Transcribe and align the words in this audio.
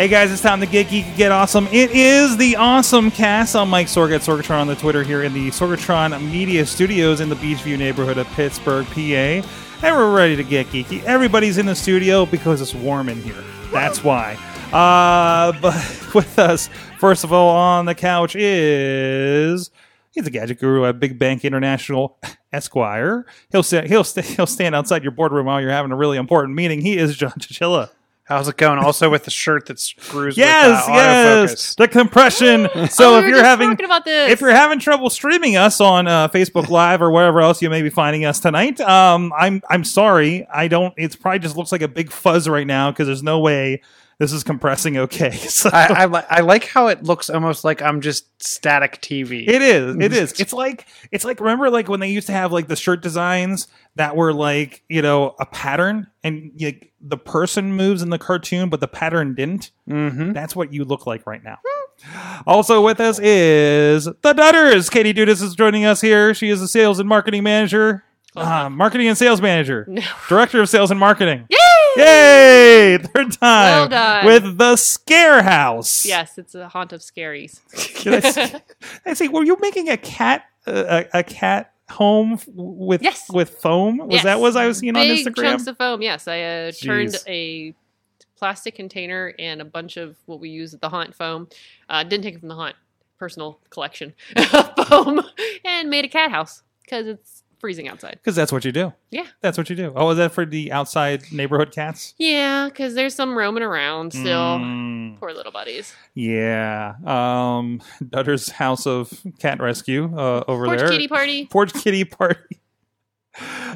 Hey 0.00 0.08
guys, 0.08 0.32
it's 0.32 0.40
time 0.40 0.60
to 0.60 0.66
get 0.66 0.86
geeky, 0.86 1.14
get 1.14 1.30
awesome. 1.30 1.66
It 1.66 1.90
is 1.90 2.38
the 2.38 2.56
Awesome 2.56 3.10
Cast. 3.10 3.54
I'm 3.54 3.68
Mike 3.68 3.86
Sorg 3.86 4.14
at 4.14 4.22
Sorgatron 4.22 4.62
on 4.62 4.66
the 4.66 4.74
Twitter 4.74 5.02
here 5.02 5.24
in 5.24 5.34
the 5.34 5.48
Sorgatron 5.48 6.18
Media 6.32 6.64
Studios 6.64 7.20
in 7.20 7.28
the 7.28 7.34
Beechview 7.34 7.76
neighborhood 7.76 8.16
of 8.16 8.26
Pittsburgh, 8.28 8.86
PA. 8.86 8.96
And 8.96 9.44
we're 9.82 10.16
ready 10.16 10.36
to 10.36 10.42
get 10.42 10.68
geeky. 10.68 11.04
Everybody's 11.04 11.58
in 11.58 11.66
the 11.66 11.74
studio 11.74 12.24
because 12.24 12.62
it's 12.62 12.74
warm 12.74 13.10
in 13.10 13.20
here. 13.20 13.44
That's 13.72 14.02
why. 14.02 14.38
Uh, 14.72 15.52
but 15.60 15.74
with 16.14 16.38
us, 16.38 16.70
first 16.98 17.22
of 17.22 17.30
all, 17.30 17.54
on 17.54 17.84
the 17.84 17.94
couch 17.94 18.34
is 18.34 19.70
he's 20.12 20.26
a 20.26 20.30
gadget 20.30 20.60
guru 20.60 20.86
at 20.86 20.98
Big 20.98 21.18
Bank 21.18 21.44
International 21.44 22.16
Esquire. 22.54 23.26
He'll 23.52 23.62
he'll 23.62 24.04
sta- 24.04 24.22
he'll 24.22 24.46
stand 24.46 24.74
outside 24.74 25.02
your 25.02 25.12
boardroom 25.12 25.44
while 25.44 25.60
you're 25.60 25.68
having 25.68 25.92
a 25.92 25.96
really 25.96 26.16
important 26.16 26.54
meeting. 26.54 26.80
He 26.80 26.96
is 26.96 27.14
John 27.18 27.32
Chichilla. 27.32 27.90
How's 28.30 28.46
it 28.46 28.56
going? 28.56 28.78
Also 28.78 29.10
with 29.10 29.24
the 29.24 29.30
shirt 29.32 29.66
that 29.66 29.80
screws 29.80 30.36
Yes, 30.38 30.86
with 30.86 30.94
uh, 30.94 30.96
yes, 30.98 31.52
autofocus. 31.52 31.76
the 31.76 31.88
compression. 31.88 32.68
Oh, 32.76 32.86
So 32.86 33.12
we 33.14 33.18
if 33.18 33.24
were 33.24 33.28
you're 33.30 33.42
having 33.44 33.70
talking 33.70 33.84
about 33.86 34.04
this. 34.04 34.30
if 34.30 34.40
you're 34.40 34.50
having 34.52 34.78
trouble 34.78 35.10
streaming 35.10 35.56
us 35.56 35.80
on 35.80 36.06
uh, 36.06 36.28
Facebook 36.28 36.68
Live 36.68 37.02
or 37.02 37.10
wherever 37.10 37.40
else 37.40 37.60
you 37.60 37.68
may 37.68 37.82
be 37.82 37.90
finding 37.90 38.24
us 38.24 38.38
tonight, 38.38 38.80
um, 38.80 39.32
I'm 39.36 39.60
I'm 39.68 39.82
sorry. 39.82 40.46
I 40.54 40.68
don't. 40.68 40.94
It's 40.96 41.16
probably 41.16 41.40
just 41.40 41.56
looks 41.56 41.72
like 41.72 41.82
a 41.82 41.88
big 41.88 42.12
fuzz 42.12 42.48
right 42.48 42.66
now 42.68 42.92
because 42.92 43.08
there's 43.08 43.22
no 43.24 43.40
way 43.40 43.82
this 44.20 44.32
is 44.34 44.44
compressing 44.44 44.98
okay. 44.98 45.30
So 45.50 45.70
I, 45.72 46.02
I, 46.02 46.04
li- 46.04 46.26
I 46.28 46.40
like 46.42 46.64
how 46.66 46.88
it 46.88 47.02
looks 47.02 47.30
almost 47.30 47.64
like 47.64 47.80
I'm 47.80 48.02
just 48.02 48.26
static 48.42 49.00
TV. 49.00 49.48
It 49.48 49.62
is. 49.62 49.96
It 49.96 50.12
is. 50.12 50.38
It's 50.38 50.52
like 50.52 50.86
it's 51.10 51.24
like 51.24 51.40
remember 51.40 51.70
like 51.70 51.88
when 51.88 52.00
they 52.00 52.10
used 52.10 52.26
to 52.28 52.32
have 52.34 52.52
like 52.52 52.68
the 52.68 52.76
shirt 52.76 53.02
designs 53.02 53.66
that 53.96 54.14
were 54.14 54.32
like 54.34 54.84
you 54.88 55.00
know 55.02 55.34
a 55.40 55.46
pattern 55.46 56.06
and 56.22 56.52
like 56.60 56.92
the 57.00 57.16
person 57.16 57.72
moves 57.72 58.02
in 58.02 58.10
the 58.10 58.18
cartoon 58.18 58.68
but 58.68 58.80
the 58.80 58.88
pattern 58.88 59.34
didn't. 59.34 59.70
mm-hmm. 59.88 60.32
That's 60.32 60.54
what 60.54 60.72
you 60.72 60.84
look 60.84 61.06
like 61.06 61.26
right 61.26 61.42
now. 61.42 61.58
Also 62.46 62.82
with 62.82 63.00
us 63.00 63.18
is 63.18 64.04
the 64.04 64.34
Dutters. 64.34 64.90
Katie 64.90 65.14
Dudas 65.14 65.42
is 65.42 65.54
joining 65.54 65.86
us 65.86 66.00
here. 66.02 66.34
She 66.34 66.50
is 66.50 66.60
a 66.60 66.68
sales 66.68 66.98
and 66.98 67.08
marketing 67.08 67.42
manager, 67.42 68.04
uh, 68.36 68.68
marketing 68.70 69.08
and 69.08 69.16
sales 69.18 69.40
manager, 69.40 69.88
director 70.28 70.60
of 70.60 70.68
sales 70.68 70.90
and 70.90 71.00
marketing. 71.00 71.46
Yay! 71.50 71.58
Yay! 71.96 72.98
Third 73.02 73.32
time 73.32 73.40
Well 73.40 73.88
done. 73.88 74.26
with 74.26 74.58
the 74.58 74.76
Scare 74.76 75.42
House. 75.42 76.04
Yes, 76.06 76.38
it's 76.38 76.54
a 76.54 76.68
haunt 76.68 76.92
of 76.92 77.00
scaries. 77.00 77.60
Did 78.02 78.24
I 78.24 78.30
say, 78.30 78.54
I 79.06 79.14
say, 79.14 79.28
were 79.28 79.44
you 79.44 79.56
making 79.60 79.88
a 79.88 79.96
cat 79.96 80.44
uh, 80.66 81.04
a, 81.14 81.18
a 81.20 81.22
cat 81.22 81.72
home 81.90 82.34
f- 82.34 82.46
with 82.54 83.02
Yes. 83.02 83.28
with 83.32 83.50
foam? 83.50 83.98
Was 83.98 84.08
Yes. 84.10 84.24
that 84.24 84.40
what 84.40 84.56
I 84.56 84.66
was 84.66 84.78
seeing 84.78 84.96
on 84.96 85.02
Big 85.02 85.26
Instagram? 85.26 85.42
chunks 85.42 85.66
of 85.66 85.76
foam. 85.78 86.02
Yes, 86.02 86.28
I 86.28 86.40
uh, 86.42 86.72
turned 86.72 87.10
Jeez. 87.10 87.24
a 87.28 87.74
plastic 88.36 88.74
container 88.74 89.34
and 89.38 89.60
a 89.60 89.64
bunch 89.64 89.96
of 89.96 90.16
what 90.26 90.40
we 90.40 90.48
use 90.48 90.72
at 90.74 90.80
the 90.80 90.88
haunt 90.88 91.14
foam. 91.14 91.48
Uh, 91.88 92.02
didn't 92.04 92.22
take 92.24 92.34
it 92.34 92.40
from 92.40 92.48
the 92.48 92.54
haunt 92.54 92.76
personal 93.18 93.60
collection 93.68 94.14
of 94.36 94.86
foam 94.88 95.20
and 95.64 95.90
made 95.90 96.04
a 96.06 96.08
cat 96.08 96.30
house 96.30 96.62
because 96.82 97.06
it's 97.06 97.42
freezing 97.60 97.88
outside. 97.88 98.12
Because 98.22 98.34
that's 98.34 98.50
what 98.52 98.64
you 98.64 98.72
do. 98.72 98.92
Yeah. 99.10 99.26
That's 99.42 99.56
what 99.58 99.68
you 99.70 99.76
do. 99.76 99.92
Oh, 99.94 100.10
is 100.10 100.16
that 100.16 100.32
for 100.32 100.44
the 100.46 100.72
outside 100.72 101.22
neighborhood 101.30 101.72
cats? 101.72 102.14
Yeah, 102.18 102.68
because 102.68 102.94
there's 102.94 103.14
some 103.14 103.36
roaming 103.36 103.62
around 103.62 104.12
still. 104.12 104.58
Mm, 104.58 105.18
Poor 105.20 105.32
little 105.32 105.52
buddies. 105.52 105.94
yeah. 106.14 106.94
Um, 107.04 107.80
Dutter's 108.08 108.48
House 108.50 108.86
of 108.86 109.12
Cat 109.38 109.60
Rescue 109.60 110.16
uh, 110.16 110.44
over 110.48 110.64
Porch 110.66 110.78
there. 110.78 110.86
Porch 110.88 110.90
Kitty 110.96 111.08
party. 111.08 111.46
Porch 111.46 111.72
Kitty 111.74 112.04
Party. 112.06 112.58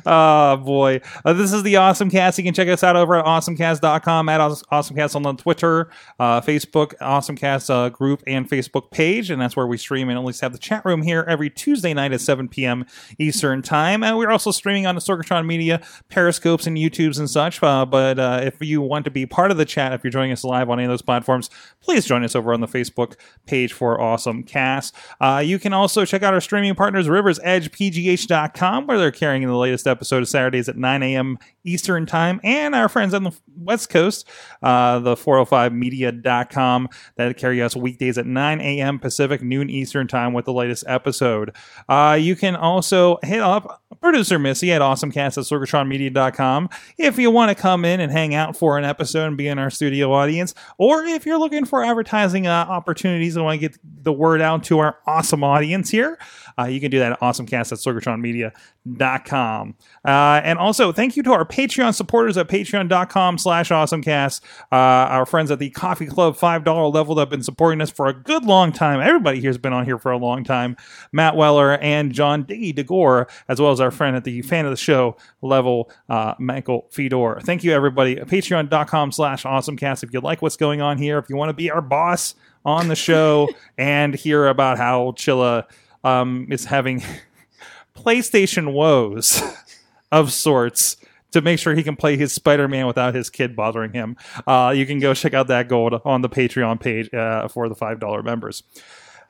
Oh 0.07 0.57
boy. 0.57 1.01
Uh, 1.25 1.33
this 1.33 1.53
is 1.53 1.63
the 1.63 1.77
Awesome 1.77 2.11
Cast. 2.11 2.39
You 2.39 2.45
can 2.45 2.55
check 2.55 2.69
us 2.69 2.83
out 2.83 2.97
over 2.97 3.17
at 3.17 3.25
awesomecast.com 3.25 4.29
at 4.29 4.41
awesomecast 4.41 5.17
on 5.17 5.23
the 5.23 5.33
Twitter, 5.35 5.91
uh, 6.19 6.41
Facebook, 6.41 6.95
Awesomecast 6.99 7.71
uh, 7.71 7.89
group 7.89 8.23
and 8.27 8.49
Facebook 8.49 8.91
page. 8.91 9.31
And 9.31 9.41
that's 9.41 9.57
where 9.57 9.67
we 9.67 9.79
stream 9.79 10.09
and 10.09 10.19
at 10.19 10.25
least 10.25 10.41
have 10.41 10.53
the 10.53 10.59
chat 10.59 10.85
room 10.85 11.03
here 11.03 11.25
every 11.29 11.51
Tuesday 11.51 11.95
night 11.95 12.13
at 12.13 12.21
7 12.21 12.49
p.m. 12.49 12.85
Eastern 13.19 13.63
time. 13.63 14.03
And 14.03 14.19
we're 14.19 14.31
also 14.31 14.51
streaming 14.51 14.87
on 14.87 14.95
the 14.95 15.01
Sorgatron 15.01 15.47
Media, 15.47 15.81
Periscopes 16.11 16.67
and 16.67 16.77
YouTubes 16.77 17.19
and 17.19 17.31
such. 17.31 17.63
Uh, 17.63 17.87
but 17.87 18.19
uh, 18.19 18.41
if 18.43 18.61
you 18.61 18.83
want 18.83 19.05
to 19.05 19.11
be 19.11 19.25
part 19.25 19.51
of 19.51 19.57
the 19.57 19.65
chat, 19.65 19.93
if 19.93 20.03
you're 20.03 20.11
joining 20.11 20.33
us 20.33 20.45
live 20.45 20.69
on 20.69 20.79
any 20.79 20.87
of 20.87 20.91
those 20.91 21.03
platforms, 21.03 21.49
please 21.81 22.05
join 22.05 22.25
us 22.25 22.35
over 22.35 22.53
on 22.53 22.61
the 22.61 22.69
Facebook 22.69 23.15
page 23.47 23.73
for 23.73 24.01
Awesome 24.01 24.43
Cast. 24.43 24.95
Uh, 25.21 25.43
you 25.45 25.59
can 25.59 25.73
also 25.73 26.05
check 26.05 26.23
out 26.23 26.35
our 26.35 26.41
streaming 26.41 26.75
partners, 26.75 27.07
riversedgepgh.com, 27.07 28.87
where 28.87 28.99
they're 28.99 29.11
carrying 29.13 29.44
the 29.49 29.57
latest 29.57 29.87
episode 29.87 30.23
of 30.23 30.29
Saturdays 30.29 30.69
at 30.69 30.77
9 30.77 31.03
a.m. 31.03 31.39
Eastern 31.65 32.07
Time, 32.07 32.41
and 32.45 32.75
our 32.75 32.89
friends 32.89 33.15
on 33.15 33.25
the 33.25 33.33
West 33.57 33.89
Coast, 33.91 34.29
uh, 34.63 34.99
the 34.99 35.15
405media.com, 35.15 36.89
that 37.17 37.37
carry 37.37 37.63
us 37.63 37.75
weekdays 37.77 38.19
at 38.19 38.27
9 38.27 38.61
a.m. 38.61 38.99
Pacific, 38.99 39.43
noon 39.43 39.71
Eastern 39.71 40.07
Time 40.07 40.33
with 40.33 40.45
the 40.45 40.53
latest 40.53 40.85
episode. 40.87 41.55
Uh, 41.89 42.19
you 42.21 42.37
can 42.37 42.57
also 42.57 43.19
hit 43.23 43.41
up 43.41 43.83
producer 44.01 44.39
Missy 44.39 44.73
at 44.73 44.83
awesomecast 44.83 45.39
at 45.39 45.45
sorgatronmedia.com 45.45 46.69
if 46.99 47.19
you 47.19 47.31
want 47.31 47.49
to 47.49 47.55
come 47.55 47.85
in 47.85 48.01
and 48.01 48.13
hang 48.13 48.35
out 48.35 48.57
for 48.57 48.77
an 48.77 48.85
episode 48.85 49.29
and 49.29 49.37
be 49.37 49.49
in 49.49 49.59
our 49.59 49.71
studio 49.71 50.13
audience, 50.13 50.55
or 50.79 51.05
if 51.05 51.25
you're 51.25 51.39
looking 51.39 51.65
for 51.65 51.83
advertising 51.83 52.47
uh, 52.47 52.67
opportunities 52.69 53.37
and 53.37 53.45
want 53.45 53.61
to 53.61 53.69
get 53.69 53.79
the 53.83 54.13
word 54.13 54.41
out 54.41 54.65
to 54.65 54.79
our 54.79 54.99
awesome 55.07 55.43
audience 55.43 55.89
here, 55.89 56.19
uh, 56.59 56.65
you 56.65 56.81
can 56.81 56.91
do 56.91 56.99
that 56.99 57.13
at 57.13 57.21
awesomecast 57.21 57.73
at 57.73 57.79
sorgatronmedia.com. 57.79 59.75
Uh, 60.05 60.41
and 60.45 60.59
also, 60.59 60.93
thank 60.93 61.17
you 61.17 61.23
to 61.23 61.33
our 61.33 61.45
Patreon 61.45 61.95
supporters 61.95 62.37
at 62.37 62.49
patreon.com 62.49 63.39
slash 63.39 63.71
awesomecast. 63.71 64.41
Uh, 64.71 64.77
our 64.77 65.27
friends 65.27 65.51
at 65.51 65.59
the 65.59 65.71
Coffee 65.71 66.07
Club 66.07 66.37
$5 66.37 66.93
level 66.93 67.15
that 67.15 67.23
have 67.23 67.31
been 67.31 67.43
supporting 67.43 67.81
us 67.81 67.91
for 67.91 68.07
a 68.07 68.13
good 68.13 68.45
long 68.45 68.73
time. 68.73 69.01
Everybody 69.01 69.41
here 69.41 69.51
has 69.51 69.59
been 69.59 69.73
on 69.73 69.85
here 69.85 69.99
for 69.99 70.13
a 70.13 70.19
long 70.19 70.45
time. 70.45 70.77
Matt 71.13 71.37
Weller 71.37 71.79
and 71.79 72.13
John 72.13 72.45
Diggy 72.45 72.75
DeGore, 72.75 73.29
as 73.49 73.61
well 73.61 73.73
as 73.73 73.81
our 73.81 73.91
friend 73.91 74.17
at 74.17 74.25
the 74.25 74.43
fan 74.43 74.65
of 74.65 74.71
the 74.71 74.77
show 74.77 75.17
level, 75.43 75.91
uh, 76.09 76.35
Michael 76.39 76.87
Fedor. 76.91 77.41
Thank 77.43 77.65
you, 77.65 77.73
everybody. 77.73 78.17
Patreon.com 78.17 79.13
slash 79.13 79.45
awesomecast. 79.45 80.05
If 80.05 80.13
you 80.13 80.21
like 80.21 80.43
what's 80.43 80.57
going 80.57 80.81
on 80.81 80.99
here, 80.99 81.19
if 81.19 81.29
you 81.29 81.37
want 81.37 81.49
to 81.49 81.55
be 81.55 81.71
our 81.71 81.81
boss 81.83 82.35
on 82.65 82.89
the 82.89 82.97
show 82.97 83.49
and 83.79 84.15
hear 84.15 84.47
about 84.47 84.79
how 84.79 85.13
Chilla 85.13 85.65
um, 86.05 86.47
is 86.51 86.67
having 86.67 87.03
PlayStation 87.97 88.73
woes 88.73 89.43
of 90.13 90.33
sorts 90.33 90.97
to 91.33 91.41
make 91.41 91.59
sure 91.59 91.75
he 91.75 91.83
can 91.83 91.97
play 91.97 92.17
his 92.17 92.33
Spider-Man 92.33 92.87
without 92.87 93.13
his 93.13 93.29
kid 93.29 93.57
bothering 93.57 93.93
him. 93.93 94.17
Uh, 94.47 94.73
you 94.75 94.87
can 94.87 95.01
go 95.01 95.15
check 95.15 95.35
out 95.35 95.49
that 95.49 95.69
gold 95.69 96.01
on 96.05 96.23
the 96.23 96.29
Patreon 96.29 96.79
page 96.79 97.13
uh, 97.13 97.49
for 97.49 97.69
the 97.69 97.75
five 97.75 97.99
dollar 97.99 98.23
members. 98.23 98.63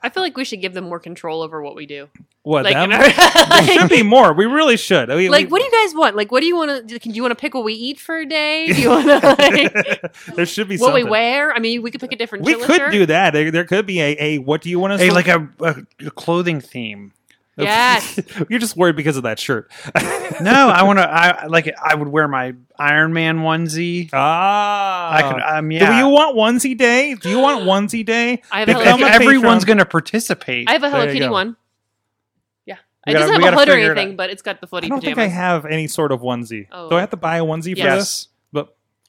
I 0.04 0.10
feel 0.10 0.22
like 0.22 0.36
we 0.36 0.44
should 0.44 0.60
give 0.60 0.74
them 0.74 0.84
more 0.84 1.00
control 1.00 1.40
over 1.40 1.62
what 1.62 1.74
we 1.74 1.86
do. 1.86 2.08
What? 2.42 2.64
Like, 2.64 2.74
them? 2.74 2.92
in 2.92 3.00
our- 3.00 3.62
there 3.62 3.80
should 3.80 3.88
be 3.88 4.02
more. 4.02 4.34
We 4.34 4.44
really 4.44 4.76
should. 4.76 5.10
I 5.10 5.16
mean, 5.16 5.30
like 5.30 5.46
we- 5.46 5.52
what 5.52 5.60
do 5.60 5.64
you 5.64 5.70
guys 5.72 5.94
want? 5.94 6.14
Like, 6.14 6.30
what 6.30 6.40
do 6.40 6.46
you 6.46 6.54
want 6.54 6.88
to? 6.88 6.98
Do 6.98 7.10
you 7.10 7.22
want 7.22 7.32
to 7.32 7.40
pick 7.40 7.54
what 7.54 7.64
we 7.64 7.72
eat 7.72 7.98
for 7.98 8.18
a 8.18 8.26
day? 8.26 8.66
Do 8.66 8.82
you 8.82 8.90
want 8.90 9.06
to 9.06 9.28
like 9.38 10.34
there 10.36 10.44
should 10.44 10.68
be 10.68 10.76
what 10.76 10.92
we 10.92 11.04
wear? 11.04 11.54
I 11.54 11.58
mean, 11.58 11.80
we 11.80 11.90
could 11.90 12.02
pick 12.02 12.12
a 12.12 12.16
different. 12.16 12.44
We 12.44 12.54
could 12.54 12.76
shirt. 12.76 12.92
do 12.92 13.06
that. 13.06 13.32
There, 13.32 13.50
there 13.50 13.64
could 13.64 13.86
be 13.86 14.00
a, 14.02 14.16
a 14.20 14.38
what 14.38 14.60
do 14.60 14.68
you 14.68 14.78
want 14.78 14.92
to 14.92 14.98
Hey, 14.98 15.10
like 15.10 15.26
a, 15.28 15.48
a 15.60 16.10
clothing 16.10 16.60
theme. 16.60 17.12
Yes. 17.56 18.18
You're 18.48 18.58
just 18.58 18.76
worried 18.76 18.96
because 18.96 19.16
of 19.16 19.22
that 19.22 19.38
shirt. 19.38 19.70
No, 20.40 20.68
I 20.68 20.82
want 20.84 20.98
to. 20.98 21.08
I 21.08 21.46
like. 21.46 21.72
I 21.82 21.94
would 21.94 22.08
wear 22.08 22.26
my 22.26 22.54
Iron 22.78 23.12
Man 23.12 23.38
onesie. 23.38 24.10
ah. 24.12 25.12
I 25.14 25.22
could. 25.32 25.40
Um, 25.42 25.68
Do 25.68 25.76
you 25.76 26.08
want 26.08 26.36
onesie 26.36 26.76
day? 26.76 27.14
Do 27.14 27.28
you 27.30 27.38
want 27.38 27.62
onesie 27.64 28.04
day? 28.04 28.42
I 28.50 28.60
have 28.60 28.68
a 28.68 28.72
if, 28.72 28.76
Hello 28.78 29.06
if 29.06 29.12
Kitty. 29.12 29.24
everyone's 29.24 29.64
going 29.64 29.78
to 29.78 29.86
participate, 29.86 30.68
I 30.68 30.72
have 30.72 30.82
a 30.82 30.90
Hello 30.90 31.02
There 31.04 31.08
you 31.10 31.14
Kitty 31.20 31.26
go. 31.26 31.32
one. 31.32 31.56
Yeah, 32.66 32.76
We 33.06 33.12
it 33.12 33.14
gotta- 33.14 33.18
doesn't 33.26 33.38
we 33.38 33.44
have 33.44 33.52
a 33.52 33.56
gotta 33.56 33.56
hood 33.60 33.68
or 33.68 33.72
figure 33.76 33.92
it 33.92 33.98
anything, 33.98 34.16
but 34.16 34.30
it's 34.30 34.42
got 34.42 34.60
the 34.60 34.66
footy 34.66 34.86
I 34.86 34.88
don't 34.88 34.98
pajamas. 35.00 35.16
think 35.16 35.30
I 35.30 35.34
have 35.34 35.64
any 35.66 35.86
sort 35.86 36.10
of 36.10 36.22
onesie. 36.22 36.66
Oh. 36.72 36.90
Do 36.90 36.96
I 36.96 37.00
have 37.00 37.10
to 37.10 37.16
buy 37.16 37.36
a 37.36 37.44
onesie 37.44 37.74
for 37.74 37.78
Yes. 37.84 37.98
this? 37.98 38.28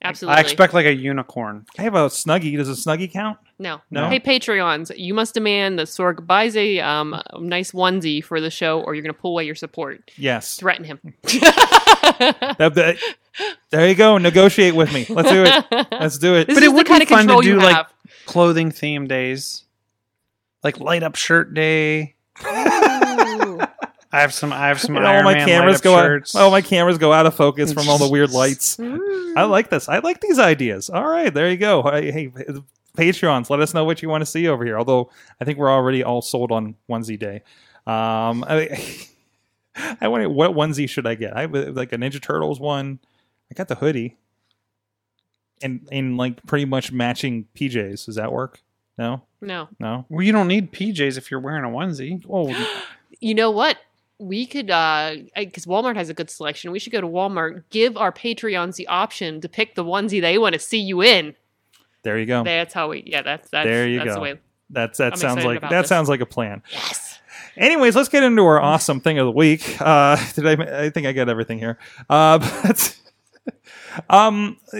But 0.06 0.10
Absolutely. 0.10 0.38
I 0.38 0.42
expect 0.42 0.74
like 0.74 0.86
a 0.86 0.94
unicorn. 0.94 1.66
I 1.78 1.81
have 1.81 1.96
a 1.96 2.07
snuggie. 2.07 2.56
Does 2.57 2.69
a 2.69 2.74
snuggie 2.74 3.12
count? 3.12 3.40
no. 3.57 3.81
No? 3.90 4.07
Hey, 4.10 4.19
Patreons, 4.19 4.92
you 4.98 5.13
must 5.13 5.34
demand 5.34 5.80
that 5.80 5.88
Sorg 5.88 6.25
buys 6.28 6.56
a 6.56 6.80
um, 6.80 7.19
nice 7.40 7.72
onesie 7.72 8.24
for 8.24 8.40
the 8.42 8.50
show, 8.52 8.81
or 8.81 8.94
you're 8.94 9.02
going 9.04 9.13
to 9.13 9.19
pull 9.19 9.31
away 9.31 9.46
your 9.46 9.56
support. 9.56 10.12
Yes. 10.18 10.57
Threaten 10.57 10.86
him. 10.86 11.00
That- 12.18 12.74
that- 12.75 12.98
there 13.69 13.90
you 13.90 13.96
go. 13.96 14.18
Negotiate 14.18 14.75
with 14.75 14.94
me. 14.94 15.06
Let's 15.10 15.30
do 15.30 15.44
it. 15.44 15.88
Let's 15.92 16.18
do 16.18 16.36
it. 16.36 16.48
This 16.48 16.56
But 16.56 16.63
is 16.63 16.69
it 16.69 16.72
the 16.72 16.75
would 16.78 16.88
kind 16.88 17.00
be 17.00 17.04
of 17.04 17.10
fun 17.10 17.28
to 17.28 17.42
do 17.42 17.58
like 17.60 17.86
clothing 18.25 18.72
theme 18.72 19.08
days, 19.08 19.63
like 20.63 20.80
light 20.80 21.04
up 21.04 21.16
shirt 21.16 21.54
day. 21.54 22.16
Ooh. 24.15 24.17
I 24.17 24.21
have 24.21 24.33
some. 24.33 24.53
I 24.53 24.67
have 24.67 24.79
some. 24.79 24.95
And 24.97 25.06
all 25.06 25.23
my 25.23 25.33
Man 25.35 25.47
cameras 25.47 25.73
light-up 25.75 25.83
go 25.83 25.95
out. 25.95 26.06
shirts. 26.06 26.35
Oh, 26.35 26.50
my 26.51 26.62
cameras 26.62 26.97
go 26.97 27.12
out 27.13 27.25
of 27.25 27.35
focus 27.35 27.73
from 27.73 27.89
all 27.89 27.97
the 27.97 28.09
weird 28.09 28.31
lights. 28.41 28.79
I 28.79 29.44
like 29.44 29.69
this. 29.69 29.89
I 29.89 30.00
like 30.00 30.21
these 30.21 30.39
ideas. 30.39 30.89
All 30.89 31.06
right, 31.07 31.33
there 31.33 31.50
you 31.50 31.57
go. 31.57 31.83
Hey, 31.83 32.12
hey, 32.12 32.27
Patreons, 32.97 33.50
let 33.50 33.59
us 33.59 33.73
know 33.73 33.83
what 33.83 34.01
you 34.01 34.07
want 34.09 34.21
to 34.21 34.25
see 34.25 34.47
over 34.47 34.63
here. 34.63 34.77
Although 34.77 35.09
I 35.41 35.45
think 35.45 35.59
we're 35.59 35.71
already 35.71 36.03
all 36.03 36.21
sold 36.21 36.51
on 36.51 36.75
onesie 36.89 37.19
day. 37.19 37.41
Um, 37.85 38.45
I, 38.47 39.06
I 40.01 40.07
wonder 40.07 40.29
what 40.29 40.51
onesie 40.51 40.88
should 40.89 41.06
I 41.06 41.15
get? 41.15 41.35
I 41.35 41.41
have 41.41 41.53
like 41.53 41.91
a 41.91 41.97
Ninja 41.97 42.21
Turtles 42.21 42.59
one. 42.59 43.00
I 43.51 43.53
got 43.53 43.67
the 43.67 43.75
hoodie, 43.75 44.15
and 45.62 45.88
in 45.91 46.15
like 46.17 46.45
pretty 46.45 46.65
much 46.65 46.91
matching 46.91 47.47
PJs. 47.56 48.06
Does 48.06 48.15
that 48.15 48.31
work? 48.31 48.62
No, 48.97 49.23
No. 49.41 49.67
no. 49.77 50.06
Well, 50.07 50.23
you 50.23 50.31
don't 50.31 50.47
need 50.47 50.71
PJs 50.71 51.17
if 51.17 51.29
you're 51.29 51.41
wearing 51.41 51.65
a 51.65 51.67
onesie. 51.67 52.23
Oh, 52.29 52.50
You 53.19 53.33
know 53.35 53.51
what? 53.51 53.77
We 54.17 54.45
could, 54.45 54.71
uh, 54.71 55.15
because 55.35 55.65
Walmart 55.65 55.95
has 55.97 56.09
a 56.09 56.13
good 56.13 56.29
selection. 56.29 56.71
We 56.71 56.79
should 56.79 56.94
go 56.94 57.01
to 57.01 57.07
Walmart, 57.07 57.63
give 57.69 57.97
our 57.97 58.12
Patreons 58.12 58.75
the 58.75 58.88
option 58.88 59.41
to 59.41 59.50
pick 59.50 59.75
the 59.75 59.83
onesie 59.83 60.21
they 60.21 60.38
want 60.38 60.53
to 60.53 60.59
see 60.59 60.79
you 60.79 61.01
in. 61.01 61.35
there 62.03 62.17
you 62.17 62.25
go. 62.25 62.44
That's 62.44 62.73
how 62.73 62.89
we, 62.89 63.03
yeah, 63.06 63.21
that's, 63.23 63.50
that's, 63.50 63.65
There 63.65 63.88
you 63.88 63.97
that's 64.00 64.09
go. 64.09 64.13
the 64.15 64.21
way. 64.21 64.39
That's 64.69 64.97
that 65.00 65.13
I'm 65.13 65.19
sounds 65.19 65.44
like 65.45 65.62
that 65.62 65.69
this. 65.69 65.88
sounds 65.89 66.09
like 66.09 66.21
a 66.21 66.25
plan. 66.25 66.63
Yes. 66.71 67.19
Anyways, 67.57 67.95
let's 67.95 68.09
get 68.09 68.23
into 68.23 68.41
our 68.44 68.59
awesome 68.59 69.00
thing 69.00 69.19
of 69.19 69.25
the 69.25 69.31
week. 69.31 69.77
Uh, 69.79 70.17
did 70.33 70.47
I? 70.47 70.85
I 70.85 70.89
think 70.89 71.06
I 71.07 71.12
got 71.13 71.29
everything 71.29 71.59
here. 71.59 71.77
Uh, 72.09 72.39
but 72.63 72.97
um, 74.09 74.57
uh, 74.73 74.77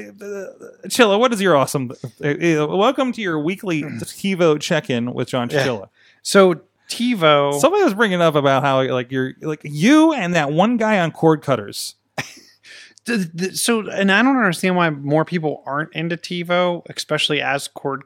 Chilla, 0.88 1.20
what 1.20 1.32
is 1.34 1.42
your 1.42 1.56
awesome? 1.56 1.92
Uh, 2.24 2.28
uh, 2.30 2.68
welcome 2.68 3.12
to 3.14 3.22
your 3.22 3.40
weekly 3.40 3.82
TiVo 3.84 4.60
check-in 4.60 5.14
with 5.14 5.28
John 5.28 5.50
Yeah. 5.52 5.66
Chilla. 5.68 5.90
So 6.24 6.62
TiVo. 6.90 7.60
Somebody 7.60 7.84
was 7.84 7.94
bringing 7.94 8.22
up 8.22 8.36
about 8.36 8.64
how 8.64 8.84
like 8.84 9.12
you're 9.12 9.34
like 9.42 9.62
you 9.64 10.14
and 10.14 10.36
that 10.36 10.52
one 10.52 10.78
guy 10.78 11.00
on 11.00 11.12
cord 11.12 11.42
cutters. 11.42 11.96
so, 13.54 13.88
and 13.90 14.12
I 14.12 14.22
don't 14.22 14.38
understand 14.38 14.76
why 14.76 14.90
more 14.90 15.26
people 15.26 15.64
aren't 15.66 15.94
into 15.94 16.18
TiVo, 16.18 16.84
especially 16.90 17.42
as 17.42 17.68
cord 17.68 18.04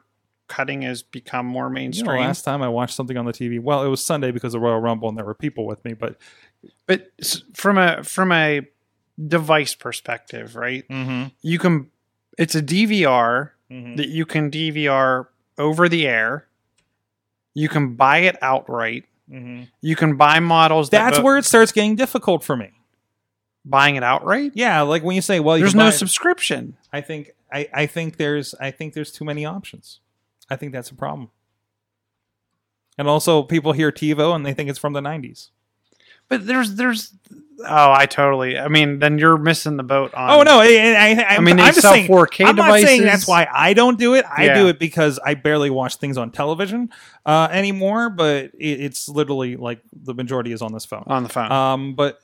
cutting 0.48 0.82
has 0.82 1.02
become 1.02 1.46
more 1.46 1.66
You 1.66 1.70
know, 1.70 1.74
mainstream. 1.74 2.20
last 2.20 2.42
time 2.42 2.60
I 2.60 2.68
watched 2.68 2.94
something 2.94 3.16
on 3.16 3.24
the 3.24 3.32
TV, 3.32 3.60
well, 3.60 3.84
it 3.84 3.88
was 3.88 4.04
Sunday 4.04 4.32
because 4.32 4.54
of 4.54 4.60
Royal 4.60 4.80
Rumble 4.80 5.08
and 5.08 5.16
there 5.16 5.24
were 5.24 5.34
people 5.34 5.64
with 5.64 5.84
me, 5.84 5.94
but 5.94 6.16
but 6.86 7.08
from 7.54 7.78
a 7.78 8.02
from 8.02 8.32
a 8.32 8.62
device 9.26 9.74
perspective, 9.74 10.56
right? 10.56 10.86
mm-hmm, 10.88 11.28
You 11.42 11.58
can. 11.58 11.90
It's 12.38 12.54
a 12.54 12.62
DVR 12.62 13.50
mm-hmm. 13.70 13.96
that 13.96 14.08
you 14.08 14.26
can 14.26 14.50
DVR 14.50 15.26
over 15.58 15.88
the 15.88 16.06
air. 16.06 16.46
You 17.54 17.68
can 17.68 17.94
buy 17.94 18.18
it 18.18 18.36
outright. 18.42 19.04
Mm-hmm. 19.30 19.64
You 19.80 19.96
can 19.96 20.16
buy 20.16 20.40
models. 20.40 20.90
That 20.90 21.04
that's 21.04 21.18
bo- 21.18 21.24
where 21.24 21.38
it 21.38 21.44
starts 21.44 21.72
getting 21.72 21.96
difficult 21.96 22.42
for 22.44 22.56
me. 22.56 22.70
buying 23.64 23.96
it 23.96 24.02
outright. 24.02 24.52
Yeah, 24.54 24.82
like 24.82 25.02
when 25.02 25.14
you 25.16 25.22
say, 25.22 25.38
"Well, 25.40 25.56
you 25.58 25.64
There's 25.64 25.74
no 25.74 25.86
buy- 25.86 25.90
subscription. 25.90 26.76
I 26.92 27.00
think 27.00 27.32
I, 27.52 27.68
I 27.72 27.86
think 27.86 28.16
there's 28.16 28.54
I 28.60 28.70
think 28.70 28.94
there's 28.94 29.12
too 29.12 29.24
many 29.24 29.44
options. 29.44 30.00
I 30.48 30.56
think 30.56 30.72
that's 30.72 30.90
a 30.90 30.94
problem. 30.94 31.30
And 32.98 33.08
also, 33.08 33.42
people 33.42 33.72
hear 33.72 33.90
TiVo 33.92 34.34
and 34.34 34.44
they 34.44 34.52
think 34.52 34.68
it's 34.68 34.78
from 34.78 34.92
the 34.92 35.00
'90s. 35.00 35.50
But 36.28 36.46
there's 36.46 36.74
there's 36.76 37.14
oh 37.66 37.92
I 37.92 38.06
totally 38.06 38.58
I 38.58 38.68
mean 38.68 38.98
then 38.98 39.18
you're 39.18 39.36
missing 39.38 39.76
the 39.76 39.82
boat 39.82 40.14
on 40.14 40.30
oh 40.30 40.42
no, 40.42 40.60
I, 40.60 41.16
I, 41.18 41.36
I, 41.36 41.40
mean 41.40 41.56
they 41.56 41.62
I'm 41.62 41.68
just 41.68 41.82
sell 41.82 41.92
saying, 41.92 42.08
4K 42.08 42.46
I'm 42.46 42.56
not 42.56 42.64
devices. 42.66 42.88
saying 42.88 43.02
that's 43.02 43.26
why 43.28 43.48
I 43.52 43.74
don't 43.74 43.98
do 43.98 44.14
it. 44.14 44.24
I 44.24 44.46
Yeah. 44.46 44.54
do 44.54 44.68
it 44.68 44.78
because 44.78 45.18
I 45.24 45.34
barely 45.34 45.70
watch 45.70 45.96
things 45.96 46.16
on 46.18 46.30
television 46.30 46.90
uh, 47.26 47.48
anymore. 47.50 48.10
But 48.10 48.46
it, 48.58 48.80
it's 48.80 49.08
literally 49.08 49.56
like 49.56 49.80
the 49.92 50.14
majority 50.14 50.52
is 50.52 50.62
on 50.62 50.72
this 50.72 50.84
phone. 50.84 51.04
on 51.06 51.22
the 51.22 51.28
phone. 51.28 51.52
Um, 51.52 51.94
but 51.94 52.18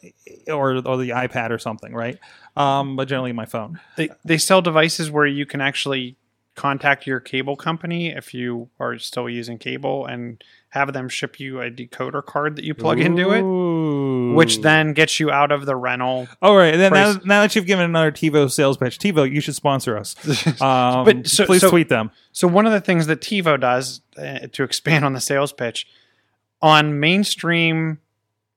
or 0.48 0.76
or 0.76 0.96
the 0.96 1.10
iPad 1.10 1.50
or 1.50 1.58
something, 1.58 1.92
right? 1.94 2.18
Um, 2.56 2.96
but 2.96 3.06
generally 3.08 3.32
my 3.32 3.46
phone. 3.46 3.80
they 3.96 4.08
they 4.24 4.38
sell 4.38 4.62
devices 4.62 5.10
where 5.10 5.26
you 5.26 5.46
can 5.46 5.60
actually 5.60 6.16
contact 6.54 7.06
your 7.06 7.20
cable 7.20 7.54
company 7.54 8.08
if 8.08 8.32
you 8.32 8.70
are 8.80 8.96
still 8.98 9.28
using 9.28 9.58
cable 9.58 10.06
and 10.06 10.42
have 10.76 10.92
them 10.92 11.08
ship 11.08 11.40
you 11.40 11.60
a 11.62 11.70
decoder 11.70 12.24
card 12.24 12.56
that 12.56 12.64
you 12.64 12.74
plug 12.74 13.00
into 13.00 13.32
it, 13.32 14.34
which 14.34 14.60
then 14.60 14.92
gets 14.92 15.18
you 15.18 15.30
out 15.30 15.50
of 15.50 15.64
the 15.64 15.74
rental. 15.74 16.28
All 16.42 16.54
right, 16.56 16.76
then 16.76 16.92
now, 16.92 17.14
now 17.24 17.40
that 17.40 17.56
you've 17.56 17.66
given 17.66 17.84
another 17.86 18.12
TiVo 18.12 18.50
sales 18.50 18.76
pitch, 18.76 18.98
TiVo, 18.98 19.30
you 19.32 19.40
should 19.40 19.54
sponsor 19.54 19.96
us. 19.96 20.14
Um, 20.60 21.04
But 21.04 21.26
so- 21.26 21.46
please 21.46 21.62
so- 21.62 21.70
tweet 21.70 21.88
them. 21.88 22.10
So 22.32 22.46
one 22.46 22.66
of 22.66 22.72
the 22.72 22.80
things 22.80 23.06
that 23.06 23.20
TiVo 23.20 23.58
does 23.58 24.02
uh, 24.18 24.46
to 24.52 24.62
expand 24.62 25.04
on 25.04 25.12
the 25.14 25.20
sales 25.20 25.52
pitch 25.52 25.86
on 26.60 27.00
mainstream 27.00 27.98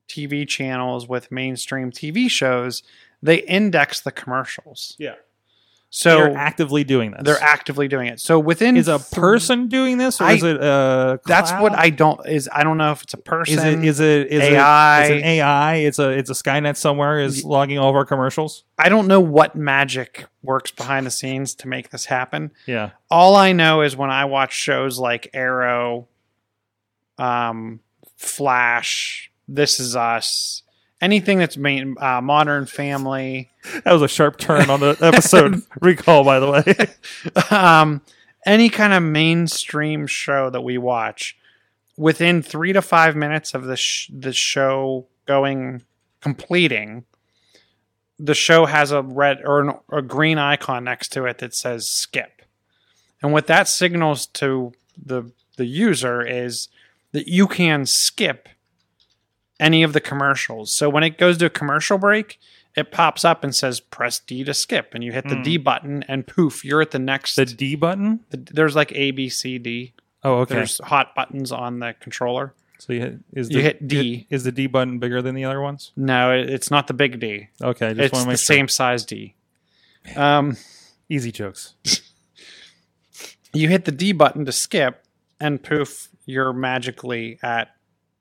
TV 0.07 0.47
channels 0.47 1.07
with 1.07 1.31
mainstream 1.31 1.91
TV 1.91 2.29
shows, 2.29 2.83
they 3.21 3.37
index 3.43 4.01
the 4.01 4.11
commercials. 4.11 4.95
Yeah, 4.99 5.15
So 5.91 6.15
they're 6.17 6.37
actively 6.37 6.83
doing 6.83 7.11
this. 7.11 7.21
they're 7.23 7.41
actively 7.41 7.87
doing 7.87 8.09
it. 8.09 8.19
So 8.19 8.39
within 8.39 8.77
is 8.77 8.87
a 8.87 8.99
person 8.99 9.69
doing 9.69 9.97
this, 9.97 10.21
or 10.21 10.25
I- 10.25 10.33
is 10.33 10.43
it 10.43 10.57
a? 10.57 11.19
That's 11.25 11.51
what? 11.53 11.73
I 11.73 11.89
don't 11.89 12.19
is 12.27 12.47
I 12.53 12.63
don't 12.63 12.77
know 12.77 12.91
if 12.91 13.01
it's 13.01 13.15
a 13.15 13.17
person. 13.17 13.57
Is 13.57 13.63
it? 13.63 13.83
Is 13.83 13.99
it? 13.99 14.27
Is 14.27 14.41
AI. 14.43 14.99
It, 14.99 15.03
is 15.05 15.09
it 15.09 15.25
AI? 15.25 15.75
It's 15.77 15.97
a. 15.99 16.09
It's 16.11 16.29
a 16.29 16.33
Skynet 16.33 16.77
somewhere 16.77 17.19
is 17.19 17.43
logging 17.43 17.79
all 17.79 17.89
of 17.89 17.95
our 17.95 18.05
commercials. 18.05 18.65
I 18.77 18.89
don't 18.89 19.07
know 19.07 19.19
what 19.19 19.55
magic 19.55 20.27
works 20.43 20.69
behind 20.69 21.07
the 21.07 21.11
scenes 21.11 21.55
to 21.55 21.67
make 21.67 21.89
this 21.89 22.05
happen. 22.05 22.51
Yeah. 22.67 22.91
All 23.09 23.35
I 23.35 23.51
know 23.53 23.81
is 23.81 23.97
when 23.97 24.11
I 24.11 24.25
watch 24.25 24.53
shows 24.53 24.99
like 24.99 25.29
Arrow, 25.33 26.07
um, 27.17 27.79
Flash, 28.15 29.31
This 29.47 29.79
Is 29.79 29.95
Us, 29.95 30.61
anything 31.01 31.37
that's 31.39 31.57
main, 31.57 31.95
uh, 31.99 32.21
Modern 32.21 32.65
Family, 32.65 33.49
That 33.83 33.93
was 33.93 34.01
a 34.01 34.07
sharp 34.07 34.37
turn 34.37 34.69
on 34.69 34.79
the 34.79 34.97
episode 35.01 35.61
recall, 35.81 36.23
by 36.23 36.39
the 36.39 36.51
way. 36.51 37.51
um, 37.55 38.01
any 38.45 38.69
kind 38.69 38.93
of 38.93 39.03
mainstream 39.03 40.07
show 40.07 40.49
that 40.49 40.61
we 40.61 40.77
watch, 40.77 41.37
within 41.97 42.41
three 42.41 42.73
to 42.73 42.81
five 42.81 43.15
minutes 43.15 43.53
of 43.53 43.65
the 43.65 43.75
sh- 43.75 44.09
the 44.13 44.33
show 44.33 45.05
going 45.25 45.83
completing, 46.21 47.05
the 48.17 48.35
show 48.35 48.65
has 48.65 48.91
a 48.91 49.01
red 49.01 49.41
or 49.43 49.61
an, 49.61 49.73
a 49.91 50.01
green 50.01 50.37
icon 50.37 50.83
next 50.83 51.09
to 51.13 51.25
it 51.25 51.39
that 51.39 51.53
says 51.53 51.87
skip, 51.87 52.41
and 53.21 53.33
what 53.33 53.47
that 53.47 53.67
signals 53.67 54.25
to 54.27 54.73
the 54.97 55.31
the 55.57 55.65
user 55.65 56.25
is 56.25 56.69
that 57.11 57.27
you 57.27 57.47
can 57.47 57.85
skip 57.85 58.47
any 59.59 59.83
of 59.83 59.93
the 59.93 59.99
commercials. 60.01 60.71
So 60.71 60.89
when 60.89 61.03
it 61.03 61.17
goes 61.17 61.37
to 61.39 61.45
a 61.45 61.49
commercial 61.49 61.97
break, 61.97 62.39
it 62.75 62.91
pops 62.91 63.25
up 63.25 63.43
and 63.43 63.53
says 63.55 63.79
press 63.79 64.19
D 64.19 64.43
to 64.43 64.53
skip, 64.53 64.93
and 64.93 65.03
you 65.03 65.11
hit 65.11 65.27
the 65.27 65.35
Hmm. 65.35 65.41
D 65.43 65.57
button, 65.57 66.03
and 66.07 66.25
poof, 66.25 66.63
you're 66.63 66.81
at 66.81 66.91
the 66.91 66.99
next. 66.99 67.35
The 67.35 67.45
D 67.45 67.75
button. 67.75 68.21
the- 68.29 68.37
there's 68.37 68.75
like 68.75 68.91
A, 68.93 69.11
B, 69.11 69.27
C, 69.29 69.57
D. 69.57 69.93
Oh, 70.23 70.39
okay. 70.39 70.55
There's 70.55 70.79
hot 70.83 71.15
buttons 71.15 71.51
on 71.51 71.79
the 71.79 71.95
controller. 71.99 72.53
so 72.77 72.93
you 72.93 72.99
hit, 73.01 73.19
is 73.33 73.49
you 73.49 73.57
the, 73.57 73.61
hit 73.63 73.87
D. 73.87 74.27
Is 74.29 74.43
the 74.43 74.51
D 74.51 74.67
button 74.67 74.99
bigger 74.99 75.21
than 75.21 75.35
the 75.35 75.43
other 75.45 75.59
ones? 75.61 75.91
No, 75.97 76.31
it, 76.31 76.49
it's 76.49 76.69
not 76.71 76.87
the 76.87 76.93
big 76.93 77.19
D. 77.19 77.49
Okay, 77.61 77.93
just 77.93 78.13
It's 78.13 78.23
the 78.23 78.29
make 78.29 78.37
same 78.37 78.67
size 78.67 79.03
D. 79.05 79.35
Um. 80.15 80.55
Easy 81.09 81.31
jokes. 81.31 81.73
you 83.53 83.67
hit 83.67 83.85
the 83.85 83.91
D 83.91 84.11
button 84.11 84.45
to 84.45 84.51
skip, 84.51 85.03
and 85.39 85.61
poof, 85.61 86.09
you're 86.25 86.53
magically 86.53 87.39
at 87.41 87.69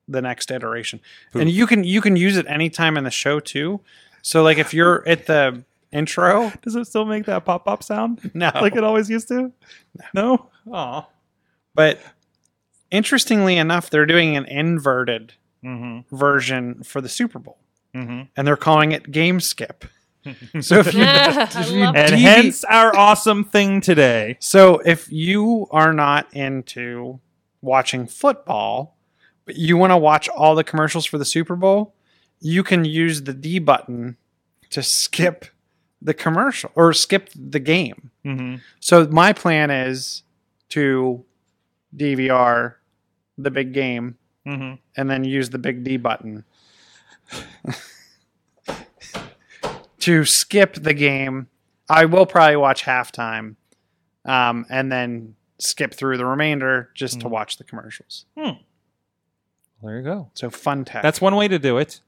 the 0.09 0.23
next 0.23 0.51
iteration. 0.51 1.01
Poof. 1.33 1.43
And 1.43 1.51
you 1.51 1.67
can 1.67 1.85
you 1.85 2.01
can 2.01 2.17
use 2.17 2.37
it 2.37 2.47
anytime 2.49 2.97
in 2.97 3.05
the 3.05 3.11
show 3.11 3.39
too. 3.41 3.81
So 4.23 4.43
like 4.43 4.59
if 4.59 4.73
you're 4.75 5.07
at 5.09 5.27
the 5.27 5.63
intro, 5.93 6.51
Does 6.63 6.75
it 6.77 6.87
still 6.87 7.05
make 7.05 7.27
that 7.27 7.45
pop 7.45 7.65
pop 7.65 7.83
sound 7.83 8.31
no, 8.35 8.51
like 8.55 8.75
it 8.77 8.85
always 8.85 9.09
used 9.11 9.29
to? 9.29 9.53
No. 10.15 10.49
Aw. 10.73 11.07
but 11.75 12.01
interestingly 12.91 13.57
enough, 13.57 13.91
they're 13.91 14.07
doing 14.07 14.37
an 14.37 14.45
inverted 14.47 15.35
Mm-hmm. 15.65 16.15
version 16.17 16.85
for 16.85 17.01
the 17.01 17.09
Super 17.09 17.41
Bowl, 17.41 17.59
Mm-hmm. 17.93 18.23
and 18.37 18.47
they're 18.47 18.57
calling 18.57 18.93
it 18.93 19.11
Game 19.11 19.41
Skip. 19.41 19.85
So 20.61 20.79
if 20.79 20.95
you, 20.95 21.03
if 21.05 21.71
you 21.73 21.83
And 21.85 21.97
DV 21.97 22.19
hence 22.21 22.63
our 22.65 22.95
awesome 22.97 23.43
thing 23.45 23.81
today. 23.81 24.37
So 24.41 24.79
if 24.85 25.11
you 25.11 25.67
are 25.73 25.93
not 25.93 26.33
into 26.33 27.19
watching 27.63 28.07
football, 28.07 28.97
but 28.98 28.98
you 29.57 29.77
want 29.77 29.91
to 29.93 29.97
watch 29.97 30.29
all 30.29 30.55
the 30.55 30.65
commercials 30.65 31.05
for 31.07 31.19
the 31.19 31.25
Super 31.25 31.57
Bowl, 31.57 31.95
you 32.41 32.63
can 32.63 32.85
use 32.85 33.23
the 33.23 33.33
D 33.35 33.59
button 33.59 34.17
to 34.71 34.83
skip 34.83 35.47
the 36.03 36.15
commercial 36.15 36.71
or 36.75 36.93
skip 36.93 37.31
the 37.35 37.59
game. 37.61 38.11
hmm 38.25 38.57
So 38.81 39.07
my 39.09 39.33
plan 39.33 39.71
is 39.71 40.23
to 40.71 41.25
DVR 41.97 42.75
the 43.39 43.51
big 43.51 43.73
game 43.73 44.17
hmm 44.45 44.75
and 44.97 45.11
then 45.11 45.25
use 45.25 45.51
the 45.51 45.59
big 45.59 45.85
D 45.85 45.97
button 45.97 46.45
to 50.01 50.25
skip 50.25 50.75
the 50.75 50.95
game. 50.95 51.49
I 51.89 52.05
will 52.05 52.27
probably 52.27 52.57
watch 52.57 52.85
halftime 52.85 53.57
um, 54.25 54.67
and 54.71 54.91
then 54.93 55.35
skip 55.59 55.95
through 55.95 56.17
the 56.19 56.27
remainder 56.27 56.91
just 56.95 57.21
to 57.21 57.27
Mhm. 57.27 57.31
watch 57.31 57.57
the 57.57 57.65
commercials. 57.65 58.27
There 59.83 59.97
you 59.97 60.03
go. 60.03 60.31
So 60.35 60.51
fun 60.51 60.85
tech. 60.85 61.03
That's 61.03 61.21
one 61.21 61.37
way 61.37 61.49
to 61.49 61.59
do 61.59 61.79
it. 61.79 62.01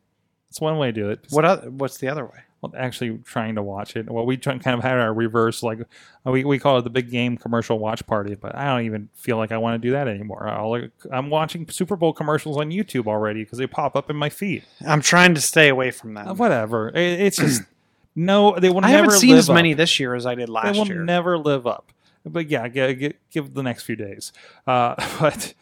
That's 0.49 0.61
one 0.61 0.79
way 0.79 0.89
to 0.89 0.93
do 0.93 1.11
it. 1.11 1.21
what. 1.31 1.45
Other, 1.45 1.71
what's 1.71 1.99
the 1.99 2.09
other 2.09 2.25
way? 2.25 2.41
well, 2.61 2.73
actually 2.77 3.19
trying 3.25 3.55
to 3.55 3.63
watch 3.63 3.97
it. 3.97 4.11
Well, 4.11 4.27
we 4.27 4.37
try, 4.37 4.59
kind 4.59 4.77
of 4.77 4.83
had 4.83 4.99
our 4.99 5.13
reverse, 5.15 5.63
like 5.63 5.79
we, 6.25 6.45
we 6.45 6.59
call 6.59 6.79
it 6.79 6.83
the 6.83 6.91
big 6.91 7.11
game 7.11 7.37
commercial 7.39 7.79
watch 7.79 8.07
party, 8.07 8.35
but 8.35 8.55
I 8.55 8.67
don't 8.67 8.85
even 8.85 9.09
feel 9.15 9.39
like 9.39 9.51
I 9.51 9.59
want 9.59 9.81
to 9.81 9.89
do 9.89 9.93
that 9.93 10.09
anymore. 10.09 10.47
I'll, 10.47 10.89
I'm 11.11 11.31
watching 11.31 11.67
Super 11.69 11.97
Bowl 11.97 12.13
commercials 12.13 12.59
on 12.59 12.71
YouTube 12.71 13.07
already 13.07 13.45
because 13.45 13.59
they 13.59 13.67
pop 13.67 13.97
up 13.97 14.11
in 14.11 14.17
my 14.17 14.29
feed. 14.29 14.65
I'm 14.87 15.01
trying 15.01 15.35
to 15.35 15.41
stay 15.41 15.69
away 15.69 15.91
from 15.91 16.15
that. 16.15 16.29
Uh, 16.29 16.35
whatever. 16.35 16.91
It, 16.91 17.21
it's 17.21 17.39
just 17.39 17.63
no. 18.15 18.59
They 18.59 18.69
will 18.69 18.85
I 18.85 18.91
never 18.91 19.05
haven't 19.05 19.21
seen 19.21 19.37
as 19.37 19.49
many 19.49 19.73
up. 19.73 19.79
this 19.79 19.99
year 19.99 20.15
as 20.15 20.27
I 20.27 20.35
did 20.35 20.51
last. 20.51 20.67
Year. 20.67 20.73
They 20.75 20.81
will 20.81 20.87
year. 20.89 21.05
never 21.05 21.39
live 21.39 21.67
up. 21.67 21.93
But 22.27 22.51
yeah, 22.51 22.69
g- 22.69 22.95
g- 22.95 23.15
give 23.31 23.55
the 23.55 23.63
next 23.63 23.85
few 23.85 23.97
days. 23.97 24.33
Uh, 24.67 24.97
but 25.21 25.55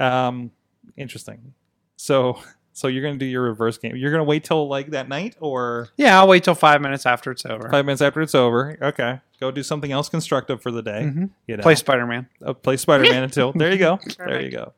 um, 0.00 0.52
interesting. 0.96 1.54
So 1.96 2.40
so 2.72 2.88
you're 2.88 3.02
gonna 3.02 3.16
do 3.16 3.24
your 3.24 3.42
reverse 3.42 3.78
game. 3.78 3.96
You're 3.96 4.10
gonna 4.10 4.24
wait 4.24 4.44
till 4.44 4.68
like 4.68 4.90
that 4.90 5.08
night 5.08 5.34
or 5.40 5.88
yeah, 5.96 6.18
I'll 6.20 6.28
wait 6.28 6.44
till 6.44 6.54
five 6.54 6.80
minutes 6.82 7.06
after 7.06 7.30
it's 7.30 7.46
over. 7.46 7.70
five 7.70 7.84
minutes 7.86 8.02
after 8.02 8.20
it's 8.20 8.34
over. 8.34 8.76
Okay, 8.82 9.20
go 9.40 9.50
do 9.50 9.62
something 9.62 9.90
else 9.92 10.08
constructive 10.08 10.60
for 10.60 10.70
the 10.70 10.82
day. 10.82 11.04
Mhm. 11.04 11.30
You 11.46 11.56
know, 11.56 11.62
Play 11.62 11.74
Spider 11.76 12.06
Man. 12.06 12.28
uh, 12.44 12.52
play 12.52 12.76
Spider 12.76 13.04
Man 13.04 13.22
until 13.28 13.52
there 13.52 13.72
you 13.72 13.78
go. 13.78 13.98
There 14.18 14.42
you 14.42 14.50
go. 14.50 14.74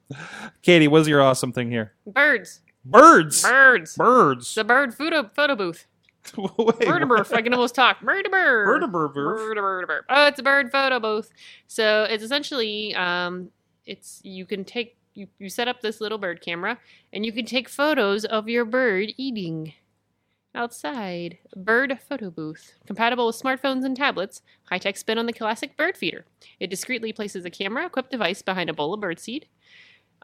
Katie, 0.63 0.87
what's 0.89 1.09
your 1.09 1.23
awesome 1.23 1.53
thing 1.53 1.71
here? 1.71 1.93
Birds. 2.07 2.61
Birds. 2.85 3.43
Birds. 3.43 3.97
Birds. 3.97 4.55
The 4.55 4.65
bird 4.65 4.95
photo 4.95 5.25
photo 5.29 5.57
booth. 5.57 5.87
Wait, 6.37 6.79
Bird. 6.81 7.27
I 7.33 7.43
can 7.43 7.55
almost 7.55 7.75
talk. 7.75 8.03
A 8.03 8.05
bird. 8.05 8.85
Oh, 10.09 10.27
it's 10.27 10.39
a 10.39 10.43
bird 10.43 10.71
photo 10.71 11.01
booth. 11.01 11.33
So 11.67 12.05
it's 12.05 12.23
essentially 12.23 12.95
um, 12.95 13.51
it's 13.87 14.21
you 14.23 14.45
can 14.47 14.65
take 14.65 14.97
you, 15.19 15.27
you 15.39 15.49
set 15.49 15.69
up 15.69 15.81
this 15.81 16.01
little 16.01 16.19
bird 16.19 16.41
camera 16.41 16.79
and 17.13 17.27
you 17.27 17.33
can 17.33 17.45
take 17.45 17.69
photos 17.69 18.25
of 18.25 18.49
your 18.49 18.65
bird 18.65 19.11
eating 19.17 19.75
outside. 20.55 21.39
Bird 21.57 21.99
photo 22.09 22.31
booth. 22.31 22.75
Compatible 22.87 23.27
with 23.27 23.41
smartphones 23.41 23.85
and 23.85 23.97
tablets. 23.97 24.43
High 24.71 24.79
tech 24.79 24.97
spin 24.97 25.19
on 25.19 25.27
the 25.27 25.33
classic 25.33 25.77
bird 25.77 25.97
feeder. 25.97 26.25
It 26.61 26.71
discreetly 26.71 27.13
places 27.13 27.45
a 27.45 27.51
camera 27.51 27.87
equipped 27.87 28.13
device 28.13 28.43
behind 28.43 28.71
a 28.71 28.75
bowl 28.75 28.95
of 28.95 29.01
birdseed. 29.01 29.45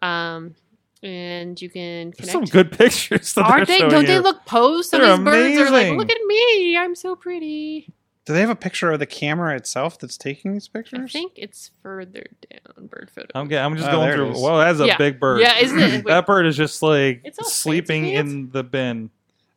Um, 0.00 0.54
and 1.02 1.60
you 1.60 1.68
can 1.68 2.14
There's 2.16 2.30
some 2.30 2.44
good 2.44 2.72
pictures. 2.78 3.34
That 3.34 3.44
Aren't 3.44 3.68
they? 3.68 3.80
Don't 3.80 4.06
they 4.06 4.20
look 4.20 4.46
posed? 4.46 4.90
So 4.90 4.98
They're 4.98 5.16
these 5.16 5.24
birds 5.58 5.70
are 5.70 5.70
like, 5.70 5.98
look 5.98 6.10
at 6.10 6.20
me, 6.26 6.76
I'm 6.76 6.94
so 6.94 7.16
pretty. 7.16 7.92
Do 8.24 8.32
they 8.32 8.40
have 8.40 8.48
a 8.50 8.54
picture 8.56 8.90
of 8.90 8.98
the 8.98 9.06
camera 9.06 9.54
itself 9.54 9.98
that's 9.98 10.16
taking 10.16 10.54
these 10.54 10.66
pictures? 10.66 11.10
I 11.10 11.12
think 11.12 11.32
it's 11.36 11.70
further 11.82 12.24
down. 12.50 12.86
Bird 12.86 13.10
photo. 13.14 13.28
I'm, 13.34 13.48
get- 13.48 13.62
I'm 13.62 13.76
just 13.76 13.88
Oh, 13.88 13.92
going 13.92 14.12
through. 14.14 14.40
Well, 14.42 14.58
that's 14.58 14.80
a 14.80 14.86
Yeah. 14.86 14.96
big 14.96 15.20
bird. 15.20 15.40
Yeah, 15.40 15.58
isn't 15.58 15.78
it? 15.78 16.04
That 16.06 16.24
bird 16.26 16.46
is 16.46 16.56
just 16.56 16.82
like 16.82 17.22
sleeping 17.42 18.04
fancy 18.04 18.14
in 18.14 18.50
the 18.50 18.62
bin. 18.64 19.10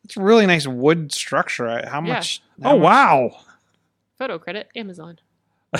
It's 0.04 0.16
a 0.18 0.22
really 0.22 0.44
nice 0.46 0.66
wood 0.66 1.12
structure. 1.12 1.66
I- 1.68 1.86
How 1.88 2.02
Yeah. 2.02 2.14
much? 2.14 2.42
how 2.62 2.70
Oh 2.72 2.78
much- 2.78 2.82
wow! 2.84 3.36
Photo 4.18 4.38
credit, 4.38 4.68
Amazon. 4.76 5.18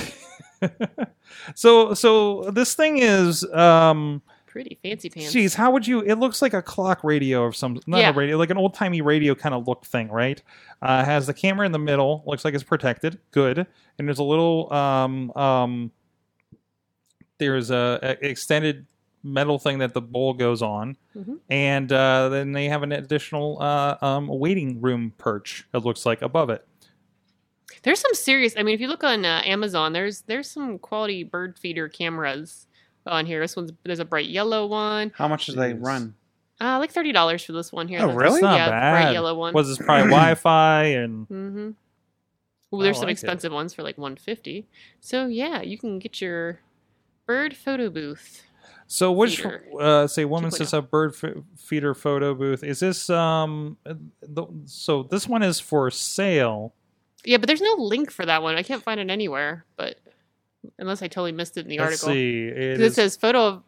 so 1.55 1.95
so 1.95 2.51
this 2.51 2.75
thing 2.75 2.99
is 2.99 3.45
um 3.53 4.23
Pretty 4.59 4.79
fancy 4.83 5.09
pants. 5.09 5.33
Jeez, 5.35 5.55
how 5.55 5.71
would 5.71 5.87
you 5.87 6.01
it 6.01 6.17
looks 6.17 6.43
like 6.43 6.53
a 6.53 6.61
clock 6.63 7.05
radio 7.05 7.43
or 7.43 7.53
some 7.53 7.79
not 7.87 7.99
Yeah. 8.01 8.11
a 8.11 8.13
radio 8.13 8.37
like 8.37 8.51
an 8.51 8.59
old 8.59 8.75
timey 8.75 9.01
radio 9.01 9.35
kind 9.37 9.55
of 9.55 9.69
look 9.69 9.85
thing 9.87 10.09
right 10.11 10.43
uh 10.83 11.05
has 11.05 11.27
the 11.29 11.35
camera 11.35 11.65
in 11.65 11.71
the 11.73 11.79
middle 11.79 12.25
looks 12.27 12.45
like 12.45 12.55
it's 12.55 12.65
protected 12.65 13.19
good 13.31 13.59
and 13.99 14.09
there's 14.09 14.19
a 14.19 14.25
little 14.25 14.73
um 14.73 15.31
um 15.37 15.93
there's 17.39 17.71
a, 17.71 17.99
a 18.03 18.27
extended 18.29 18.87
metal 19.23 19.59
thing 19.59 19.79
that 19.79 19.95
the 19.95 20.01
bowl 20.01 20.33
goes 20.35 20.63
on 20.63 20.97
Mhm. 21.17 21.39
and 21.51 21.93
uh 21.93 22.29
then 22.29 22.53
they 22.53 22.67
have 22.67 22.83
an 22.83 22.93
additional 22.93 23.61
uh 23.61 23.97
um 24.01 24.29
waiting 24.29 24.81
room 24.81 25.13
perch 25.19 25.67
it 25.75 25.79
looks 25.85 26.07
like 26.07 26.23
above 26.23 26.51
it 26.51 26.65
There's 27.83 28.01
some 28.01 28.15
serious. 28.15 28.55
I 28.57 28.63
mean, 28.65 28.75
if 28.75 28.81
you 28.81 28.89
look 28.89 29.05
on 29.05 29.25
uh, 29.25 29.43
Amazon, 29.45 29.93
there's 29.93 30.23
there's 30.23 30.51
some 30.51 30.79
quality 30.79 31.23
bird 31.23 31.59
feeder 31.59 31.87
cameras 31.89 32.67
on 33.09 33.27
here. 33.27 33.41
This 33.41 33.57
one's 33.57 33.73
there's 33.85 33.99
a 33.99 34.05
bright 34.05 34.29
yellow 34.29 34.67
one. 34.67 35.13
How 35.17 35.29
much 35.29 35.47
do 35.47 35.53
they 35.53 35.75
run? 35.75 36.15
Uh, 36.61 36.79
like 36.79 36.91
thirty 36.93 37.13
dollars 37.13 37.45
for 37.45 37.53
this 37.53 37.73
one 37.73 37.89
here. 37.89 38.01
Oh, 38.03 38.13
really? 38.13 38.35
It's 38.37 38.43
not 38.43 38.57
yeah, 38.57 38.71
bad. 38.71 38.91
bright 38.93 39.13
yellow 39.13 39.35
one. 39.35 39.55
was 39.55 39.69
this 39.69 39.79
probably 39.79 40.09
wi-fi 40.11 40.85
and 40.85 41.29
Mm-hmm. 41.29 41.71
Ooh, 42.75 42.81
I 42.81 42.83
there's 42.83 42.97
some 42.97 43.05
like 43.05 43.11
it. 43.11 43.13
expensive 43.13 43.53
ones 43.53 43.73
for 43.73 43.83
like 43.83 43.97
150. 43.97 44.67
So 45.01 45.27
yeah, 45.27 45.63
you 45.63 45.79
can 45.79 45.99
get 45.99 46.21
your 46.21 46.61
bird 47.27 47.57
photo 47.57 47.89
booth. 47.91 48.43
So 48.87 49.13
which 49.13 49.45
uh, 49.79 50.07
say 50.07 50.25
woman 50.25 50.51
2.0. 50.51 50.55
says 50.57 50.73
a 50.73 50.83
bird 50.83 51.15
f- 51.23 51.35
feeder 51.57 51.95
photo 51.95 52.35
booth 52.35 52.65
is 52.65 52.81
this 52.81 53.09
um 53.11 53.77
uh, 53.87 53.95
the, 54.23 54.47
so 54.65 55.03
this 55.03 55.29
one 55.29 55.43
is 55.43 55.61
for 55.61 55.91
sale 55.91 56.75
Yeah, 57.25 57.37
but 57.37 57.47
there's 57.49 57.61
no 57.61 57.75
link 57.79 58.11
for 58.11 58.25
that 58.27 58.43
one. 58.43 58.57
I 58.57 58.63
can't 58.63 58.83
find 58.83 58.99
it 58.99 59.11
anywhere. 59.11 59.65
But 59.77 59.99
unless 60.79 61.03
I 61.03 61.09
totally 61.09 61.33
missed 61.33 61.57
it 61.57 61.61
in 61.61 61.69
the 61.69 61.79
let's 61.79 62.03
article, 62.05 62.09
see 62.15 62.47
it 62.49 62.55
'Cause 62.77 62.81
it 62.81 62.87
is- 62.87 62.95
says 62.95 63.17
photo 63.17 63.47
of 63.47 63.63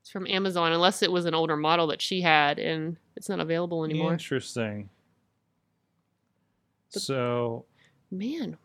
it's 0.00 0.10
from 0.10 0.26
Amazon, 0.26 0.72
unless 0.72 1.02
it 1.02 1.10
was 1.10 1.24
an 1.24 1.34
older 1.34 1.56
model 1.56 1.86
that 1.88 2.02
she 2.02 2.20
had 2.20 2.58
and 2.58 2.96
it's 3.16 3.28
not 3.28 3.40
available 3.40 3.84
anymore. 3.84 4.12
interesting 4.12 4.88
But- 6.92 7.02
so 7.02 7.64
Man, 8.10 8.56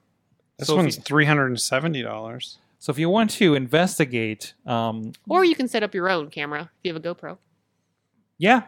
This 0.57 0.67
So 0.67 0.75
one's 0.75 0.97
you- 0.97 1.03
three 1.03 1.25
hundred 1.25 1.47
and 1.47 1.59
seventy 1.59 2.01
dollars. 2.01 2.57
so 2.79 2.91
if 2.91 2.99
you 2.99 3.09
want 3.09 3.29
to 3.31 3.55
investigate 3.55 4.53
um 4.65 5.13
or 5.27 5.43
you 5.45 5.55
can 5.55 5.67
set 5.67 5.83
up 5.83 5.93
your 5.95 6.09
own 6.09 6.29
camera 6.29 6.63
if 6.63 6.69
you 6.83 6.93
have 6.93 7.03
a 7.03 7.15
GoPro. 7.15 7.37
yeah 8.37 8.63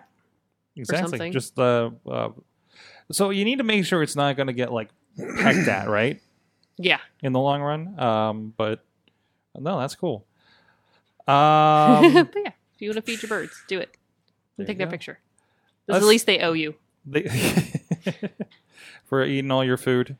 exactly 0.75 1.09
something. 1.17 1.31
just 1.33 1.59
uh, 1.59 1.91
uh 2.09 2.29
so 3.11 3.29
you 3.29 3.43
need 3.43 3.57
to 3.57 3.63
make 3.65 3.85
sure 3.85 4.01
it's 4.01 4.15
not 4.15 4.37
going 4.37 4.47
to 4.47 4.53
get 4.53 4.71
like 4.71 4.89
pecked 5.37 5.67
at 5.67 5.89
right 5.89 6.21
Yeah, 6.81 6.99
in 7.21 7.31
the 7.33 7.39
long 7.39 7.61
run 7.61 7.99
um 7.99 8.53
but 8.57 8.83
no 9.57 9.79
that's 9.79 9.95
cool 9.95 10.25
um 11.27 12.13
but 12.13 12.33
yeah, 12.35 12.51
if 12.73 12.79
you 12.79 12.89
want 12.89 12.95
to 12.97 13.01
feed 13.03 13.21
your 13.21 13.29
birds, 13.29 13.53
do 13.67 13.79
it 13.79 13.95
and 14.57 14.65
take 14.67 14.75
you 14.75 14.79
their 14.79 14.87
go. 14.87 14.91
picture. 14.91 15.19
'Cause 15.87 15.93
Let's- 15.93 16.03
at 16.03 16.07
least 16.09 16.25
they 16.25 16.39
owe 16.39 16.53
you. 16.53 16.75
They, 17.05 17.23
for 19.05 19.23
eating 19.23 19.51
all 19.51 19.63
your 19.63 19.77
food. 19.77 20.17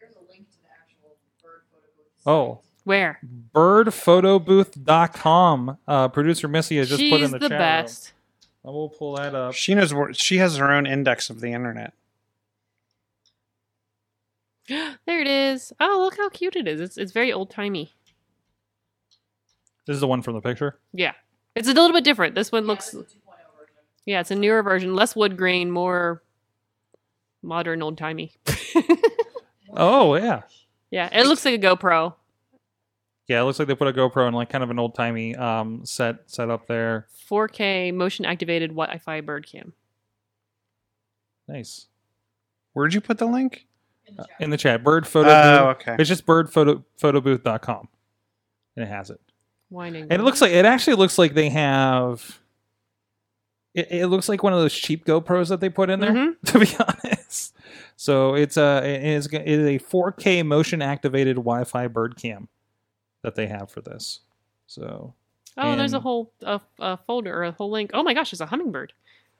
There's 0.00 0.14
a 0.14 0.18
link 0.30 0.48
to 0.50 0.56
the 0.62 0.68
actual 0.80 1.16
bird 1.42 1.62
photo 1.72 1.86
booth. 1.96 2.26
Oh, 2.26 2.60
Where 2.84 3.18
birdphotobooth.com. 3.54 5.78
Uh, 5.86 6.08
Producer 6.08 6.48
Missy 6.48 6.76
has 6.78 6.88
just 6.88 7.00
she's 7.00 7.10
put 7.10 7.20
in 7.22 7.30
the, 7.32 7.38
the, 7.38 7.48
chat 7.48 7.58
best. 7.58 8.12
room. 8.64 8.72
I 8.72 8.76
will 8.76 8.88
pull 8.88 9.16
that 9.16 9.34
up. 9.34 9.54
She 9.54 9.74
knows 9.74 9.92
where 9.94 10.12
she 10.14 10.38
has 10.38 10.56
her 10.56 10.70
own 10.72 10.86
index 10.86 11.30
of 11.30 11.40
the 11.40 11.52
internet. 11.52 11.92
There 15.08 15.20
it 15.20 15.26
is. 15.26 15.72
Oh, 15.80 16.00
look 16.04 16.18
how 16.18 16.28
cute 16.28 16.54
it 16.54 16.68
is. 16.68 16.80
It's 16.80 16.96
it's 16.98 17.12
very 17.12 17.32
old 17.32 17.50
timey. 17.50 17.94
This 19.86 19.94
is 19.94 20.00
the 20.00 20.06
one 20.06 20.20
from 20.20 20.34
the 20.34 20.42
picture. 20.42 20.78
Yeah, 20.92 21.14
it's 21.56 21.66
a 21.66 21.72
little 21.72 21.94
bit 21.94 22.04
different. 22.04 22.34
This 22.34 22.52
one 22.52 22.66
looks. 22.66 22.92
Yeah, 22.94 23.00
it's 23.00 23.14
a 23.14 23.16
2.0 23.16 23.18
version. 23.58 23.76
Yeah, 24.04 24.20
it's 24.20 24.30
a 24.30 24.34
newer 24.36 24.62
version, 24.62 24.94
less 24.94 25.16
wood 25.16 25.38
grain, 25.38 25.70
more 25.70 26.22
modern, 27.42 27.82
old 27.82 27.98
timey. 27.98 28.34
Oh 29.76 30.14
yeah, 30.16 30.42
yeah, 30.90 31.08
it 31.12 31.26
looks 31.26 31.44
like 31.44 31.54
a 31.54 31.58
GoPro. 31.58 32.14
yeah. 33.28 33.40
It 33.40 33.44
looks 33.44 33.58
like 33.58 33.68
they 33.68 33.74
put 33.74 33.86
a 33.86 33.92
GoPro 33.92 34.26
in 34.26 34.32
like 34.34 34.48
kind 34.48 34.64
of 34.64 34.70
an 34.70 34.78
old 34.78 34.94
timey 34.94 35.36
um, 35.36 35.84
set 35.84 36.16
set 36.26 36.48
up 36.48 36.66
there. 36.66 37.06
4K 37.30 37.92
motion 37.94 38.24
activated 38.24 38.70
Wi-Fi 38.70 39.20
bird 39.20 39.46
cam. 39.46 39.74
Nice 41.46 41.86
Where'd 42.72 42.94
you 42.94 43.00
put 43.02 43.18
the 43.18 43.26
link? 43.26 43.66
In 44.08 44.16
the 44.16 44.22
Uh, 44.22 44.26
chat. 44.26 44.36
in 44.40 44.50
the 44.50 44.56
chat. 44.56 44.84
Bird 44.84 45.06
photo. 45.06 45.28
Oh, 45.30 45.66
booth. 45.74 45.76
okay. 45.88 45.96
It's 45.98 46.08
just 46.08 46.26
birdphotobooth.com, 46.26 47.88
and 48.76 48.84
it 48.84 48.88
has 48.88 49.10
it. 49.10 49.20
Whining. 49.70 50.04
And 50.04 50.12
it 50.14 50.22
looks 50.24 50.40
like 50.40 50.52
it 50.52 50.64
actually 50.64 50.96
looks 50.96 51.18
like 51.18 51.34
they 51.34 51.50
have. 51.50 52.40
It, 53.74 53.88
it 53.90 54.06
looks 54.08 54.28
like 54.28 54.42
one 54.42 54.52
of 54.54 54.58
those 54.60 54.74
cheap 54.74 55.04
GoPros 55.04 55.48
that 55.50 55.60
they 55.60 55.68
put 55.68 55.90
in 55.90 56.00
there. 56.00 56.12
Mhm. 56.12 56.36
To 56.46 56.58
be 56.58 56.68
honest, 56.78 57.54
so 57.96 58.34
it's 58.34 58.56
a 58.56 58.80
it 58.84 59.04
is, 59.04 59.26
it 59.26 59.46
is 59.46 59.66
a 59.66 59.78
4K 59.84 60.44
motion 60.44 60.80
activated 60.80 61.36
Wi-Fi 61.36 61.86
bird 61.88 62.16
cam 62.16 62.48
that 63.22 63.34
they 63.34 63.46
have 63.46 63.70
for 63.70 63.80
this. 63.82 64.20
So 64.66 65.14
Oh, 65.60 65.74
there's 65.76 65.92
a 65.92 66.00
whole 66.00 66.32
a, 66.42 66.60
a 66.78 66.96
folder 66.96 67.36
or 67.36 67.42
a 67.44 67.52
whole 67.52 67.70
link. 67.70 67.90
Oh 67.92 68.02
my 68.02 68.14
gosh, 68.14 68.30
there's 68.30 68.40
a 68.40 68.46
hummingbird. 68.46 68.92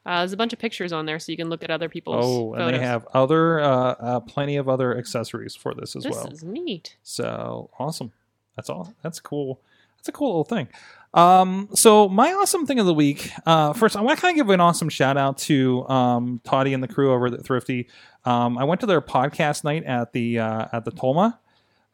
Uh, 0.06 0.20
there's 0.20 0.32
a 0.32 0.36
bunch 0.36 0.52
of 0.52 0.58
pictures 0.58 0.92
on 0.92 1.04
there, 1.06 1.18
so 1.18 1.30
you 1.32 1.36
can 1.36 1.50
look 1.50 1.62
at 1.62 1.70
other 1.70 1.88
people's. 1.88 2.24
Oh, 2.24 2.54
and 2.54 2.74
they 2.74 2.78
have 2.78 3.06
other, 3.12 3.60
uh, 3.60 3.68
uh, 3.68 4.20
plenty 4.20 4.56
of 4.56 4.68
other 4.68 4.96
accessories 4.96 5.54
for 5.54 5.74
this 5.74 5.94
as 5.94 6.04
This 6.04 6.14
well. 6.14 6.28
This 6.28 6.38
is 6.38 6.44
neat. 6.44 6.96
So 7.02 7.70
awesome. 7.78 8.12
That's 8.56 8.70
all. 8.70 8.94
That's 9.02 9.20
cool. 9.20 9.60
That's 9.96 10.08
a 10.08 10.12
cool 10.12 10.28
little 10.28 10.44
thing. 10.44 10.68
Um, 11.14 11.68
so 11.74 12.08
my 12.08 12.32
awesome 12.32 12.66
thing 12.66 12.78
of 12.78 12.86
the 12.86 12.94
week. 12.94 13.30
Uh, 13.46 13.72
first, 13.72 13.96
I 13.96 14.00
want 14.00 14.18
to 14.18 14.22
kind 14.22 14.32
of 14.38 14.46
give 14.46 14.50
an 14.50 14.60
awesome 14.60 14.88
shout 14.88 15.16
out 15.16 15.38
to 15.38 15.86
um, 15.88 16.40
Toddy 16.44 16.74
and 16.74 16.82
the 16.82 16.88
crew 16.88 17.12
over 17.12 17.26
at 17.26 17.44
Thrifty. 17.44 17.88
Um, 18.24 18.58
I 18.58 18.64
went 18.64 18.80
to 18.80 18.86
their 18.86 19.00
podcast 19.00 19.64
night 19.64 19.84
at 19.84 20.12
the 20.12 20.38
uh, 20.38 20.66
at 20.72 20.84
the 20.84 20.92
Tolma, 20.92 21.38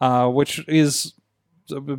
uh, 0.01 0.29
which 0.29 0.67
is 0.69 1.15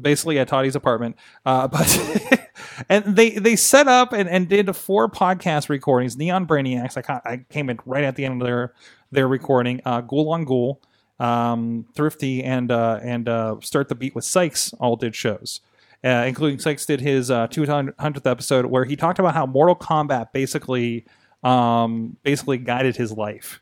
basically 0.02 0.40
at 0.40 0.48
Toddy's 0.48 0.76
apartment. 0.76 1.16
Uh, 1.46 1.68
but 1.70 2.50
and 2.90 3.16
they 3.16 3.32
they 3.32 3.56
set 3.56 3.88
up 3.88 4.14
and, 4.14 4.30
and 4.30 4.48
did 4.48 4.76
four 4.76 5.10
podcast 5.10 5.70
recordings. 5.70 6.18
Neon 6.18 6.48
Brainiacs. 6.48 6.98
I 6.98 7.02
ca- 7.02 7.22
I 7.26 7.46
came 7.50 7.70
in 7.70 7.80
right 7.86 8.04
at 8.04 8.16
the 8.16 8.26
end 8.26 8.42
of 8.42 8.48
their 8.48 8.74
their 9.12 9.28
recording. 9.28 9.82
Uh, 9.86 10.02
Ghoul 10.02 10.32
on 10.32 10.46
Ghoul, 10.46 10.82
um, 11.20 11.86
Thrifty, 11.96 12.44
and 12.44 12.72
uh, 12.72 13.00
and 13.02 13.28
uh, 13.28 13.56
Start 13.62 13.90
the 13.90 13.96
Beat 13.96 14.16
with 14.16 14.26
Sykes 14.26 14.74
all 14.80 14.96
did 14.96 15.16
shows. 15.16 15.62
Uh, 16.04 16.26
including 16.28 16.60
Sykes 16.60 16.86
did 16.86 17.02
his 17.02 17.32
uh, 17.32 17.48
200th 17.48 18.30
episode 18.30 18.68
where 18.68 18.86
he 18.86 18.96
talked 18.96 19.18
about 19.18 19.34
how 19.34 19.48
Mortal 19.48 19.76
Kombat 19.76 20.34
basically 20.34 21.04
um, 21.44 22.18
basically 22.22 22.60
guided 22.60 22.96
his 22.96 23.12
life 23.12 23.60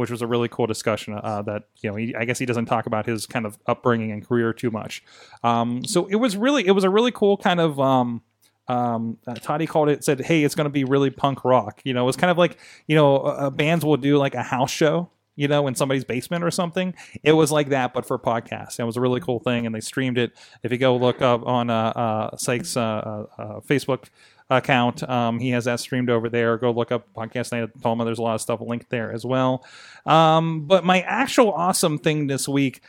which 0.00 0.10
was 0.10 0.22
a 0.22 0.26
really 0.26 0.48
cool 0.48 0.66
discussion. 0.66 1.12
Uh, 1.12 1.42
that 1.42 1.64
you 1.82 1.90
know, 1.90 1.96
he, 1.96 2.14
I 2.14 2.24
guess 2.24 2.38
he 2.38 2.46
doesn't 2.46 2.64
talk 2.64 2.86
about 2.86 3.04
his 3.04 3.26
kind 3.26 3.44
of 3.44 3.58
upbringing 3.66 4.10
and 4.10 4.26
career 4.26 4.54
too 4.54 4.70
much. 4.70 5.04
Um, 5.44 5.84
so 5.84 6.06
it 6.06 6.16
was 6.16 6.38
really, 6.38 6.66
it 6.66 6.70
was 6.70 6.84
a 6.84 6.90
really 6.90 7.12
cool 7.12 7.36
kind 7.36 7.60
of. 7.60 7.78
Um, 7.78 8.22
um, 8.66 9.18
uh, 9.26 9.34
Toddy 9.34 9.66
called 9.66 9.90
it, 9.90 10.02
said, 10.02 10.20
"Hey, 10.20 10.42
it's 10.42 10.54
going 10.54 10.64
to 10.64 10.70
be 10.70 10.84
really 10.84 11.10
punk 11.10 11.44
rock." 11.44 11.82
You 11.84 11.92
know, 11.92 12.04
it 12.04 12.06
was 12.06 12.16
kind 12.16 12.30
of 12.30 12.38
like 12.38 12.56
you 12.86 12.96
know, 12.96 13.18
uh, 13.18 13.50
bands 13.50 13.84
will 13.84 13.98
do 13.98 14.16
like 14.16 14.34
a 14.34 14.42
house 14.42 14.70
show. 14.70 15.10
You 15.36 15.48
know, 15.48 15.66
in 15.66 15.74
somebody's 15.74 16.04
basement 16.04 16.44
or 16.44 16.50
something. 16.50 16.94
It 17.22 17.32
was 17.32 17.52
like 17.52 17.70
that, 17.70 17.92
but 17.92 18.06
for 18.06 18.18
podcasts. 18.18 18.78
It 18.78 18.84
was 18.84 18.96
a 18.96 19.00
really 19.00 19.20
cool 19.20 19.38
thing, 19.38 19.66
and 19.66 19.74
they 19.74 19.80
streamed 19.80 20.18
it. 20.18 20.32
If 20.62 20.72
you 20.72 20.78
go 20.78 20.96
look 20.96 21.20
up 21.20 21.46
on 21.46 21.68
uh, 21.70 21.92
uh, 21.96 22.36
Sykes' 22.36 22.76
uh, 22.76 22.80
uh, 22.80 23.26
uh, 23.38 23.60
Facebook 23.60 24.08
account. 24.50 25.08
Um, 25.08 25.38
he 25.38 25.50
has 25.50 25.64
that 25.64 25.80
streamed 25.80 26.10
over 26.10 26.28
there. 26.28 26.58
Go 26.58 26.72
look 26.72 26.92
up 26.92 27.12
Podcast 27.14 27.52
Night 27.52 27.62
at 27.62 27.78
Tolma. 27.78 28.04
There's 28.04 28.18
a 28.18 28.22
lot 28.22 28.34
of 28.34 28.40
stuff 28.40 28.60
linked 28.60 28.90
there 28.90 29.12
as 29.12 29.24
well. 29.24 29.64
Um, 30.04 30.66
but 30.66 30.84
my 30.84 31.00
actual 31.02 31.52
awesome 31.52 31.98
thing 31.98 32.26
this 32.26 32.48
week, 32.48 32.82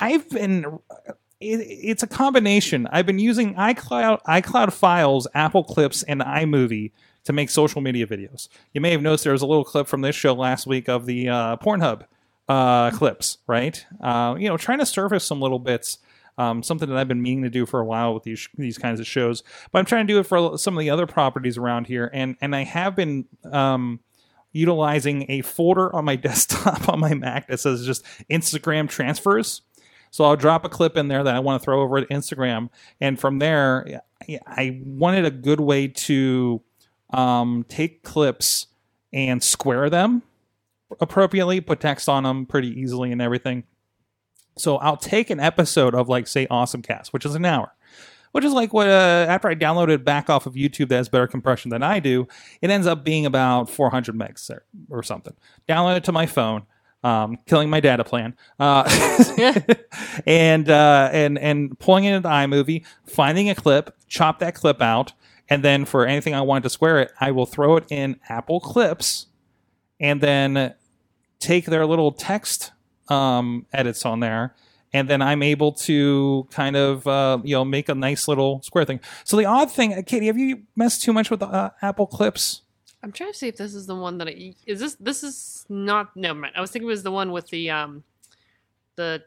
I've 0.00 0.28
been. 0.30 0.78
It, 1.40 1.56
it's 1.66 2.04
a 2.04 2.06
combination. 2.06 2.86
I've 2.92 3.04
been 3.04 3.18
using 3.18 3.54
iCloud, 3.56 4.22
iCloud 4.22 4.72
files, 4.72 5.26
Apple 5.34 5.64
Clips, 5.64 6.04
and 6.04 6.20
iMovie 6.20 6.92
to 7.24 7.32
make 7.32 7.50
social 7.50 7.80
media 7.80 8.06
videos. 8.06 8.48
You 8.72 8.80
may 8.80 8.92
have 8.92 9.02
noticed 9.02 9.24
there 9.24 9.32
was 9.32 9.42
a 9.42 9.46
little 9.46 9.64
clip 9.64 9.88
from 9.88 10.00
this 10.02 10.14
show 10.14 10.34
last 10.34 10.66
week 10.66 10.88
of 10.88 11.06
the 11.06 11.28
uh, 11.28 11.56
Pornhub 11.56 12.04
uh, 12.48 12.90
clips, 12.92 13.38
right? 13.46 13.84
Uh, 14.00 14.36
you 14.38 14.48
know, 14.48 14.56
trying 14.56 14.78
to 14.78 14.86
surface 14.86 15.24
some 15.24 15.40
little 15.40 15.58
bits 15.58 15.98
um, 16.38 16.62
something 16.62 16.88
that 16.88 16.96
I've 16.96 17.08
been 17.08 17.22
meaning 17.22 17.44
to 17.44 17.50
do 17.50 17.66
for 17.66 17.80
a 17.80 17.84
while 17.84 18.14
with 18.14 18.22
these 18.22 18.48
these 18.56 18.78
kinds 18.78 19.00
of 19.00 19.06
shows. 19.06 19.42
But 19.70 19.80
I'm 19.80 19.84
trying 19.84 20.06
to 20.06 20.12
do 20.12 20.18
it 20.18 20.24
for 20.24 20.56
some 20.58 20.76
of 20.76 20.80
the 20.80 20.90
other 20.90 21.06
properties 21.06 21.58
around 21.58 21.86
here, 21.86 22.10
and 22.12 22.36
and 22.40 22.54
I 22.56 22.64
have 22.64 22.96
been 22.96 23.26
um, 23.50 24.00
utilizing 24.52 25.30
a 25.30 25.42
folder 25.42 25.94
on 25.94 26.04
my 26.04 26.16
desktop 26.16 26.88
on 26.88 27.00
my 27.00 27.14
Mac 27.14 27.48
that 27.48 27.60
says 27.60 27.84
just 27.84 28.04
Instagram 28.30 28.88
transfers. 28.88 29.62
So 30.10 30.24
I'll 30.24 30.36
drop 30.36 30.66
a 30.66 30.68
clip 30.68 30.98
in 30.98 31.08
there 31.08 31.24
that 31.24 31.34
I 31.34 31.38
want 31.38 31.60
to 31.60 31.64
throw 31.64 31.80
over 31.80 32.00
to 32.00 32.06
Instagram, 32.06 32.68
and 33.00 33.18
from 33.18 33.38
there, 33.38 34.02
I 34.46 34.80
wanted 34.84 35.24
a 35.24 35.30
good 35.30 35.60
way 35.60 35.88
to 35.88 36.62
um, 37.10 37.64
take 37.68 38.02
clips 38.02 38.66
and 39.12 39.42
square 39.42 39.90
them 39.90 40.22
appropriately, 41.00 41.60
put 41.60 41.80
text 41.80 42.08
on 42.08 42.24
them 42.24 42.46
pretty 42.46 42.68
easily, 42.68 43.12
and 43.12 43.22
everything. 43.22 43.64
So 44.56 44.76
I'll 44.76 44.96
take 44.96 45.30
an 45.30 45.40
episode 45.40 45.94
of 45.94 46.08
like 46.08 46.26
say 46.26 46.46
Awesome 46.50 46.82
Cast, 46.82 47.12
which 47.12 47.24
is 47.24 47.34
an 47.34 47.44
hour, 47.44 47.74
which 48.32 48.44
is 48.44 48.52
like 48.52 48.72
what 48.72 48.88
uh, 48.88 49.26
after 49.28 49.48
I 49.48 49.54
download 49.54 49.88
it 49.88 50.04
back 50.04 50.28
off 50.28 50.46
of 50.46 50.54
YouTube 50.54 50.88
that 50.88 50.96
has 50.96 51.08
better 51.08 51.26
compression 51.26 51.70
than 51.70 51.82
I 51.82 52.00
do, 52.00 52.28
it 52.60 52.70
ends 52.70 52.86
up 52.86 53.04
being 53.04 53.26
about 53.26 53.70
400 53.70 54.14
megs 54.14 54.50
or, 54.50 54.64
or 54.90 55.02
something. 55.02 55.34
Download 55.68 55.96
it 55.96 56.04
to 56.04 56.12
my 56.12 56.26
phone, 56.26 56.64
um, 57.02 57.38
killing 57.46 57.70
my 57.70 57.80
data 57.80 58.04
plan, 58.04 58.36
uh, 58.60 58.84
and 60.26 60.68
uh, 60.68 61.10
and 61.12 61.38
and 61.38 61.78
pulling 61.78 62.04
it 62.04 62.14
into 62.14 62.28
iMovie, 62.28 62.84
finding 63.06 63.48
a 63.48 63.54
clip, 63.54 63.96
chop 64.08 64.38
that 64.40 64.54
clip 64.54 64.82
out, 64.82 65.12
and 65.48 65.64
then 65.64 65.84
for 65.84 66.06
anything 66.06 66.34
I 66.34 66.42
want 66.42 66.64
to 66.64 66.70
square 66.70 67.00
it, 67.00 67.12
I 67.20 67.30
will 67.30 67.46
throw 67.46 67.76
it 67.76 67.84
in 67.90 68.20
Apple 68.28 68.60
Clips, 68.60 69.26
and 69.98 70.20
then 70.20 70.74
take 71.38 71.64
their 71.64 71.86
little 71.86 72.12
text 72.12 72.72
um, 73.12 73.66
edits 73.72 74.04
on 74.04 74.20
there, 74.20 74.54
and 74.92 75.08
then 75.08 75.20
I'm 75.22 75.42
able 75.42 75.72
to 75.72 76.46
kind 76.50 76.76
of 76.76 77.06
uh, 77.06 77.38
you 77.44 77.54
know 77.54 77.64
make 77.64 77.88
a 77.88 77.94
nice 77.94 78.28
little 78.28 78.62
square 78.62 78.84
thing. 78.84 79.00
So 79.24 79.36
the 79.36 79.44
odd 79.44 79.70
thing, 79.70 79.94
uh, 79.94 80.02
Katie, 80.04 80.26
have 80.26 80.38
you 80.38 80.62
messed 80.76 81.02
too 81.02 81.12
much 81.12 81.30
with 81.30 81.42
uh, 81.42 81.70
Apple 81.82 82.06
Clips? 82.06 82.62
I'm 83.02 83.12
trying 83.12 83.32
to 83.32 83.38
see 83.38 83.48
if 83.48 83.56
this 83.56 83.74
is 83.74 83.86
the 83.86 83.96
one 83.96 84.18
that 84.18 84.28
I, 84.28 84.54
is 84.66 84.80
this. 84.80 84.94
This 84.94 85.22
is 85.22 85.66
not. 85.68 86.16
Never 86.16 86.38
mind. 86.38 86.54
I 86.56 86.60
was 86.60 86.70
thinking 86.70 86.88
it 86.88 86.92
was 86.96 87.02
the 87.02 87.10
one 87.10 87.32
with 87.32 87.48
the 87.48 87.70
um, 87.70 88.04
the 88.96 89.22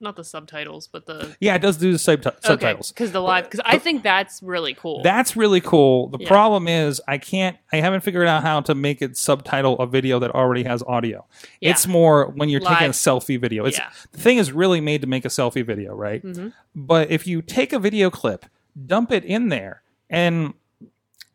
not 0.00 0.14
the 0.16 0.22
subtitles, 0.24 0.86
but 0.86 1.06
the 1.06 1.36
Yeah, 1.40 1.54
it 1.56 1.58
does 1.60 1.76
do 1.76 1.90
the 1.92 1.98
sub- 1.98 2.22
subtitles. 2.40 2.92
because 2.92 3.10
the 3.12 3.20
live 3.20 3.44
because 3.44 3.60
I 3.64 3.78
think 3.78 4.02
that's 4.02 4.40
really 4.42 4.74
cool. 4.74 5.02
That's 5.02 5.36
really 5.36 5.60
cool. 5.60 6.08
The 6.08 6.18
Yeah. 6.20 6.28
problem 6.28 6.68
is 6.68 7.00
I 7.08 7.18
can't 7.18 7.56
I 7.72 7.76
haven't 7.78 8.02
figured 8.02 8.26
out 8.28 8.42
how 8.42 8.60
to 8.62 8.74
make 8.74 9.02
it 9.02 9.16
subtitle 9.16 9.78
a 9.78 9.86
video 9.86 10.18
that 10.20 10.30
already 10.30 10.62
has 10.64 10.82
audio. 10.86 11.26
Yeah. 11.60 11.70
It's 11.70 11.86
more 11.86 12.26
when 12.36 12.48
you're 12.48 12.60
taking 12.60 12.76
a 12.84 12.86
Live. 12.88 12.90
selfie 12.92 13.40
video. 13.40 13.64
It's 13.64 13.78
Yeah. 13.78 13.90
the 14.12 14.18
thing 14.18 14.38
is 14.38 14.52
really 14.52 14.80
made 14.80 15.00
to 15.00 15.06
make 15.08 15.24
a 15.24 15.28
selfie 15.28 15.64
video, 15.66 15.94
right? 15.94 16.22
Mhm. 16.22 16.52
But 16.76 17.10
if 17.10 17.26
you 17.26 17.42
take 17.42 17.72
a 17.72 17.78
video 17.78 18.08
clip, 18.10 18.46
dump 18.86 19.10
it 19.10 19.24
in 19.24 19.48
there, 19.48 19.82
and 20.08 20.54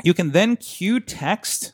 you 0.03 0.13
can 0.13 0.31
then 0.31 0.55
cue 0.55 0.99
text. 1.01 1.73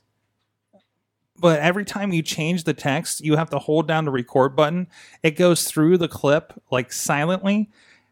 But 1.40 1.60
every 1.60 1.86
time 1.86 2.12
you 2.12 2.22
change 2.22 2.66
the 2.66 2.74
text, 2.74 3.22
you 3.22 3.38
have 3.38 3.50
to 3.52 3.60
hold 3.60 3.88
down 3.88 4.06
the 4.06 4.12
record 4.12 4.56
button. 4.56 4.88
It 5.24 5.32
goes 5.32 5.66
through 5.66 5.98
the 5.98 6.08
clip 6.08 6.54
like 6.70 6.92
silently, 6.92 7.70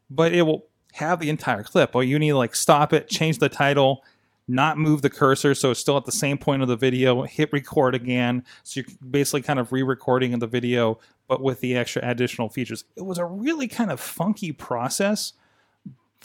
but 0.09 0.33
it 0.33 0.43
will 0.43 0.65
have 0.93 1.19
the 1.19 1.29
entire 1.29 1.63
clip. 1.63 1.95
Or 1.95 2.03
you 2.03 2.17
need 2.17 2.29
to 2.29 2.37
like 2.37 2.55
stop 2.55 2.93
it, 2.93 3.09
change 3.09 3.39
the 3.39 3.49
title, 3.49 4.03
not 4.47 4.77
move 4.77 5.01
the 5.01 5.09
cursor 5.09 5.53
so 5.53 5.71
it's 5.71 5.79
still 5.79 5.97
at 5.97 6.05
the 6.05 6.11
same 6.11 6.37
point 6.37 6.61
of 6.61 6.69
the 6.69 6.77
video, 6.77 7.23
hit 7.23 7.51
record 7.51 7.93
again. 7.93 8.45
So 8.63 8.79
you're 8.79 8.97
basically 9.09 9.41
kind 9.41 9.59
of 9.59 9.73
re-recording 9.73 10.37
the 10.39 10.47
video, 10.47 10.99
but 11.27 11.41
with 11.41 11.59
the 11.59 11.75
extra 11.75 12.01
additional 12.09 12.47
features. 12.47 12.85
It 12.95 13.05
was 13.05 13.17
a 13.17 13.25
really 13.25 13.67
kind 13.67 13.91
of 13.91 13.99
funky 13.99 14.53
process, 14.53 15.33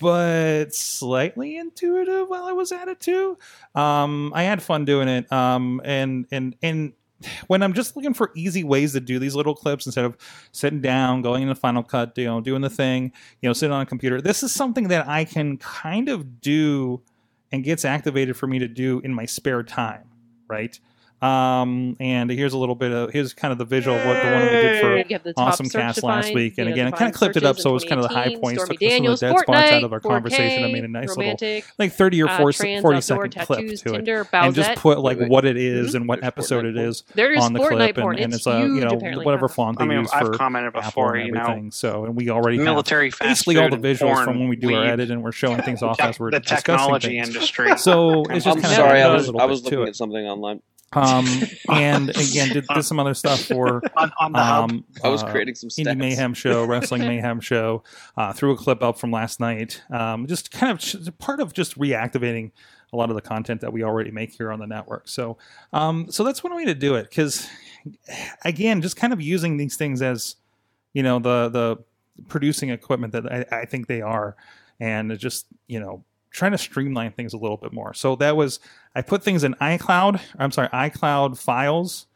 but 0.03 0.75
slightly 0.75 1.57
intuitive 1.57 2.29
while 2.29 2.45
I 2.45 2.53
was 2.53 2.73
at 2.73 2.88
it 2.88 2.99
too. 2.99 3.38
Um, 3.75 4.33
I 4.35 4.43
had 4.43 4.61
fun 4.61 4.85
doing 4.85 5.09
it. 5.09 5.33
Um, 5.33 5.81
and 5.85 6.27
and 6.33 6.57
and 6.61 6.93
when 7.47 7.62
I'm 7.62 7.73
just 7.73 7.95
looking 7.95 8.15
for 8.15 8.33
easy 8.35 8.65
ways 8.65 8.93
to 8.95 9.01
do 9.01 9.21
these 9.21 9.37
little 9.37 9.55
clips 9.55 9.87
instead 9.87 10.05
of 10.05 10.17
sitting 10.51 10.81
down, 10.81 11.23
going 11.23 11.43
into 11.43 11.55
Final 11.55 11.85
Cut, 11.85 12.19
you 12.19 12.25
know, 12.25 12.41
doing 12.41 12.62
the 12.62 12.71
thing, 12.71 13.12
you 13.41 13.49
know, 13.49 13.53
sitting 13.53 13.73
on 13.73 13.81
a 13.81 13.87
computer, 13.87 14.21
this 14.21 14.43
is 14.43 14.53
something 14.53 14.88
that 14.88 15.09
I 15.09 15.25
can 15.25 15.57
kind 15.59 16.09
of 16.09 16.41
do 16.41 17.01
and 17.53 17.62
gets 17.62 17.85
activated 17.85 18.37
for 18.37 18.49
me 18.49 18.59
to 18.59 18.67
do 18.67 19.01
in 19.05 19.15
my 19.15 19.27
spare 19.27 19.62
time, 19.62 20.09
right? 20.49 20.81
Um, 21.23 21.97
and 22.01 22.31
here's 22.31 22.53
a 22.53 22.59
little 22.59 22.75
bit 22.75 22.91
of 22.91 23.13
here's 23.13 23.33
kind 23.33 23.53
of 23.53 23.59
the 23.59 23.65
visual 23.65 23.97
of 23.97 24.05
what 24.05 24.23
the 24.23 24.31
one 24.31 24.43
we 24.43 24.49
did 24.49 24.81
for 24.81 24.97
You 24.97 25.05
have 25.11 25.23
the 25.23 25.33
top 25.33 25.49
Awesome 25.49 25.67
search 25.67 25.81
Cast 25.83 26.03
last 26.03 26.35
week. 26.35 26.59
And 26.59 26.69
again, 26.69 26.89
I 26.89 26.91
kind 26.91 27.11
of 27.11 27.17
clipped 27.17 27.37
it 27.37 27.45
up 27.45 27.59
so 27.59 27.71
it 27.71 27.75
was 27.75 27.85
kind 27.85 28.01
of 28.01 28.09
the 28.09 28.15
high 28.15 28.35
points, 28.37 28.41
Stormy 28.41 28.57
took 28.57 28.67
some 28.67 28.73
of 28.75 28.79
the 28.81 28.89
Daniels, 28.89 29.21
dead 29.21 29.39
spots 29.39 29.73
out 29.73 29.85
of 29.85 29.93
our 29.93 30.01
conversation, 30.01 30.65
and 30.65 30.71
4K, 30.71 30.73
made 30.73 30.85
a 30.85 30.89
nice 30.89 31.17
little 31.17 31.63
like 31.79 31.93
30 31.93 32.23
or 32.23 32.29
uh, 32.29 32.37
40, 32.39 32.57
trans, 32.59 32.83
40 32.83 32.97
outdoor, 32.97 33.03
second 33.03 33.47
clip 33.47 33.59
tattoos, 33.61 33.83
to 33.83 33.89
it. 33.91 33.97
Tinder, 33.99 34.29
And 34.33 34.55
just 34.55 34.75
put 34.77 34.99
like 34.99 35.19
Wait, 35.19 35.23
wait. 35.25 35.31
what 35.31 35.45
it 35.45 35.57
is 35.57 35.93
Mhm. 35.93 35.95
and 35.95 36.09
what 36.09 36.21
There's 36.21 36.29
episode 36.29 36.65
Fortnite 36.65 36.69
it 36.71 36.75
porn. 36.75 36.87
is 36.89 37.03
There 37.15 37.33
is 37.33 37.45
on 37.45 37.53
the 37.53 37.61
Fortnite 37.61 37.95
clip, 37.95 37.99
and, 37.99 38.19
and 38.19 38.35
it's 38.35 38.37
it's 38.39 38.47
a 38.49 38.61
you 38.61 38.81
know 38.81 38.95
whatever 39.23 39.49
font 39.49 39.79
they 39.79 39.85
I 39.85 39.89
mean, 39.89 40.01
use 40.01 40.11
I've 40.13 40.27
for 40.27 40.33
commented 40.33 40.77
Apple 40.77 41.09
and 41.11 41.37
everything. 41.37 41.71
So 41.71 42.05
and 42.05 42.17
we 42.17 42.31
already 42.31 42.59
military 42.59 43.13
basically 43.21 43.59
all 43.59 43.69
the 43.71 43.77
visuals 43.77 44.25
from 44.25 44.41
when 44.41 44.49
we 44.49 44.57
do 44.57 44.75
our 44.75 44.81
lead 44.83 44.91
edit 44.91 45.11
and 45.11 45.23
we're 45.23 45.33
showing 45.33 45.63
things 45.63 45.83
off 45.83 46.01
as 46.01 46.19
we're 46.19 46.31
the 46.33 46.41
discussing 46.41 46.63
technology 46.65 47.09
things. 47.11 47.29
industry. 47.29 47.77
So 47.79 48.25
it's 48.25 48.45
just 48.45 48.57
I'm 48.57 48.63
kind 48.63 48.75
sorry, 48.75 49.01
of 49.03 49.07
I 49.07 49.11
a 49.11 49.15
was 49.15 49.27
little 49.27 49.41
I 49.41 49.45
was 49.45 49.63
looking 49.63 49.87
at 49.87 49.97
something 49.97 50.25
online. 50.27 50.61
Um, 50.92 51.26
and 51.70 52.11
again, 52.11 52.50
did, 52.50 52.66
did 52.66 52.83
some 52.85 52.98
other 52.98 53.14
stuff 53.14 53.40
for 53.44 53.83
on, 53.96 54.12
on 54.20 54.33
the 54.33 54.38
hub. 54.38 54.70
um, 54.70 54.85
I 55.02 55.09
was 55.09 55.22
uh, 55.22 55.31
creating 55.31 55.55
some 55.55 55.68
Indie. 55.70 55.96
Mayhem 55.96 56.35
show, 56.35 56.64
Wrestling 56.64 57.02
Mayhem 57.02 57.40
show. 57.40 57.83
Uh, 58.16 58.33
threw 58.33 58.52
a 58.52 58.57
clip 58.57 58.83
up 58.83 58.98
from 58.98 59.11
last 59.11 59.40
night. 59.40 59.83
Um, 59.90 60.26
just 60.26 60.50
kind 60.50 60.72
of 60.72 60.78
ch- 60.78 60.96
part 61.18 61.40
of 61.40 61.52
just 61.52 61.78
reactivating 61.78 62.52
a 62.92 62.96
lot 62.96 63.09
of 63.09 63.16
the 63.16 63.22
content 63.22 63.62
that 63.62 63.72
we 63.72 63.83
already 63.83 64.11
make 64.11 64.33
here 64.33 64.52
on 64.52 64.59
the 64.59 64.66
network. 64.66 65.09
So, 65.09 65.38
um, 65.72 66.11
so 66.11 66.24
that's 66.24 66.44
one 66.44 66.55
way 66.55 66.66
to 66.66 66.74
do 66.74 66.94
it. 66.94 67.09
Because 67.09 67.48
again, 68.44 68.83
just 68.83 68.96
kind 68.96 69.12
of 69.12 69.20
using 69.20 69.57
these 69.57 69.76
things 69.76 70.02
as 70.02 70.37
you 70.92 71.02
know 71.02 71.18
the 71.18 71.48
the 71.48 71.76
producing 72.28 72.70
equipment 72.70 73.12
that 73.12 73.33
I, 73.33 73.61
I 73.61 73.64
think 73.64 73.87
they 73.87 74.02
are, 74.02 74.37
and 74.78 75.18
just 75.18 75.46
you 75.66 75.81
know 75.81 76.05
trying 76.33 76.53
to 76.53 76.59
streamline 76.59 77.12
things 77.12 77.35
a 77.35 77.37
little 77.37 77.57
bit 77.57 77.73
more. 77.73 77.95
So 77.95 78.16
that 78.16 78.37
was 78.37 78.59
I 78.95 79.03
put 79.03 79.23
things 79.23 79.45
in 79.45 79.55
iCloud. 79.55 80.21
I'm 80.38 80.51
sorry, 80.51 80.68
iCloud 80.68 81.38
files. 81.38 82.07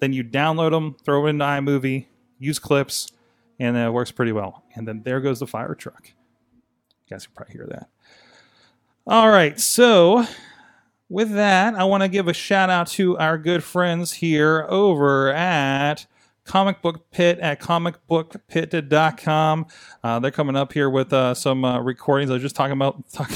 Then 0.00 0.12
you 0.12 0.22
download 0.22 0.70
them, 0.70 0.96
throw 1.04 1.26
it 1.26 1.30
into 1.30 1.44
iMovie, 1.44 2.06
use 2.38 2.58
clips, 2.58 3.10
and 3.58 3.76
it 3.76 3.92
works 3.92 4.12
pretty 4.12 4.32
well. 4.32 4.64
And 4.74 4.86
then 4.86 5.02
there 5.02 5.20
goes 5.20 5.40
the 5.40 5.46
fire 5.46 5.74
truck. 5.74 6.06
You 6.06 7.10
guys 7.10 7.26
can 7.26 7.34
probably 7.34 7.54
hear 7.54 7.66
that. 7.70 7.88
All 9.06 9.28
right, 9.30 9.58
so 9.58 10.26
with 11.08 11.32
that, 11.32 11.74
I 11.74 11.84
want 11.84 12.02
to 12.02 12.08
give 12.08 12.28
a 12.28 12.34
shout 12.34 12.70
out 12.70 12.86
to 12.88 13.16
our 13.18 13.38
good 13.38 13.64
friends 13.64 14.12
here 14.12 14.66
over 14.68 15.32
at 15.32 16.06
Comic 16.48 16.82
Book 16.82 17.10
Pit 17.12 17.38
at 17.38 17.60
comicbookpit.com. 17.60 19.66
Uh, 20.02 20.18
they're 20.18 20.30
coming 20.30 20.56
up 20.56 20.72
here 20.72 20.90
with 20.90 21.12
uh, 21.12 21.34
some 21.34 21.64
uh, 21.64 21.78
recordings. 21.78 22.30
I 22.30 22.32
was 22.32 22.42
just 22.42 22.56
talking 22.56 22.72
about. 22.72 23.04
Talk, 23.12 23.30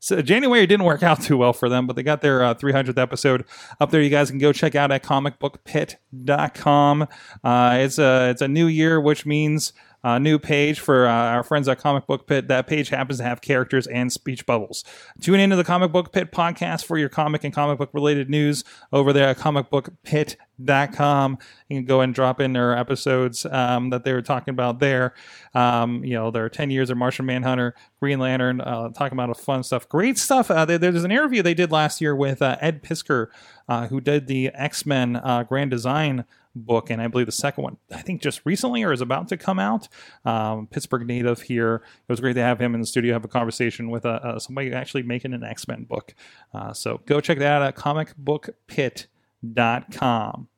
so 0.00 0.20
January 0.20 0.66
didn't 0.66 0.86
work 0.86 1.02
out 1.02 1.22
too 1.22 1.36
well 1.36 1.52
for 1.52 1.68
them, 1.68 1.86
but 1.86 1.96
they 1.96 2.02
got 2.02 2.22
their 2.22 2.42
uh, 2.42 2.54
300th 2.54 2.98
episode 2.98 3.44
up 3.78 3.90
there. 3.90 4.02
You 4.02 4.10
guys 4.10 4.30
can 4.30 4.38
go 4.38 4.52
check 4.52 4.74
out 4.74 4.90
at 4.90 5.02
comicbookpit.com. 5.02 7.02
Uh, 7.44 7.76
it's 7.80 7.98
a 7.98 8.30
it's 8.30 8.42
a 8.42 8.48
new 8.48 8.66
year, 8.66 9.00
which 9.00 9.24
means 9.24 9.72
uh, 10.04 10.18
new 10.18 10.38
page 10.38 10.78
for 10.78 11.06
uh, 11.08 11.12
our 11.12 11.42
friends 11.42 11.66
at 11.66 11.78
Comic 11.80 12.06
Book 12.06 12.26
Pit. 12.28 12.46
That 12.48 12.66
page 12.68 12.90
happens 12.90 13.18
to 13.18 13.24
have 13.24 13.40
characters 13.40 13.86
and 13.88 14.12
speech 14.12 14.46
bubbles. 14.46 14.84
Tune 15.20 15.40
into 15.40 15.56
the 15.56 15.64
Comic 15.64 15.90
Book 15.90 16.12
Pit 16.12 16.30
podcast 16.30 16.84
for 16.84 16.98
your 16.98 17.08
comic 17.08 17.42
and 17.42 17.52
comic 17.54 17.78
book 17.78 17.90
related 17.94 18.28
news 18.30 18.62
over 18.92 19.12
there 19.12 19.28
at 19.28 19.38
comicbookpit.com. 19.38 21.38
You 21.68 21.78
can 21.78 21.84
go 21.86 22.00
and 22.00 22.14
drop 22.14 22.40
in 22.40 22.52
their 22.52 22.76
episodes 22.76 23.46
um, 23.46 23.90
that 23.90 24.04
they 24.04 24.12
were 24.12 24.22
talking 24.22 24.52
about 24.52 24.78
there. 24.78 25.14
Um, 25.54 26.04
you 26.04 26.14
know, 26.14 26.30
their 26.30 26.48
10 26.48 26.70
years 26.70 26.90
of 26.90 26.96
Martian 26.98 27.26
Manhunter, 27.26 27.74
Green 28.00 28.18
Lantern, 28.18 28.60
uh, 28.60 28.90
talking 28.90 29.16
about 29.16 29.30
a 29.30 29.34
fun 29.34 29.62
stuff. 29.62 29.88
Great 29.88 30.18
stuff. 30.18 30.50
Uh, 30.50 30.64
there- 30.64 30.78
there's 30.78 31.04
an 31.04 31.12
interview 31.12 31.42
they 31.42 31.54
did 31.54 31.72
last 31.72 32.00
year 32.00 32.14
with 32.14 32.42
uh, 32.42 32.56
Ed 32.60 32.82
Piskor, 32.82 33.28
uh, 33.68 33.86
who 33.88 34.00
did 34.00 34.26
the 34.26 34.48
X 34.48 34.84
Men 34.84 35.20
Grand 35.48 35.70
Design 35.70 36.24
book, 36.54 36.90
and 36.90 37.02
I 37.02 37.08
believe 37.08 37.26
the 37.26 37.32
second 37.32 37.64
one, 37.64 37.76
I 37.90 38.02
think 38.02 38.22
just 38.22 38.42
recently 38.44 38.82
or 38.82 38.92
is 38.92 39.00
about 39.00 39.28
to 39.28 39.36
come 39.36 39.58
out. 39.58 39.88
Um, 40.24 40.66
Pittsburgh 40.66 41.06
native 41.06 41.42
here. 41.42 41.76
It 41.76 42.12
was 42.12 42.20
great 42.20 42.34
to 42.34 42.42
have 42.42 42.60
him 42.60 42.74
in 42.74 42.80
the 42.80 42.86
studio, 42.86 43.12
have 43.12 43.24
a 43.24 43.28
conversation 43.28 43.90
with 43.90 44.06
uh, 44.06 44.20
uh, 44.22 44.38
somebody 44.38 44.72
actually 44.72 45.02
making 45.02 45.34
an 45.34 45.44
X 45.44 45.68
Men 45.68 45.84
book. 45.84 46.14
Uh, 46.52 46.72
so 46.72 47.00
go 47.06 47.20
check 47.20 47.38
that 47.38 47.62
out 47.62 47.62
at 47.62 47.76
comicbookpit.com. 47.76 50.48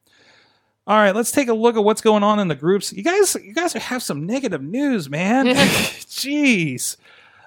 All 0.89 0.97
right, 0.97 1.17
let's 1.17 1.33
take 1.33 1.49
a 1.49 1.55
look 1.55 1.77
at 1.77 1.83
what's 1.83 2.01
going 2.01 2.23
on 2.23 2.39
in 2.39 2.47
the 2.47 2.55
groups. 2.55 2.93
You 2.93 3.03
guys, 3.03 3.37
you 3.43 3.53
guys 3.53 3.73
have 3.73 4.05
some 4.05 4.25
negative 4.25 4.63
news, 4.63 5.11
man. 5.11 5.47
Jeez. 5.57 6.97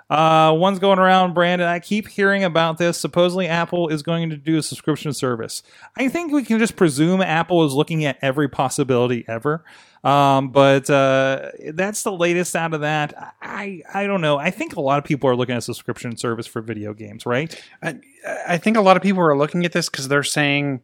Uh, 0.10 0.52
one's 0.58 0.80
going 0.80 0.98
around, 0.98 1.34
Brandon. 1.34 1.67
I 1.67 1.80
keep 1.80 2.08
hearing 2.08 2.43
about 2.43 2.80
this. 2.80 2.98
Supposedly, 2.98 3.48
Apple 3.48 3.89
is 3.89 4.02
going 4.02 4.32
to 4.32 4.38
do 4.38 4.58
a 4.58 4.63
subscription 4.63 5.13
service. 5.13 5.62
I 5.95 6.10
think 6.10 6.32
we 6.32 6.43
can 6.43 6.58
just 6.58 6.76
presume 6.76 7.22
Apple 7.22 7.63
is 7.63 7.74
looking 7.74 8.06
at 8.06 8.17
every 8.22 8.50
possibility 8.50 9.24
ever. 9.28 9.63
Um, 10.04 10.50
but 10.50 10.89
uh, 10.89 11.52
that's 11.74 12.04
the 12.04 12.12
latest 12.12 12.56
out 12.56 12.74
of 12.74 12.82
that. 12.82 13.36
I 13.41 13.82
I 13.93 14.08
don't 14.08 14.22
know. 14.22 14.38
I 14.38 14.50
think 14.50 14.76
a 14.78 14.82
lot 14.82 14.98
of 14.98 15.04
people 15.04 15.30
are 15.30 15.36
looking 15.36 15.54
at 15.54 15.60
a 15.60 15.62
subscription 15.62 16.17
service 16.17 16.48
for 16.48 16.62
video 16.62 16.93
games, 16.93 17.26
right? 17.26 17.54
I, 17.84 18.00
I 18.48 18.58
think 18.58 18.78
a 18.78 18.82
lot 18.82 18.98
of 18.98 19.04
people 19.04 19.22
are 19.22 19.38
looking 19.38 19.65
at 19.65 19.74
this 19.74 19.89
because 19.89 20.08
they're 20.08 20.24
saying 20.24 20.82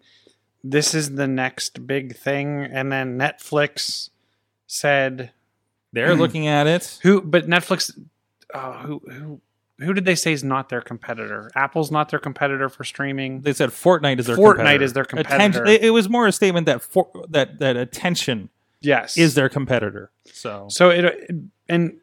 this 0.63 0.93
is 0.93 1.15
the 1.15 1.27
next 1.27 1.87
big 1.87 2.15
thing, 2.15 2.63
and 2.63 2.91
then 2.91 3.17
Netflix 3.17 4.09
said 4.67 5.31
They're 5.93 6.15
looking 6.15 6.47
at 6.47 6.67
it. 6.67 6.99
who, 7.01 7.21
but 7.21 7.47
Netflix, 7.47 7.97
uh, 8.55 8.73
who 8.85 9.01
who 9.09 9.41
who 9.79 9.93
did 9.93 10.05
they 10.05 10.15
say 10.15 10.31
is 10.31 10.43
not 10.43 10.69
their 10.69 10.81
competitor? 10.81 11.51
Apple's 11.55 11.91
not 11.91 12.09
their 12.09 12.19
competitor 12.19 12.69
for 12.69 12.83
streaming. 12.83 13.41
They 13.41 13.53
said 13.53 13.69
Fortnite 13.69 14.19
is 14.19 14.25
their 14.27 14.37
Fortnite 14.37 14.55
competitor. 14.55 14.83
is 14.83 14.93
their 14.93 15.05
competitor. 15.05 15.65
it, 15.65 15.83
it 15.83 15.89
was 15.91 16.07
more 16.09 16.27
a 16.27 16.31
statement 16.31 16.65
that 16.65 16.81
for, 16.81 17.09
that 17.29 17.59
that 17.59 17.75
attention 17.75 18.49
Yes, 18.81 19.17
is 19.17 19.35
their 19.35 19.49
competitor. 19.49 20.11
So 20.31 20.67
So 20.69 20.89
it 20.89 21.29
and 21.67 21.97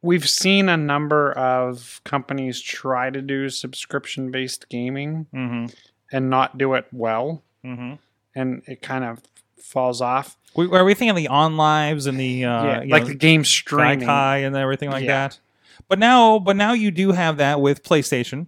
we've 0.00 0.28
seen 0.28 0.68
a 0.68 0.76
number 0.76 1.32
of 1.32 2.00
companies 2.04 2.60
try 2.60 3.10
to 3.10 3.20
do 3.22 3.48
subscription 3.48 4.30
based 4.30 4.68
gaming 4.68 5.26
hmm 5.32 5.66
and 6.14 6.28
not 6.28 6.58
do 6.58 6.74
it 6.74 6.86
well, 6.92 7.42
hmm 7.64 7.94
and 8.34 8.62
it 8.66 8.80
kind 8.82 9.04
of 9.04 9.22
falls 9.58 10.00
off. 10.00 10.36
We, 10.54 10.66
are 10.66 10.84
we 10.84 10.94
thinking 10.94 11.10
of 11.10 11.16
the 11.16 11.28
OnLives 11.28 12.06
and 12.06 12.18
the 12.18 12.44
uh, 12.44 12.64
yeah, 12.64 12.84
like 12.86 13.02
know, 13.02 13.08
the 13.08 13.14
game 13.14 13.44
streaming. 13.44 14.00
Gaikai 14.00 14.46
and 14.46 14.54
everything 14.56 14.90
like 14.90 15.04
Yeah. 15.04 15.28
that? 15.28 15.40
But 15.88 15.98
now, 15.98 16.38
but 16.38 16.56
now 16.56 16.72
you 16.72 16.90
do 16.90 17.12
have 17.12 17.38
that 17.38 17.60
with 17.60 17.82
PlayStation 17.82 18.46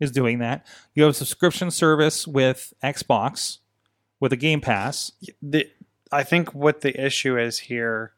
is 0.00 0.10
doing 0.10 0.38
that. 0.38 0.66
You 0.94 1.04
have 1.04 1.10
a 1.10 1.14
subscription 1.14 1.70
service 1.70 2.26
with 2.26 2.72
Xbox 2.82 3.58
with 4.20 4.32
a 4.32 4.36
Game 4.36 4.60
Pass. 4.60 5.12
The, 5.42 5.68
I 6.10 6.22
think 6.24 6.54
what 6.54 6.80
the 6.80 7.04
issue 7.04 7.38
is 7.38 7.58
here, 7.60 8.12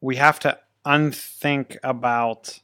we 0.00 0.16
have 0.16 0.38
to 0.40 0.58
unthink 0.84 1.78
about. 1.82 2.60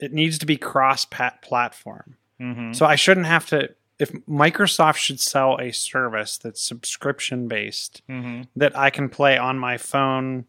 It 0.00 0.12
needs 0.12 0.38
to 0.38 0.46
be 0.46 0.56
cross 0.56 1.04
platform. 1.04 2.16
Mm-hmm. 2.40 2.72
So 2.72 2.86
I 2.86 2.96
shouldn't 2.96 3.26
have 3.26 3.46
to. 3.46 3.74
If 3.98 4.10
Microsoft 4.28 4.96
should 4.96 5.20
sell 5.20 5.56
a 5.60 5.70
service 5.72 6.36
that's 6.38 6.62
subscription 6.62 7.46
based, 7.48 8.02
Mm-hmm. 8.08 8.42
that 8.56 8.76
I 8.76 8.90
can 8.90 9.08
play 9.08 9.36
on 9.38 9.58
my 9.58 9.76
phone, 9.78 10.46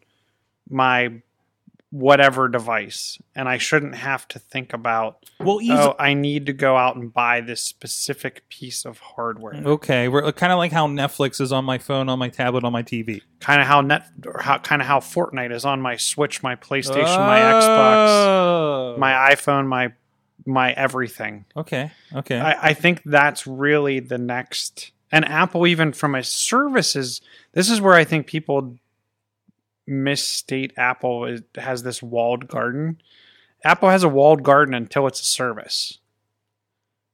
my 0.69 1.21
whatever 1.91 2.49
device, 2.49 3.19
and 3.35 3.47
I 3.47 3.57
shouldn't 3.57 3.95
have 3.95 4.27
to 4.29 4.39
think 4.39 4.73
about, 4.73 5.23
Well, 5.39 5.61
easy. 5.61 5.71
oh, 5.71 5.95
I 5.97 6.13
need 6.13 6.45
to 6.47 6.53
go 6.53 6.75
out 6.75 6.97
and 6.97 7.13
buy 7.13 7.39
this 7.39 7.61
specific 7.63 8.49
piece 8.49 8.83
of 8.83 8.99
hardware. 8.99 9.53
Okay, 9.53 10.09
we're 10.09 10.29
kind 10.33 10.51
of 10.51 10.57
like 10.57 10.73
how 10.73 10.87
Netflix 10.87 11.39
is 11.39 11.53
on 11.53 11.63
my 11.63 11.77
phone, 11.77 12.09
on 12.09 12.19
my 12.19 12.27
tablet, 12.27 12.65
on 12.65 12.73
my 12.73 12.83
TV. 12.83 13.21
Kind 13.39 13.61
of 13.61 13.67
how 13.67 13.79
net, 13.79 14.07
or 14.25 14.41
how 14.41 14.57
kind 14.57 14.81
of 14.81 14.87
how 14.89 14.99
Fortnite 14.99 15.53
is 15.53 15.63
on 15.63 15.79
my 15.79 15.95
Switch, 15.95 16.43
my 16.43 16.55
PlayStation, 16.57 17.17
my 17.19 17.39
Xbox, 17.39 18.07
Oh. 18.09 18.95
my 18.97 19.11
iPhone, 19.33 19.67
my 19.67 19.93
my 20.45 20.71
everything. 20.73 21.45
Okay. 21.57 21.91
Okay. 22.13 22.39
I, 22.39 22.69
I 22.69 22.73
think 22.73 23.01
that's 23.05 23.45
really 23.47 23.99
the 23.99 24.17
next. 24.17 24.91
And 25.11 25.25
Apple, 25.25 25.65
even 25.67 25.93
from 25.93 26.15
a 26.15 26.23
services, 26.23 27.21
this 27.53 27.69
is 27.69 27.79
where 27.81 27.93
I 27.93 28.03
think 28.03 28.27
people 28.27 28.77
misstate 29.87 30.73
Apple 30.77 31.25
is, 31.25 31.41
has 31.55 31.83
this 31.83 32.01
walled 32.01 32.47
garden. 32.47 33.01
Apple 33.63 33.89
has 33.89 34.03
a 34.03 34.09
walled 34.09 34.43
garden 34.43 34.73
until 34.73 35.07
it's 35.07 35.21
a 35.21 35.25
service. 35.25 35.99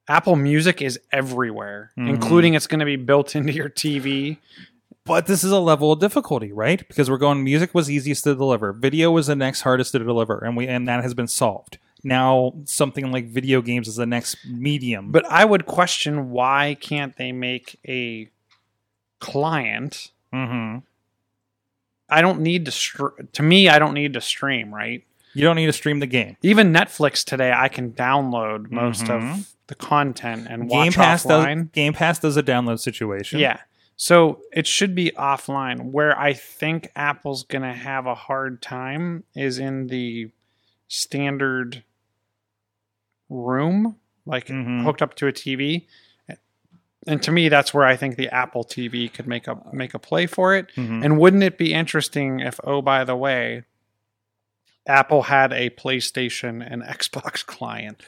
Apple 0.07 0.35
Music 0.35 0.81
is 0.81 0.99
everywhere, 1.11 1.91
Mhm. 1.97 2.09
including 2.09 2.53
it's 2.53 2.67
going 2.67 2.79
to 2.79 2.85
be 2.85 2.95
built 2.95 3.35
into 3.35 3.53
your 3.53 3.69
TV. 3.69 4.37
but 5.05 5.25
this 5.25 5.43
is 5.43 5.51
a 5.51 5.59
level 5.59 5.91
of 5.91 5.99
difficulty, 5.99 6.51
right? 6.51 6.87
Because 6.87 7.09
we're 7.09 7.17
going. 7.17 7.43
Music 7.43 7.73
was 7.73 7.89
easiest 7.89 8.23
to 8.25 8.35
deliver. 8.35 8.71
Video 8.71 9.09
was 9.11 9.27
the 9.27 9.35
next 9.35 9.61
hardest 9.61 9.93
to 9.93 9.99
deliver, 9.99 10.39
and 10.39 10.55
we 10.55 10.67
and 10.67 10.87
that 10.87 11.01
has 11.01 11.13
been 11.13 11.27
solved. 11.27 11.77
Now 12.03 12.53
something 12.65 13.11
like 13.11 13.25
video 13.27 13.61
games 13.61 13.87
is 13.87 13.95
the 13.95 14.05
next 14.05 14.37
medium. 14.45 15.11
But 15.11 15.25
I 15.25 15.45
would 15.45 15.65
question 15.65 16.31
why 16.31 16.77
can't 16.79 17.15
they 17.17 17.31
make 17.31 17.79
a 17.87 18.29
client? 19.19 20.11
hmm 20.33 20.77
I 22.09 22.21
don't 22.21 22.41
need 22.41 22.65
to. 22.65 22.71
Str- 22.71 23.21
to 23.31 23.41
me, 23.43 23.69
I 23.69 23.79
don't 23.79 23.93
need 23.93 24.13
to 24.13 24.21
stream. 24.21 24.73
Right? 24.73 25.03
you 25.33 25.43
don't 25.43 25.55
need 25.55 25.67
to 25.67 25.73
stream 25.73 25.99
the 26.01 26.07
game. 26.07 26.35
even 26.41 26.73
Netflix 26.73 27.23
today, 27.23 27.53
I 27.55 27.69
can 27.69 27.93
download 27.93 28.69
most 28.69 29.05
Mhm. 29.05 29.31
of 29.39 29.55
the 29.67 29.75
content 29.75 30.45
and 30.49 30.63
Game 30.69 30.69
watch 30.87 30.95
Pass 30.95 31.23
does. 31.23 31.67
Game 31.71 31.93
Pass 31.93 32.19
does 32.19 32.35
a 32.35 32.43
download 32.43 32.79
situation. 32.81 33.39
Yeah. 33.39 33.59
So 33.95 34.41
it 34.51 34.67
should 34.67 34.93
be 34.93 35.11
offline. 35.11 35.91
Where 35.91 36.19
I 36.19 36.33
think 36.33 36.91
Apple's 36.97 37.43
going 37.43 37.61
to 37.61 37.71
have 37.71 38.07
a 38.07 38.15
hard 38.15 38.61
time 38.61 39.23
is 39.33 39.57
in 39.57 39.87
the 39.87 40.31
standard 40.89 41.83
room, 43.31 43.95
like 44.25 44.47
Mhm. 44.47 44.83
hooked 44.83 45.01
up 45.01 45.15
to 45.15 45.27
a 45.27 45.31
TV. 45.31 45.87
And 47.07 47.19
to 47.23 47.31
me, 47.31 47.49
that's 47.49 47.73
where 47.73 47.83
I 47.85 47.95
think 47.95 48.15
the 48.15 48.29
Apple 48.29 48.63
TV 48.63 49.11
could 49.11 49.25
make 49.25 49.47
a 49.47 49.57
make 49.73 49.95
a 49.95 49.99
play 49.99 50.27
for 50.27 50.53
it. 50.55 50.67
Mhm. 50.75 51.03
And 51.03 51.17
wouldn't 51.17 51.41
it 51.41 51.57
be 51.57 51.73
interesting 51.73 52.39
if, 52.41 52.59
oh, 52.63 52.83
by 52.83 53.03
the 53.03 53.15
way, 53.15 53.63
Apple 54.87 55.23
had 55.23 55.51
a 55.53 55.69
PlayStation 55.71 56.65
and 56.67 56.83
Xbox 56.97 57.43
client? 57.45 58.01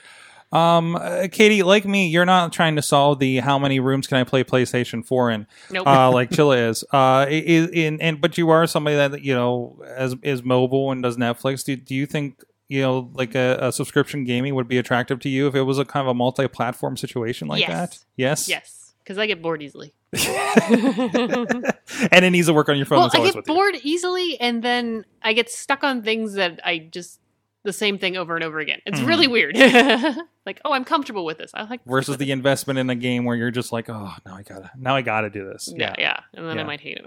Um, 0.51 0.95
uh, 0.95 1.27
Katie, 1.31 1.63
like 1.63 1.83
me, 1.85 2.07
you're 2.09 2.25
not 2.27 2.53
trying 2.53 2.75
to 2.75 2.83
solve 2.83 3.17
the 3.17 3.37
how 3.37 3.57
many 3.57 3.79
rooms 3.79 4.05
can 4.05 4.17
I 4.17 4.23
play 4.23 4.43
PlayStation 4.43 5.03
4 5.03 5.31
in, 5.31 5.47
Nope. 5.71 5.87
uh, 5.87 6.11
like 6.11 6.29
Chilla 6.35 6.69
is. 6.69 6.83
Uh, 6.91 7.25
is 7.27 7.69
in 7.71 7.99
and 7.99 8.21
but 8.21 8.37
you 8.37 8.51
are 8.51 8.67
somebody 8.67 8.95
that 8.95 9.23
you 9.23 9.33
know 9.33 9.81
as 9.95 10.15
is 10.21 10.43
mobile 10.43 10.91
and 10.91 11.01
does 11.01 11.17
Netflix. 11.17 11.63
Do, 11.65 11.75
do 11.75 11.95
you 11.95 12.05
think 12.05 12.43
you 12.73 12.81
know 12.81 13.09
like 13.13 13.35
a, 13.35 13.57
a 13.61 13.71
subscription 13.71 14.25
gaming 14.25 14.55
would 14.55 14.67
be 14.67 14.77
attractive 14.77 15.19
to 15.21 15.29
you 15.29 15.47
if 15.47 15.55
it 15.55 15.61
was 15.63 15.79
a 15.79 15.85
kind 15.85 16.01
of 16.01 16.07
a 16.09 16.13
multi-platform 16.13 16.97
situation 16.97 17.47
like 17.47 17.61
Yes. 17.61 17.69
that? 17.69 17.99
Yes. 18.17 18.49
yes, 18.49 18.93
because 19.03 19.17
I 19.17 19.27
get 19.27 19.41
bored 19.41 19.61
easily. 19.61 19.93
and 20.13 22.25
it 22.25 22.29
needs 22.31 22.47
to 22.47 22.53
work 22.53 22.69
on 22.69 22.77
your 22.77 22.85
phone. 22.85 22.99
well, 22.99 23.09
I 23.13 23.17
get 23.25 23.35
with 23.35 23.47
you. 23.47 23.53
bored 23.53 23.75
easily, 23.83 24.39
and 24.39 24.63
then 24.63 25.05
I 25.21 25.33
get 25.33 25.49
stuck 25.49 25.83
on 25.83 26.03
things 26.03 26.33
that 26.33 26.59
I 26.63 26.79
just 26.79 27.19
the 27.63 27.73
same 27.73 27.97
thing 27.97 28.17
over 28.17 28.35
and 28.35 28.43
over 28.43 28.59
again. 28.59 28.79
It's 28.85 28.99
Mhm. 28.99 29.07
really 29.07 29.27
weird. 29.27 29.55
like, 30.45 30.59
oh, 30.65 30.73
I'm 30.73 30.83
comfortable 30.83 31.23
with 31.23 31.37
this. 31.37 31.51
I 31.53 31.63
like 31.63 31.79
versus 31.85 32.17
the 32.17 32.31
investment 32.31 32.77
in 32.77 32.89
a 32.89 32.95
game 32.95 33.23
where 33.23 33.37
you're 33.37 33.51
just 33.51 33.71
like, 33.71 33.89
oh, 33.89 34.11
now 34.25 34.35
I 34.35 34.41
gotta, 34.41 34.69
now 34.77 34.95
I 34.97 35.01
gotta 35.01 35.29
do 35.29 35.45
this. 35.45 35.73
yeah, 35.75 35.95
yeah, 35.97 36.19
and 36.33 36.45
then 36.47 36.57
Yeah. 36.57 36.63
I 36.63 36.65
might 36.65 36.81
hate 36.81 36.97
it. 36.97 37.05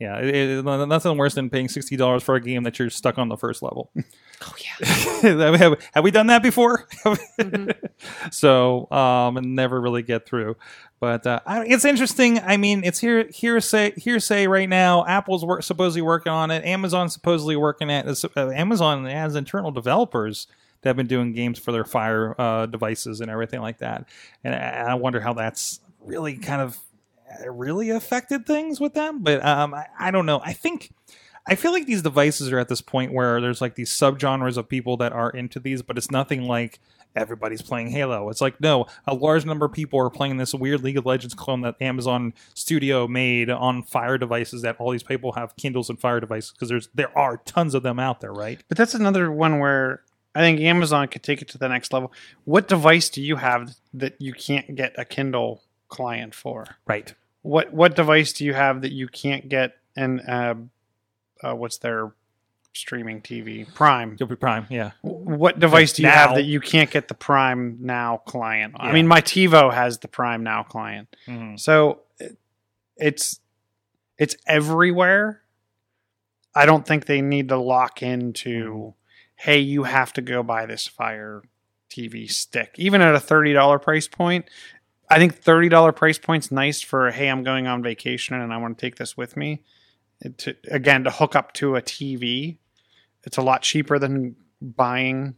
Yeah. 0.00 0.18
It, 0.18 0.34
it, 0.34 0.64
nothing 0.64 1.16
worse 1.16 1.34
than 1.34 1.50
paying 1.50 1.68
sixty 1.68 1.96
dollars 1.96 2.22
for 2.22 2.34
a 2.34 2.40
game 2.40 2.64
that 2.64 2.78
you're 2.78 2.90
stuck 2.90 3.18
on 3.18 3.28
the 3.28 3.36
first 3.36 3.62
level. 3.62 3.90
oh 4.42 4.54
yeah. 4.80 4.86
have, 5.56 5.88
have 5.92 6.04
we 6.04 6.10
done 6.10 6.28
that 6.28 6.42
before? 6.42 6.88
Mhm. 7.04 7.74
so 8.30 8.90
um 8.90 9.36
and 9.36 9.54
never 9.54 9.80
really 9.80 10.02
get 10.02 10.26
through 10.26 10.56
but 11.00 11.26
uh, 11.26 11.40
I, 11.46 11.64
it's 11.66 11.84
interesting 11.84 12.38
i 12.40 12.56
mean 12.56 12.82
it's 12.84 12.98
here 12.98 13.28
hearsay 13.32 13.92
hearsay 13.96 14.46
right 14.46 14.68
now 14.68 15.04
apple's 15.06 15.44
work, 15.44 15.62
supposedly 15.62 16.02
working 16.02 16.32
on 16.32 16.50
it 16.50 16.64
amazon's 16.64 17.12
supposedly 17.12 17.56
working 17.56 17.90
at 17.90 18.06
uh, 18.06 18.48
amazon 18.50 19.04
has 19.04 19.36
internal 19.36 19.70
developers 19.70 20.46
that 20.82 20.90
have 20.90 20.96
been 20.96 21.06
doing 21.06 21.32
games 21.32 21.58
for 21.58 21.72
their 21.72 21.84
fire 21.84 22.34
uh, 22.40 22.66
devices 22.66 23.20
and 23.20 23.30
everything 23.30 23.60
like 23.60 23.78
that 23.78 24.08
and 24.44 24.54
I, 24.54 24.92
I 24.92 24.94
wonder 24.94 25.20
how 25.20 25.34
that's 25.34 25.80
really 26.00 26.36
kind 26.36 26.62
of 26.62 26.78
really 27.46 27.90
affected 27.90 28.46
things 28.46 28.80
with 28.80 28.94
them 28.94 29.22
but 29.22 29.44
um 29.44 29.74
I, 29.74 29.86
I 29.98 30.10
don't 30.10 30.26
know 30.26 30.40
i 30.44 30.52
think 30.52 30.92
I 31.46 31.54
feel 31.54 31.72
like 31.72 31.86
these 31.86 32.02
devices 32.02 32.52
are 32.52 32.58
at 32.58 32.68
this 32.68 32.80
point 32.80 33.12
where 33.12 33.40
there's 33.40 33.60
like 33.60 33.74
these 33.74 33.90
subgenres 33.90 34.56
of 34.56 34.68
people 34.68 34.96
that 34.98 35.12
are 35.12 35.30
into 35.30 35.58
these, 35.58 35.82
but 35.82 35.96
it's 35.96 36.10
nothing 36.10 36.42
like 36.42 36.78
everybody's 37.16 37.62
playing 37.62 37.88
Halo. 37.88 38.28
It's 38.28 38.40
like 38.40 38.60
no, 38.60 38.86
a 39.06 39.14
large 39.14 39.44
number 39.44 39.66
of 39.66 39.72
people 39.72 39.98
are 40.00 40.10
playing 40.10 40.36
this 40.36 40.54
weird 40.54 40.82
League 40.82 40.96
of 40.96 41.06
Legends 41.06 41.34
clone 41.34 41.62
that 41.62 41.80
Amazon 41.80 42.34
Studio 42.54 43.08
made 43.08 43.50
on 43.50 43.82
Fire 43.82 44.18
devices. 44.18 44.62
That 44.62 44.76
all 44.78 44.90
these 44.90 45.02
people 45.02 45.32
have 45.32 45.56
Kindles 45.56 45.88
and 45.88 45.98
Fire 45.98 46.20
devices 46.20 46.52
because 46.52 46.68
there's 46.68 46.88
there 46.94 47.16
are 47.16 47.38
tons 47.38 47.74
of 47.74 47.82
them 47.82 47.98
out 47.98 48.20
there, 48.20 48.32
right? 48.32 48.62
But 48.68 48.76
that's 48.76 48.94
another 48.94 49.32
one 49.32 49.58
where 49.58 50.02
I 50.34 50.40
think 50.40 50.60
Amazon 50.60 51.08
could 51.08 51.22
take 51.22 51.42
it 51.42 51.48
to 51.48 51.58
the 51.58 51.68
next 51.68 51.92
level. 51.92 52.12
What 52.44 52.68
device 52.68 53.08
do 53.08 53.22
you 53.22 53.36
have 53.36 53.74
that 53.94 54.14
you 54.20 54.34
can't 54.34 54.74
get 54.76 54.94
a 54.98 55.04
Kindle 55.04 55.62
client 55.88 56.34
for? 56.34 56.76
Right. 56.86 57.14
What 57.42 57.72
what 57.72 57.96
device 57.96 58.32
do 58.32 58.44
you 58.44 58.54
have 58.54 58.82
that 58.82 58.92
you 58.92 59.08
can't 59.08 59.48
get 59.48 59.76
And 59.96 60.20
uh, 60.28 60.54
uh, 61.42 61.54
what's 61.54 61.78
their 61.78 62.12
streaming 62.72 63.20
TV 63.22 63.72
Prime? 63.74 64.16
You'll 64.18 64.28
be 64.28 64.36
Prime, 64.36 64.66
yeah. 64.70 64.92
What 65.02 65.58
device 65.58 65.92
do 65.94 66.02
you 66.02 66.08
Now. 66.08 66.14
have 66.28 66.34
that 66.36 66.44
you 66.44 66.60
can't 66.60 66.90
get 66.90 67.08
the 67.08 67.14
Prime 67.14 67.78
Now 67.80 68.18
client? 68.18 68.74
On? 68.78 68.88
I 68.88 68.92
mean, 68.92 69.06
my 69.08 69.20
TiVo 69.20 69.72
has 69.72 69.98
the 69.98 70.08
Prime 70.08 70.42
Now 70.44 70.62
client, 70.62 71.14
Mhm. 71.26 71.58
so 71.58 72.02
it- 72.18 72.38
it's 72.96 73.40
it's 74.18 74.36
everywhere. 74.46 75.42
I 76.54 76.66
don't 76.66 76.86
think 76.86 77.06
they 77.06 77.22
need 77.22 77.48
to 77.48 77.56
lock 77.56 78.02
into, 78.02 78.94
hey, 79.36 79.60
you 79.60 79.84
have 79.84 80.12
to 80.14 80.20
go 80.20 80.42
buy 80.42 80.66
this 80.66 80.86
Fire 80.86 81.42
TV 81.88 82.26
stick, 82.30 82.74
even 82.76 83.00
at 83.00 83.14
a 83.14 83.20
thirty 83.20 83.52
dollar 83.54 83.78
price 83.78 84.06
point. 84.08 84.44
I 85.10 85.18
think 85.18 85.34
thirty 85.34 85.68
dollar 85.68 85.92
price 85.92 86.18
point's 86.18 86.50
nice 86.52 86.80
for 86.80 87.10
hey, 87.10 87.28
I'm 87.28 87.42
going 87.42 87.66
on 87.66 87.82
vacation 87.82 88.36
and 88.40 88.52
I 88.52 88.56
want 88.58 88.78
to 88.78 88.80
take 88.80 88.96
this 88.96 89.16
with 89.16 89.36
me. 89.36 89.62
To, 90.38 90.54
again, 90.70 91.04
to 91.04 91.10
hook 91.10 91.34
up 91.34 91.52
to 91.54 91.76
a 91.76 91.82
TV, 91.82 92.58
it's 93.24 93.38
a 93.38 93.42
lot 93.42 93.62
cheaper 93.62 93.98
than 93.98 94.36
buying 94.60 95.34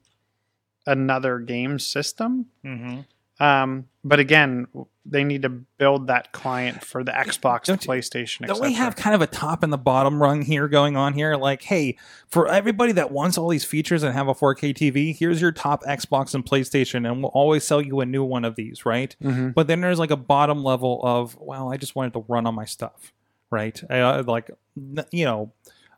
another 0.87 1.39
game 1.39 1.79
system. 1.79 2.47
Mhm. 2.65 3.07
Um, 3.41 3.87
but 4.05 4.21
again, 4.21 4.67
they 5.05 5.25
need 5.25 5.43
to 5.43 5.49
build 5.49 6.07
that 6.09 6.33
client 6.33 6.85
for 6.85 7.03
the 7.03 7.11
Xbox, 7.11 7.65
the 7.65 7.73
Don't 7.73 7.85
you- 7.85 7.91
PlayStation. 7.91 8.47
Don't 8.47 8.61
we 8.61 8.75
have 8.75 8.95
kind 8.95 9.15
of 9.17 9.21
a 9.23 9.27
top 9.27 9.63
and 9.65 9.73
the 9.73 9.79
bottom 9.79 10.23
rung 10.23 10.43
here 10.43 10.69
going 10.69 10.97
on 10.97 11.15
here? 11.15 11.35
Like, 11.37 11.63
hey, 11.63 11.97
for 12.29 12.47
everybody 12.49 12.93
that 12.93 13.11
wants 13.11 13.37
all 13.39 13.49
these 13.49 13.65
features 13.65 14.03
and 14.05 14.15
have 14.15 14.29
a 14.29 14.35
4K 14.35 14.73
TV, 14.75 15.17
here's 15.17 15.41
your 15.41 15.51
top 15.51 15.83
Xbox 15.85 16.35
and 16.35 16.45
PlayStation, 16.45 17.09
and 17.11 17.23
we'll 17.23 17.33
always 17.33 17.65
sell 17.65 17.81
you 17.81 18.01
a 18.01 18.07
new 18.07 18.23
one 18.23 18.45
of 18.45 18.55
these, 18.55 18.85
right? 18.87 19.17
Mhm. 19.23 19.55
But 19.55 19.67
then 19.67 19.81
there's 19.81 19.99
like 19.99 20.11
a 20.13 20.17
bottom 20.17 20.63
level 20.63 21.01
of, 21.03 21.37
well, 21.41 21.73
I 21.73 21.77
just 21.77 21.97
wanted 21.97 22.13
to 22.13 22.25
run 22.29 22.47
on 22.47 22.55
my 22.55 22.65
stuff, 22.65 23.13
right? 23.51 23.83
Uh, 23.91 24.23
like, 24.27 24.51
you 25.11 25.25
know, 25.25 25.53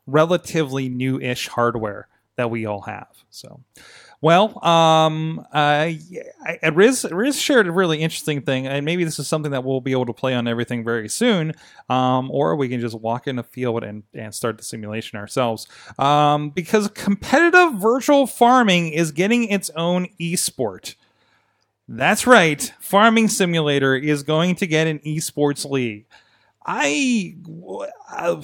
relatively 0.07 0.89
new-ish 0.89 1.47
hardware 1.49 2.07
that 2.37 2.49
we 2.49 2.65
all 2.65 2.81
have. 2.81 3.07
So, 3.29 3.61
well, 4.25 4.65
um, 4.65 5.45
uh, 5.53 5.91
I, 5.91 6.59
Riz 6.73 7.05
Riz 7.11 7.39
shared 7.39 7.67
a 7.67 7.71
really 7.71 7.99
interesting 7.99 8.41
thing, 8.41 8.65
and 8.65 8.83
maybe 8.83 9.03
this 9.03 9.19
is 9.19 9.27
something 9.27 9.51
that 9.51 9.63
we'll 9.63 9.81
be 9.81 9.91
able 9.91 10.07
to 10.07 10.13
play 10.13 10.33
on 10.33 10.47
everything 10.47 10.83
very 10.83 11.07
soon, 11.09 11.53
um, 11.91 12.31
or 12.31 12.55
we 12.55 12.67
can 12.67 12.81
just 12.81 12.99
walk 12.99 13.27
in 13.27 13.37
a 13.37 13.43
field 13.43 13.83
and 13.83 14.01
and 14.15 14.33
start 14.33 14.57
the 14.57 14.63
simulation 14.63 15.19
ourselves. 15.19 15.67
Um, 15.99 16.49
because 16.49 16.87
competitive 16.95 17.75
virtual 17.75 18.25
farming 18.25 18.93
is 18.93 19.11
getting 19.11 19.43
its 19.43 19.69
own 19.75 20.07
esport. 20.19 20.95
That's 21.87 22.25
right. 22.25 22.73
Farming 22.79 23.27
Simulator 23.27 23.95
is 23.95 24.23
going 24.23 24.55
to 24.55 24.65
get 24.65 24.87
an 24.87 24.97
esports 25.05 25.69
league. 25.69 26.07
I, 26.65 27.35
uh, 28.11 28.41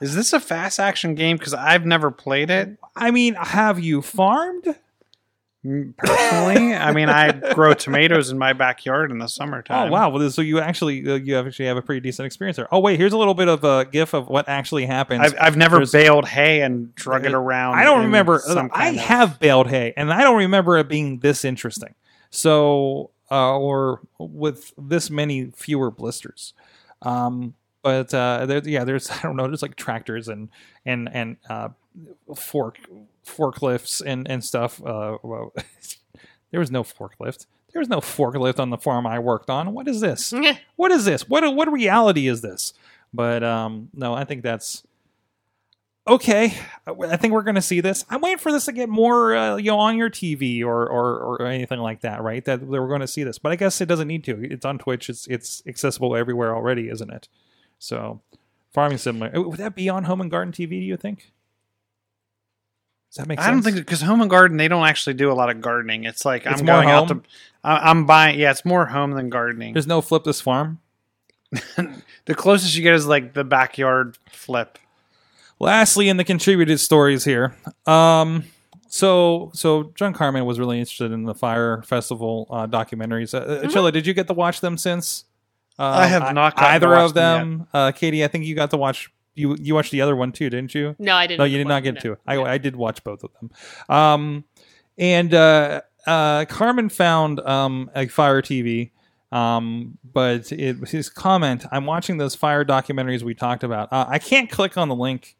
Is 0.00 0.16
this 0.16 0.32
a 0.32 0.40
fast 0.40 0.80
action 0.80 1.14
game? 1.14 1.36
Because 1.36 1.54
I've 1.54 1.86
never 1.86 2.10
played 2.10 2.50
it 2.50 2.78
I 2.98 3.12
mean, 3.12 3.34
have 3.34 3.78
you 3.78 4.02
farmed? 4.02 4.74
Mm, 5.64 5.96
personally. 5.96 6.74
I 6.74 6.92
mean, 6.92 7.08
I 7.08 7.32
grow 7.54 7.74
tomatoes 7.74 8.30
in 8.30 8.38
my 8.38 8.52
backyard 8.52 9.10
in 9.10 9.18
the 9.18 9.26
summertime. 9.28 9.88
Oh 9.88 9.92
wow! 9.92 10.08
Well, 10.10 10.30
so 10.30 10.42
you 10.42 10.60
actually 10.60 11.08
uh, 11.08 11.14
you 11.14 11.38
actually 11.38 11.66
have 11.66 11.76
a 11.76 11.82
pretty 11.82 12.00
decent 12.00 12.26
experience 12.26 12.56
there. 12.56 12.72
Oh 12.72 12.80
wait, 12.80 12.98
here's 12.98 13.12
a 13.12 13.18
little 13.18 13.34
bit 13.34 13.48
of 13.48 13.64
a 13.64 13.84
gif 13.84 14.14
of 14.14 14.28
what 14.28 14.48
actually 14.48 14.86
happens. 14.86 15.20
I've, 15.20 15.34
I've 15.40 15.56
never 15.56 15.76
There's- 15.84 15.92
baled 15.92 16.26
hay 16.26 16.62
and 16.62 16.94
drug 16.94 17.24
it 17.26 17.34
around. 17.34 17.78
I 17.78 17.84
don't 17.84 18.04
remember. 18.04 18.40
I 18.72 18.88
of- 18.90 18.96
have 18.96 19.40
baled 19.40 19.68
hay, 19.68 19.92
and 19.96 20.12
I 20.12 20.22
don't 20.22 20.38
remember 20.38 20.76
it 20.78 20.88
being 20.88 21.18
this 21.20 21.44
interesting. 21.44 21.94
So, 22.30 23.10
uh, 23.30 23.56
or 23.58 24.00
with 24.18 24.72
this 24.76 25.10
many 25.10 25.46
fewer 25.56 25.90
blisters. 25.90 26.52
Um, 27.02 27.54
but 27.82 28.12
uh, 28.12 28.44
there, 28.46 28.60
yeah, 28.64 28.84
there's 28.84 29.10
I 29.12 29.20
don't 29.22 29.36
know, 29.36 29.46
there's 29.46 29.62
like 29.62 29.76
tractors 29.76 30.28
and 30.28 30.48
and 30.84 31.08
and 31.12 31.36
uh, 31.48 31.68
fork 32.34 32.78
forklifts 33.26 34.02
and 34.04 34.28
and 34.28 34.44
stuff. 34.44 34.82
Uh, 34.84 35.18
well, 35.22 35.52
there 36.50 36.60
was 36.60 36.70
no 36.70 36.82
forklift. 36.82 37.46
There 37.72 37.80
was 37.80 37.88
no 37.88 38.00
forklift 38.00 38.58
on 38.58 38.70
the 38.70 38.78
farm 38.78 39.06
I 39.06 39.18
worked 39.18 39.50
on. 39.50 39.72
What 39.72 39.88
is 39.88 40.00
this? 40.00 40.32
what 40.76 40.90
is 40.90 41.04
this? 41.04 41.28
What 41.28 41.54
what 41.54 41.70
reality 41.70 42.28
is 42.28 42.40
this? 42.40 42.72
But 43.12 43.42
um, 43.42 43.88
no, 43.94 44.14
I 44.14 44.24
think 44.24 44.42
that's 44.42 44.82
okay. 46.06 46.54
I 46.86 47.16
think 47.16 47.32
we're 47.32 47.42
going 47.42 47.54
to 47.54 47.62
see 47.62 47.80
this. 47.80 48.04
I'm 48.08 48.20
waiting 48.20 48.38
for 48.38 48.50
this 48.52 48.64
to 48.66 48.72
get 48.72 48.88
more, 48.88 49.36
uh, 49.36 49.56
you 49.56 49.70
know, 49.70 49.78
on 49.78 49.96
your 49.96 50.10
TV 50.10 50.62
or 50.62 50.86
or, 50.88 51.36
or 51.36 51.46
anything 51.46 51.78
like 51.80 52.00
that, 52.00 52.22
right? 52.22 52.44
That, 52.44 52.60
that 52.60 52.66
we're 52.66 52.88
going 52.88 53.00
to 53.00 53.06
see 53.06 53.24
this, 53.24 53.38
but 53.38 53.52
I 53.52 53.56
guess 53.56 53.80
it 53.80 53.86
doesn't 53.86 54.08
need 54.08 54.24
to. 54.24 54.42
It's 54.42 54.64
on 54.64 54.78
Twitch. 54.78 55.08
It's 55.08 55.26
it's 55.28 55.62
accessible 55.66 56.16
everywhere 56.16 56.54
already, 56.54 56.88
isn't 56.88 57.10
it? 57.10 57.28
So, 57.78 58.20
farming 58.72 58.98
simulator 58.98 59.40
would 59.42 59.58
that 59.58 59.74
be 59.74 59.88
on 59.88 60.04
Home 60.04 60.20
and 60.20 60.30
Garden 60.30 60.52
TV? 60.52 60.70
Do 60.70 60.76
you 60.76 60.96
think? 60.96 61.32
Does 63.10 63.16
that 63.16 63.26
make 63.26 63.38
sense? 63.38 63.48
I 63.48 63.50
don't 63.50 63.62
think 63.62 63.76
because 63.76 64.00
Home 64.02 64.20
and 64.20 64.28
Garden 64.30 64.56
they 64.58 64.68
don't 64.68 64.86
actually 64.86 65.14
do 65.14 65.30
a 65.30 65.34
lot 65.34 65.50
of 65.50 65.60
gardening. 65.60 66.04
It's 66.04 66.24
like 66.24 66.44
It's 66.46 66.60
I'm 66.60 66.66
more 66.66 66.76
going 66.76 66.90
out 66.90 67.08
home? 67.08 67.20
to, 67.20 67.28
I- 67.64 67.90
I'm 67.90 68.06
buying. 68.06 68.38
Yeah, 68.38 68.50
it's 68.50 68.64
more 68.64 68.86
home 68.86 69.12
than 69.12 69.30
gardening. 69.30 69.72
there's 69.72 69.86
no 69.86 70.00
flip 70.00 70.24
this 70.24 70.40
farm. 70.40 70.78
the 71.50 72.34
closest 72.34 72.76
you 72.76 72.82
get 72.82 72.94
is 72.94 73.06
like 73.06 73.32
the 73.32 73.44
backyard 73.44 74.18
flip. 74.30 74.78
Lastly, 75.60 76.08
in 76.08 76.18
the 76.18 76.24
contributed 76.24 76.78
stories 76.78 77.24
here, 77.24 77.56
um, 77.86 78.44
so 78.88 79.50
so 79.54 79.90
John 79.94 80.12
Carmen 80.12 80.44
was 80.44 80.60
really 80.60 80.78
interested 80.78 81.10
in 81.10 81.24
the 81.24 81.34
Fyre 81.34 81.82
Festival 81.82 82.46
uh, 82.50 82.66
documentaries. 82.66 83.34
Uh, 83.34 83.38
uh, 83.38 83.62
Chilla, 83.64 83.92
did 83.92 84.06
you 84.06 84.14
get 84.14 84.26
to 84.28 84.34
watch 84.34 84.60
them 84.60 84.76
since? 84.78 85.24
Uh, 85.78 85.84
I 85.84 86.06
have 86.06 86.34
not 86.34 86.54
gotten 86.56 86.68
to 86.70 86.74
either 86.74 86.88
watch 86.90 87.04
of 87.06 87.14
them 87.14 87.58
them. 87.58 87.68
Uh, 87.72 87.92
Katie, 87.92 88.22
I 88.24 88.28
think 88.28 88.44
you 88.44 88.54
got 88.54 88.70
to 88.70 88.76
watch. 88.76 89.10
You 89.38 89.56
you 89.60 89.74
watched 89.74 89.92
the 89.92 90.00
other 90.00 90.16
one 90.16 90.32
too, 90.32 90.50
didn't 90.50 90.74
you? 90.74 90.96
no, 90.98 91.14
I 91.14 91.26
didn't. 91.26 91.38
No, 91.38 91.44
you 91.44 91.58
did 91.58 91.68
not 91.68 91.82
get 91.82 92.00
to. 92.00 92.16
I, 92.26 92.38
I 92.42 92.58
did 92.58 92.76
watch 92.76 93.04
both 93.04 93.22
of 93.24 93.30
them. 93.40 93.50
Um, 93.88 94.44
and 94.98 95.32
uh, 95.32 95.82
uh, 96.06 96.44
Carmen 96.46 96.88
found 96.88 97.40
um, 97.40 97.90
a 97.94 98.08
Fire 98.08 98.42
TV, 98.42 98.90
um, 99.30 99.98
but 100.12 100.50
it 100.52 100.80
was 100.80 100.90
his 100.90 101.08
comment. 101.08 101.64
I'm 101.70 101.86
watching 101.86 102.18
those 102.18 102.34
Fyre 102.34 102.64
documentaries 102.64 103.22
we 103.22 103.34
talked 103.34 103.62
about. 103.62 103.92
Uh, 103.92 104.06
I 104.08 104.18
can't 104.18 104.50
click 104.50 104.76
on 104.76 104.88
the 104.88 104.94
link 104.94 105.36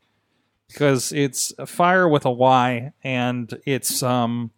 because 0.68 1.12
it's 1.12 1.52
Fire 1.66 2.08
with 2.08 2.24
a 2.24 2.30
Y, 2.30 2.92
and 3.02 3.58
it's 3.66 4.02
um, 4.02 4.52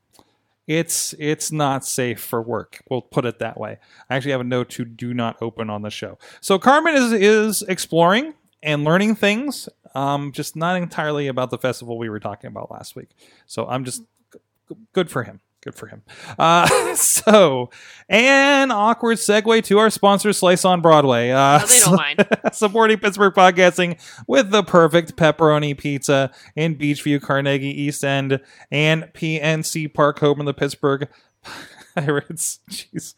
it's 0.67 1.15
it's 1.19 1.51
not 1.51 1.85
safe 1.85 2.21
for 2.21 2.43
work. 2.43 2.83
We'll 2.91 3.03
put 3.03 3.25
it 3.25 3.39
that 3.39 3.59
way. 3.59 3.79
I 4.09 4.17
actually 4.17 4.33
have 4.33 4.41
a 4.41 4.45
note 4.45 4.69
to 4.71 4.85
do 4.85 5.15
not 5.15 5.37
open 5.41 5.71
on 5.71 5.83
the 5.83 5.91
show. 5.91 6.19
So 6.41 6.59
Carmen 6.59 6.95
is 6.95 7.13
is 7.13 7.63
exploring 7.63 8.35
and 8.63 8.85
learning 8.85 9.15
things. 9.17 9.69
Um, 9.95 10.33
just 10.33 10.55
not 10.57 10.77
entirely 10.77 11.27
about 11.27 11.51
the 11.51 11.59
festival 11.59 11.99
we 11.99 12.09
were 12.09 12.21
talking 12.21 12.49
about 12.49 12.71
last 12.71 12.95
week. 12.95 13.11
So 13.47 13.67
I'm 13.67 13.85
just 13.85 14.03
g- 14.33 14.77
good 14.93 15.11
for 15.11 15.25
him. 15.25 15.41
Good 15.63 15.75
for 15.75 15.89
him. 15.89 16.03
Uh, 16.39 16.95
so, 16.95 17.69
an 18.09 18.71
awkward 18.71 19.19
segue 19.19 19.63
to 19.65 19.79
our 19.79 19.91
sponsor, 19.91 20.33
Slice 20.33 20.65
on 20.65 20.81
Broadway. 20.81 21.31
Uh, 21.33 21.59
No, 21.59 21.67
they 21.67 21.79
don't 21.81 21.97
mind. 21.97 22.29
supporting 22.53 22.97
Pittsburgh 22.99 23.35
podcasting 23.35 23.99
with 24.27 24.51
the 24.51 24.63
perfect 24.63 25.17
pepperoni 25.17 25.77
pizza 25.77 26.31
in 26.57 26.77
Beechview, 26.77 27.21
Carnegie, 27.21 27.79
East 27.83 28.03
End, 28.05 28.41
and 28.71 29.03
PNC 29.13 29.93
Park, 29.93 30.19
home 30.21 30.41
of 30.41 30.47
the 30.47 30.55
Pittsburgh 30.55 31.09
Pirates. 31.95 32.61
Jeez. 32.71 33.15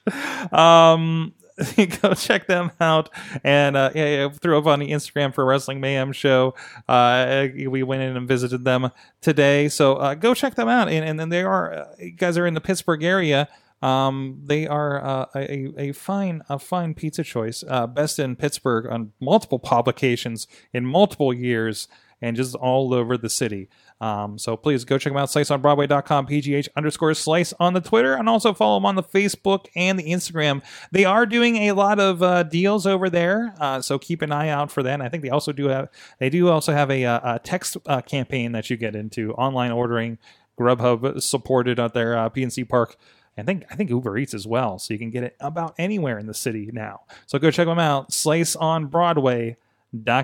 Um, 0.53 1.35
go 2.03 2.15
check 2.15 2.47
them 2.47 2.71
out 2.81 3.11
and 3.45 3.77
uh, 3.77 3.91
yeah, 3.95 4.07
yeah, 4.07 4.29
throw 4.31 4.59
up 4.59 4.67
on 4.67 4.79
the 4.79 4.91
Instagram 4.91 5.35
for 5.35 5.45
Wrestling 5.45 5.81
Mayhem 5.81 6.13
Show. 6.13 6.55
Uh, 6.89 7.49
we 7.67 7.83
went 7.83 8.03
in 8.03 8.17
and 8.17 8.29
visited 8.29 8.65
them 8.65 8.91
today, 9.21 9.69
so 9.69 9.97
uh, 9.97 10.15
go 10.15 10.35
check 10.35 10.55
them 10.55 10.69
out. 10.69 10.89
And 10.89 11.05
and 11.05 11.19
then 11.19 11.29
they 11.29 11.43
are 11.43 11.73
uh, 11.73 11.95
you 11.99 12.13
guys 12.13 12.39
are 12.39 12.47
in 12.47 12.55
the 12.55 12.61
Pittsburgh 12.61 13.03
area. 13.03 13.49
Um, 13.83 14.41
they 14.45 14.67
are 14.67 15.05
uh, 15.05 15.27
a, 15.35 15.73
a 15.77 15.93
fine 15.93 16.43
a 16.49 16.59
fine 16.59 16.95
pizza 16.95 17.25
choice, 17.25 17.65
uh, 17.67 17.87
best 17.87 18.19
in 18.19 18.37
Pittsburgh 18.37 18.87
on 18.87 19.13
multiple 19.21 19.59
publications 19.59 20.47
in 20.73 20.87
multiple 20.87 21.35
years, 21.35 21.89
and 22.21 22.37
just 22.37 22.55
all 22.55 22.95
over 22.95 23.19
the 23.19 23.31
city. 23.31 23.69
Um, 24.03 24.37
so 24.37 24.57
please 24.57 24.85
go 24.85 24.99
check 24.99 25.13
them 25.13 25.23
out. 25.23 25.29
SliceOnBroadway.com, 25.29 26.27
PGH 26.27 26.69
underscore 26.77 27.15
Slice 27.15 27.55
on 27.61 27.73
the 27.73 27.81
Twitter, 27.81 28.15
and 28.15 28.29
also 28.29 28.53
follow 28.53 28.79
them 28.79 28.87
on 28.87 28.97
the 28.97 29.03
Facebook 29.03 29.67
and 29.77 29.97
the 29.97 30.03
Instagram. 30.03 30.61
They 30.91 31.05
are 31.05 31.25
doing 31.25 31.55
a 31.69 31.73
lot 31.73 32.01
of 32.01 32.21
uh, 32.21 32.43
deals 32.43 32.85
over 32.85 33.09
there, 33.09 33.55
uh, 33.61 33.81
so 33.81 34.01
keep 34.01 34.21
an 34.21 34.33
eye 34.33 34.49
out 34.49 34.73
for 34.73 34.83
that. 34.83 34.95
And 34.95 35.05
I 35.05 35.09
think 35.09 35.23
they 35.23 35.31
also 35.31 35.53
do 35.53 35.69
have 35.69 35.89
they 36.19 36.31
do 36.31 36.49
also 36.49 36.73
have 36.73 36.91
a, 36.91 37.05
uh, 37.05 37.37
a 37.37 37.39
text 37.39 37.77
uh, 37.87 38.01
campaign 38.01 38.51
that 38.53 38.69
you 38.69 38.77
get 38.77 38.97
into 38.97 39.35
online 39.35 39.71
ordering. 39.71 40.19
Grubhub 40.59 41.23
supported 41.23 41.79
at 41.79 41.95
their 41.95 42.19
uh, 42.19 42.29
PNC 42.29 42.69
Park. 42.69 42.97
I 43.39 43.43
think 43.43 43.65
I 43.71 43.77
think 43.77 43.89
Uber 43.89 44.19
Eats 44.19 44.35
as 44.35 44.49
well, 44.49 44.81
so 44.81 44.93
you 44.93 44.99
can 44.99 45.11
get 45.11 45.23
it 45.23 45.37
about 45.39 45.75
anywhere 45.79 46.19
in 46.19 46.27
the 46.27 46.35
city 46.35 46.71
now. 46.73 47.03
So 47.27 47.39
go 47.39 47.53
check 47.53 47.69
them 47.69 47.79
out. 47.79 48.13
Slice 48.13 48.57
on 48.57 48.87
Broadway 48.87 49.57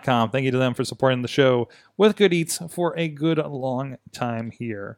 com. 0.05 0.31
Thank 0.31 0.45
you 0.45 0.51
to 0.51 0.59
them 0.59 0.75
for 0.75 0.85
supporting 0.85 1.23
the 1.23 1.29
show 1.29 1.69
with 1.97 2.17
good 2.17 2.33
eats 2.33 2.59
for 2.71 2.97
a 2.99 3.09
good 3.09 3.39
long 3.39 3.97
time 4.13 4.51
here. 4.51 4.97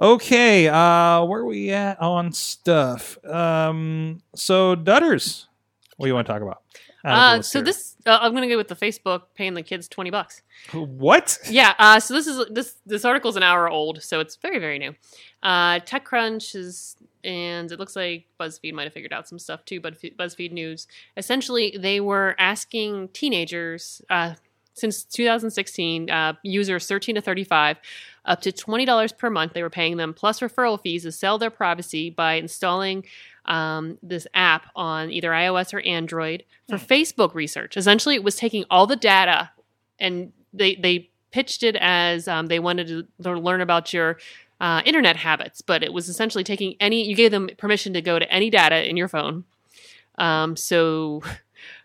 Okay, 0.00 0.68
uh, 0.68 1.24
where 1.24 1.40
are 1.40 1.46
we 1.46 1.70
at 1.70 2.00
on 2.00 2.32
stuff? 2.32 3.22
Um, 3.24 4.20
so 4.34 4.76
Dutters, 4.76 5.46
what 5.96 6.06
do 6.06 6.08
you 6.08 6.14
want 6.14 6.26
to 6.26 6.32
talk 6.32 6.42
about? 6.42 6.62
Out 7.04 7.12
of 7.12 7.32
the 7.34 7.38
Uh, 7.38 7.42
so 7.42 7.60
this, 7.62 7.96
uh, 8.06 8.18
I'm 8.20 8.34
gonna 8.34 8.48
go 8.48 8.56
with 8.56 8.68
the 8.68 8.76
Facebook 8.76 9.22
paying 9.34 9.54
the 9.54 9.62
kids 9.62 9.88
twenty 9.88 10.10
bucks. 10.10 10.42
what? 10.72 11.38
Yeah. 11.48 11.74
Uh, 11.78 12.00
so 12.00 12.14
this 12.14 12.26
is 12.26 12.44
this 12.50 12.74
this 12.86 13.04
article's 13.04 13.36
an 13.36 13.42
hour 13.42 13.68
old, 13.68 14.02
so 14.02 14.20
it's 14.20 14.36
very 14.36 14.58
very 14.58 14.78
new. 14.78 14.94
Uh, 15.42 15.78
TechCrunch 15.80 16.56
is, 16.56 16.96
and 17.22 17.70
it 17.70 17.78
looks 17.78 17.94
like 17.94 18.26
BuzzFeed 18.40 18.72
might 18.74 18.84
have 18.84 18.92
figured 18.92 19.12
out 19.12 19.28
some 19.28 19.38
stuff 19.38 19.64
too. 19.64 19.80
But 19.80 19.94
BuzzFeed 20.00 20.50
News, 20.52 20.88
essentially, 21.16 21.76
they 21.78 22.00
were 22.00 22.34
asking 22.38 23.08
teenagers 23.08 24.02
uh, 24.10 24.34
since 24.74 25.04
2016, 25.04 26.10
uh, 26.10 26.32
users 26.42 26.86
13 26.86 27.16
to 27.16 27.20
35, 27.20 27.78
up 28.24 28.40
to 28.42 28.52
twenty 28.52 28.84
dollars 28.84 29.12
per 29.12 29.30
month. 29.30 29.52
They 29.52 29.62
were 29.62 29.70
paying 29.70 29.96
them 29.96 30.14
plus 30.14 30.40
referral 30.40 30.80
fees 30.80 31.04
to 31.04 31.12
sell 31.12 31.38
their 31.38 31.50
privacy 31.50 32.10
by 32.10 32.34
installing. 32.34 33.04
Um, 33.48 33.98
this 34.02 34.26
app 34.34 34.66
on 34.76 35.10
either 35.10 35.30
iOS 35.30 35.72
or 35.72 35.80
Android 35.80 36.44
for 36.68 36.76
Facebook 36.76 37.34
research. 37.34 37.76
Essentially, 37.78 38.14
it 38.14 38.22
was 38.22 38.36
taking 38.36 38.64
all 38.70 38.86
the 38.86 38.94
data 38.94 39.50
and 39.98 40.32
they 40.52 40.74
they 40.76 41.10
pitched 41.30 41.62
it 41.62 41.76
as 41.76 42.28
um, 42.28 42.46
they 42.46 42.58
wanted 42.58 42.88
to 42.88 43.06
learn 43.18 43.60
about 43.60 43.92
your 43.92 44.18
uh, 44.60 44.82
internet 44.84 45.16
habits, 45.16 45.60
but 45.60 45.82
it 45.82 45.92
was 45.92 46.08
essentially 46.08 46.44
taking 46.44 46.74
any. 46.80 47.06
You 47.06 47.14
gave 47.14 47.30
them 47.30 47.48
permission 47.58 47.92
to 47.94 48.02
go 48.02 48.18
to 48.18 48.30
any 48.32 48.50
data 48.50 48.88
in 48.88 48.96
your 48.96 49.08
phone. 49.08 49.44
Um, 50.16 50.56
so. 50.56 51.22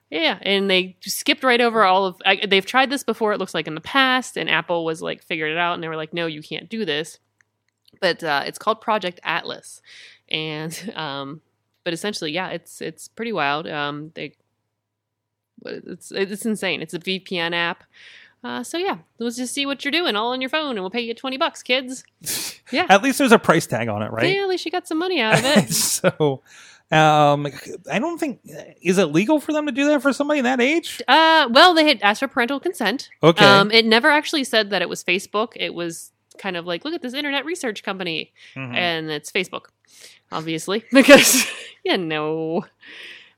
Yeah, 0.10 0.38
and 0.44 0.70
they 0.70 0.96
skipped 1.02 1.44
right 1.44 1.60
over 1.60 1.84
all 1.86 2.06
of. 2.06 2.18
I, 2.24 2.46
they've 2.46 2.64
tried 2.64 2.92
this 2.92 3.04
before. 3.04 3.34
It 3.34 3.40
looks 3.40 3.56
like 3.56 3.66
in 3.66 3.74
the 3.74 3.82
past, 3.82 4.38
and 4.38 4.48
Apple 4.48 4.86
was 4.86 5.02
like 5.02 5.24
figured 5.24 5.52
it 5.52 5.58
out, 5.58 5.74
and 5.74 5.82
they 5.82 5.88
were 5.88 5.96
like, 5.96 6.14
"No, 6.14 6.28
you 6.28 6.44
can't 6.44 6.70
do 6.70 6.86
this." 6.86 7.18
But 8.00 8.24
uh, 8.24 8.44
it's 8.46 8.60
called 8.60 8.80
Project 8.80 9.20
Atlas, 9.24 9.82
and 10.30 10.94
um, 10.96 11.42
but 11.84 11.94
essentially, 11.94 12.32
yeah, 12.32 12.50
it's 12.50 12.82
it's 12.82 13.08
pretty 13.08 13.34
wild. 13.34 13.68
Um, 13.68 14.12
they 14.16 14.34
it's 15.66 16.12
it's 16.12 16.46
insane. 16.46 16.82
It's 16.82 16.94
a 16.94 17.00
VPN 17.00 17.54
app. 17.54 17.84
Uh, 18.44 18.62
so 18.62 18.78
yeah, 18.78 18.98
let's 19.20 19.38
just 19.38 19.54
see 19.54 19.66
what 19.66 19.86
you're 19.86 19.92
doing 19.92 20.16
all 20.16 20.32
on 20.32 20.42
your 20.42 20.50
phone, 20.50 20.72
and 20.72 20.82
we'll 20.82 20.90
pay 20.90 21.02
you 21.02 21.14
twenty 21.14 21.38
bucks, 21.38 21.64
kids. 21.64 22.04
Yeah. 22.72 22.88
At 22.90 23.04
least 23.04 23.20
there's 23.20 23.34
a 23.34 23.38
price 23.38 23.68
tag 23.68 23.88
on 23.90 24.02
it, 24.02 24.10
right? 24.12 24.34
Yeah, 24.34 24.44
at 24.44 24.48
least 24.48 24.66
you 24.66 24.72
got 24.72 24.88
some 24.88 24.98
money 24.98 25.20
out 25.20 25.38
of 25.38 25.46
it. 25.46 25.70
so, 25.74 26.42
um, 26.92 27.46
I 27.92 28.00
don't 28.00 28.18
think 28.18 28.40
is 28.82 28.98
it 28.98 29.08
legal 29.08 29.40
for 29.40 29.52
them 29.52 29.68
to 29.68 29.72
do 29.72 29.86
that 29.90 30.02
for 30.02 30.12
somebody 30.14 30.42
that 30.42 30.60
age? 30.60 31.02
uh, 31.08 31.50
well, 31.52 31.76
they 31.76 31.86
had 31.86 32.00
asked 32.02 32.22
for 32.22 32.28
parental 32.30 32.60
consent. 32.62 33.10
Okay. 33.22 33.46
Um, 33.46 33.70
it 33.70 33.86
never 33.86 34.10
actually 34.10 34.46
said 34.46 34.72
that 34.72 34.82
it 34.82 34.88
was 34.88 35.04
Facebook. 35.04 35.50
It 35.58 35.76
was 35.76 36.13
kind 36.38 36.58
of 36.58 36.66
like, 36.66 36.84
look 36.86 36.94
at 36.94 37.02
this 37.02 37.14
internet 37.14 37.46
research 37.46 37.84
company, 37.84 38.32
Mhm. 38.56 38.76
and 38.76 39.12
it's 39.12 39.32
Facebook, 39.32 39.66
obviously, 40.32 40.84
because 40.92 41.46
you 41.84 41.98
know. 41.98 42.66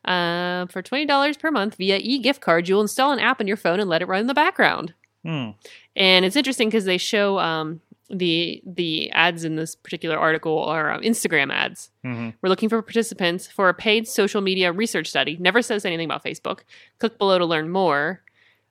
Uh, 0.03 0.67
for 0.67 0.83
twenty 0.83 1.05
dollars 1.05 1.35
per 1.35 1.49
month 1.49 1.77
via 1.77 1.97
e-gift 1.97 2.39
card, 2.39 2.69
you'll 2.69 2.81
install 2.81 3.11
an 3.11 3.17
app 3.17 3.39
on 3.41 3.47
your 3.47 3.57
phone 3.57 3.79
and 3.79 3.89
let 3.89 4.03
it 4.03 4.07
run 4.07 4.21
in 4.21 4.27
the 4.27 4.33
background. 4.35 4.93
Hmm. 5.23 5.49
and 5.95 6.23
it's 6.23 6.35
interesting 6.35 6.67
because 6.67 6.85
they 6.85 6.99
show 6.99 7.39
um, 7.39 7.81
the 8.11 8.61
the 8.63 9.09
ads 9.09 9.43
in 9.43 9.55
this 9.55 9.73
particular 9.73 10.15
article 10.15 10.63
are 10.63 10.91
um, 10.91 11.01
Instagram 11.01 11.51
ads. 11.51 11.89
Mhm. 12.05 12.35
We're 12.43 12.49
looking 12.49 12.69
for 12.69 12.79
participants 12.83 13.47
for 13.47 13.67
a 13.67 13.73
paid 13.73 14.07
social 14.07 14.41
media 14.41 14.71
research 14.71 15.07
study. 15.07 15.37
Never 15.39 15.63
says 15.63 15.83
anything 15.85 16.05
about 16.05 16.23
Facebook. 16.23 16.59
Click 16.99 17.17
below 17.17 17.39
to 17.39 17.45
learn 17.47 17.69
more, 17.71 18.21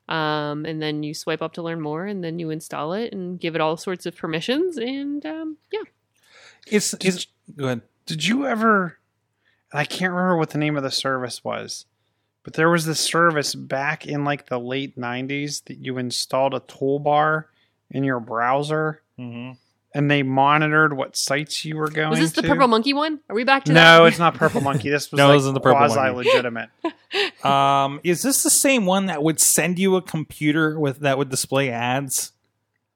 um, 0.07 0.65
and 0.65 0.81
then 0.81 1.03
you 1.03 1.13
swipe 1.13 1.41
up 1.41 1.53
to 1.53 1.61
learn 1.61 1.81
more, 1.81 2.05
and 2.05 2.23
then 2.23 2.39
you 2.39 2.49
install 2.49 2.93
it 2.93 3.13
and 3.13 3.39
give 3.39 3.55
it 3.55 3.61
all 3.61 3.77
sorts 3.77 4.05
of 4.05 4.15
permissions. 4.15 4.77
And 4.77 5.25
um, 5.25 5.57
yeah, 5.71 5.83
It's, 6.67 6.93
it's 7.01 7.27
go 7.55 7.65
ahead. 7.65 7.81
Did 8.05 8.25
you 8.25 8.45
ever? 8.45 8.99
I 9.73 9.83
can't 9.83 10.13
remember 10.13 10.37
what 10.37 10.51
the 10.51 10.57
name 10.57 10.77
of 10.77 10.83
the 10.83 10.91
service 10.91 11.43
was, 11.43 11.85
but 12.43 12.53
there 12.53 12.69
was 12.69 12.85
this 12.85 12.99
service 12.99 13.55
back 13.55 14.05
in 14.05 14.23
like 14.23 14.47
the 14.47 14.59
late 14.59 14.97
'90s 14.97 15.63
that 15.65 15.79
you 15.79 15.97
installed 15.97 16.53
a 16.53 16.59
toolbar 16.59 17.45
in 17.89 18.03
your 18.03 18.19
browser, 18.19 19.01
hmm 19.17 19.51
and 19.95 20.11
they 20.11 20.21
monitored 20.21 20.93
what 20.93 21.15
sites 21.17 21.65
you 21.65 21.75
were 21.77 21.87
going. 21.89 22.11
was 22.11 22.19
this 22.19 22.31
the 22.33 22.43
to. 22.43 22.47
Purple 22.49 22.67
Monkey 22.67 22.93
one? 22.93 23.19
Are 23.29 23.35
we 23.35 23.43
back 23.43 23.63
to 23.65 23.73
that? 23.73 23.75
No, 23.97 24.03
that? 24.03 24.09
it's 24.09 24.19
not 24.19 24.35
Purple 24.35 24.61
Monkey. 24.61 24.89
This 24.91 25.09
was 25.11 25.17
No, 25.17 25.29
like 25.29 25.35
this 25.37 25.43
isn't 25.43 25.53
the 25.55 25.59
Purple 25.61 25.79
Monkey. 25.79 25.93
quasi 25.95 26.15
legitimate. 26.15 26.69
Um, 27.45 28.01
is 28.03 28.21
this 28.21 28.43
the 28.43 28.49
same 28.49 28.85
one 28.85 29.05
that 29.05 29.23
would 29.23 29.39
send 29.39 29.79
you 29.79 29.95
a 29.95 30.01
computer 30.01 30.77
with 30.79 30.99
that 30.99 31.17
would 31.17 31.29
display 31.29 31.69
ads? 31.69 32.33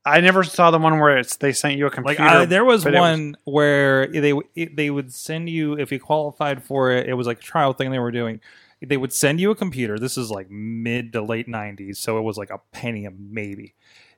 I 0.05 0.19
never 0.21 0.43
saw 0.43 0.71
the 0.71 0.79
one 0.79 0.99
where 0.99 1.17
it's 1.17 1.37
they 1.37 1.53
sent 1.53 1.77
you 1.77 1.85
a 1.85 1.89
Like 2.01 2.17
computer. 2.17 2.23
uh, 2.25 2.45
there 2.45 2.65
was 2.65 2.83
but 2.83 2.95
it 2.95 2.99
one 2.99 3.37
where 3.45 4.07
they 4.07 4.33
they 4.55 4.89
would 4.89 5.13
send 5.13 5.49
you 5.49 5.73
if 5.79 5.91
you 5.91 5.99
qualified 5.99 6.63
for 6.63 6.91
it. 6.91 7.07
It 7.07 7.13
was 7.13 7.27
like 7.27 7.37
a 7.39 7.41
trial 7.41 7.73
thing 7.73 7.91
they 7.91 7.99
were 7.99 8.11
doing. 8.11 8.41
They 8.81 8.97
would 8.97 9.13
send 9.13 9.39
you 9.39 9.51
a 9.51 9.55
computer. 9.55 9.99
This 9.99 10.17
is 10.17 10.31
like 10.31 10.49
mid 10.49 11.13
to 11.13 11.21
late 11.21 11.47
'90s, 11.47 11.97
so 11.97 12.17
it 12.17 12.21
was 12.21 12.37
like 12.37 12.49
a 12.49 12.59
penny 12.71 13.05
a 13.05 13.11
maybe. 13.11 13.75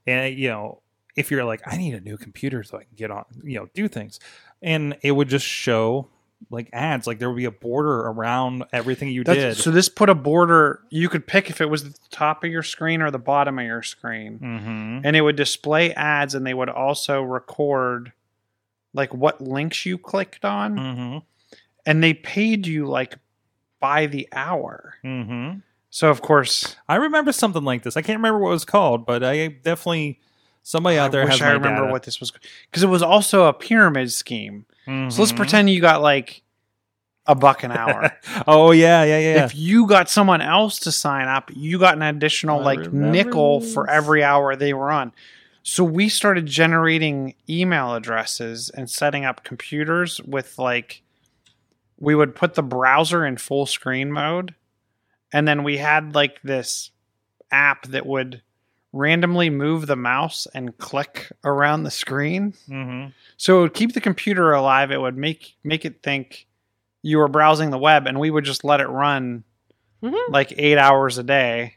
And 0.08 0.36
you 0.38 0.50
know, 0.50 0.82
if 1.15 1.32
you're 1.32 1.43
like, 1.45 1.62
I 1.65 1.78
need 1.78 1.93
a 1.93 2.02
new 2.02 2.17
computer 2.17 2.63
so 2.63 2.78
I 2.78 2.84
can 2.84 2.95
get 2.95 3.12
on, 3.12 3.26
you 3.43 3.60
know, 3.60 3.67
do 3.74 3.88
things, 3.88 4.19
and 4.62 4.97
it 5.02 5.12
would 5.12 5.28
just 5.30 5.45
show 5.45 6.10
like 6.50 6.69
ads. 6.74 7.06
Like 7.06 7.19
there 7.19 7.30
would 7.30 7.38
be 7.38 7.45
a 7.45 7.52
border 7.52 8.00
around 8.02 8.63
everything 8.74 9.10
you 9.10 9.24
That's- 9.24 9.58
did. 9.58 9.63
So 9.63 9.69
this 9.71 9.89
put 9.89 10.10
a 10.10 10.15
border. 10.15 10.82
You 10.89 11.08
could 11.10 11.28
pick 11.28 11.50
if 11.50 11.62
it 11.62 11.67
was 11.69 11.84
the 11.93 12.00
top 12.10 12.43
of 12.43 12.50
your 12.52 12.63
screen 12.63 13.02
or 13.02 13.12
the 13.12 13.19
bottom 13.19 13.60
of 13.60 13.65
your 13.65 13.84
screen, 13.84 14.39
mm-hmm. 14.39 15.00
and 15.06 15.15
it 15.15 15.21
would 15.21 15.36
display 15.36 15.93
ads, 15.93 16.34
and 16.36 16.45
they 16.45 16.54
would 16.54 16.69
also 16.69 17.21
record 17.21 18.12
like 18.93 19.13
what 19.13 19.39
links 19.41 19.86
you 19.86 19.97
clicked 19.97 20.43
on, 20.45 20.76
Mm-hmm. 20.78 21.17
and 21.86 22.04
they 22.04 22.13
paid 22.13 22.67
you 22.67 22.88
like 22.88 23.17
by 23.80 24.06
the 24.06 24.28
hour. 24.32 24.95
Mm-hmm. 25.04 25.60
So 25.89 26.10
of 26.10 26.21
course, 26.21 26.76
I 26.88 26.95
remember 26.95 27.32
something 27.32 27.63
like 27.63 27.84
this. 27.84 27.97
I 27.97 28.02
can't 28.02 28.17
remember 28.19 28.39
what 28.39 28.50
it 28.50 28.54
was 28.54 28.65
called, 28.65 29.06
but 29.06 29.24
I 29.24 29.47
definitely 29.47 30.19
somebody 30.63 30.97
out 30.97 31.12
there 31.12 31.21
I 31.21 31.26
wish 31.26 31.34
has 31.39 31.41
I 31.41 31.52
remember 31.52 31.82
data. 31.82 31.91
what 31.91 32.04
this 32.04 32.19
was 32.19 32.32
because 32.69 32.84
it 32.84 32.88
was 32.88 33.02
also 33.02 33.45
a 33.45 33.54
pyramid 33.54 34.12
scheme. 34.12 34.65
So 34.86 34.91
let's 35.21 35.32
Mhm. 35.32 35.36
pretend 35.38 35.69
you 35.69 35.80
got 35.80 36.02
like 36.02 36.41
a 37.28 37.36
buck 37.36 37.63
an 37.63 37.71
hour. 37.71 38.12
oh 38.47 38.71
yeah, 38.71 39.04
yeah, 39.04 39.19
yeah. 39.19 39.45
If 39.45 39.56
you 39.56 39.86
got 39.86 40.10
someone 40.10 40.41
else 40.41 40.80
to 40.80 40.91
sign 40.91 41.28
up, 41.28 41.52
you 41.56 41.78
got 41.80 41.95
an 41.95 42.02
additional 42.02 42.60
I 42.62 42.63
like 42.63 42.80
remember 42.80 43.12
nickel 43.12 43.62
for 43.62 43.90
every 43.90 44.23
hour 44.23 44.56
they 44.56 44.73
were 44.73 44.92
on. 44.92 45.13
So 45.63 45.83
we 45.83 46.10
started 46.10 46.48
generating 46.48 47.35
email 47.48 47.94
addresses 47.94 48.69
and 48.69 48.90
setting 48.90 49.23
up 49.23 49.44
computers 49.44 50.19
with 50.21 50.58
like 50.58 51.04
we 52.00 52.15
would 52.15 52.33
put 52.35 52.56
the 52.56 52.63
browser 52.63 53.23
in 53.25 53.38
full 53.38 53.67
screen 53.67 54.12
mode 54.12 54.56
and 55.31 55.48
then 55.48 55.63
we 55.63 55.77
had 55.77 56.15
like 56.15 56.42
this 56.42 56.90
app 57.52 57.85
that 57.88 58.08
would 58.08 58.42
randomly 58.94 59.50
move 59.50 59.87
the 59.87 59.96
mouse 59.96 60.48
and 60.54 60.77
click 60.77 61.31
around 61.44 61.83
the 61.83 61.92
screen. 61.92 62.54
hmm 62.67 63.06
So 63.37 63.60
it 63.60 63.62
would 63.62 63.73
keep 63.73 63.94
the 63.94 64.02
computer 64.02 64.52
alive. 64.52 64.92
It 64.92 65.00
would 65.00 65.17
make 65.17 65.56
make 65.63 65.85
it 65.85 66.04
think 66.04 66.48
you 67.02 67.17
were 67.17 67.27
browsing 67.27 67.69
the 67.71 67.77
web, 67.77 68.06
and 68.08 68.19
we 68.19 68.29
would 68.29 68.44
just 68.46 68.63
let 68.63 68.81
it 68.81 68.87
run 68.87 69.44
Mhm. 70.04 70.29
like 70.29 70.54
eight 70.58 70.77
hours 70.77 71.17
a 71.17 71.23
day 71.23 71.75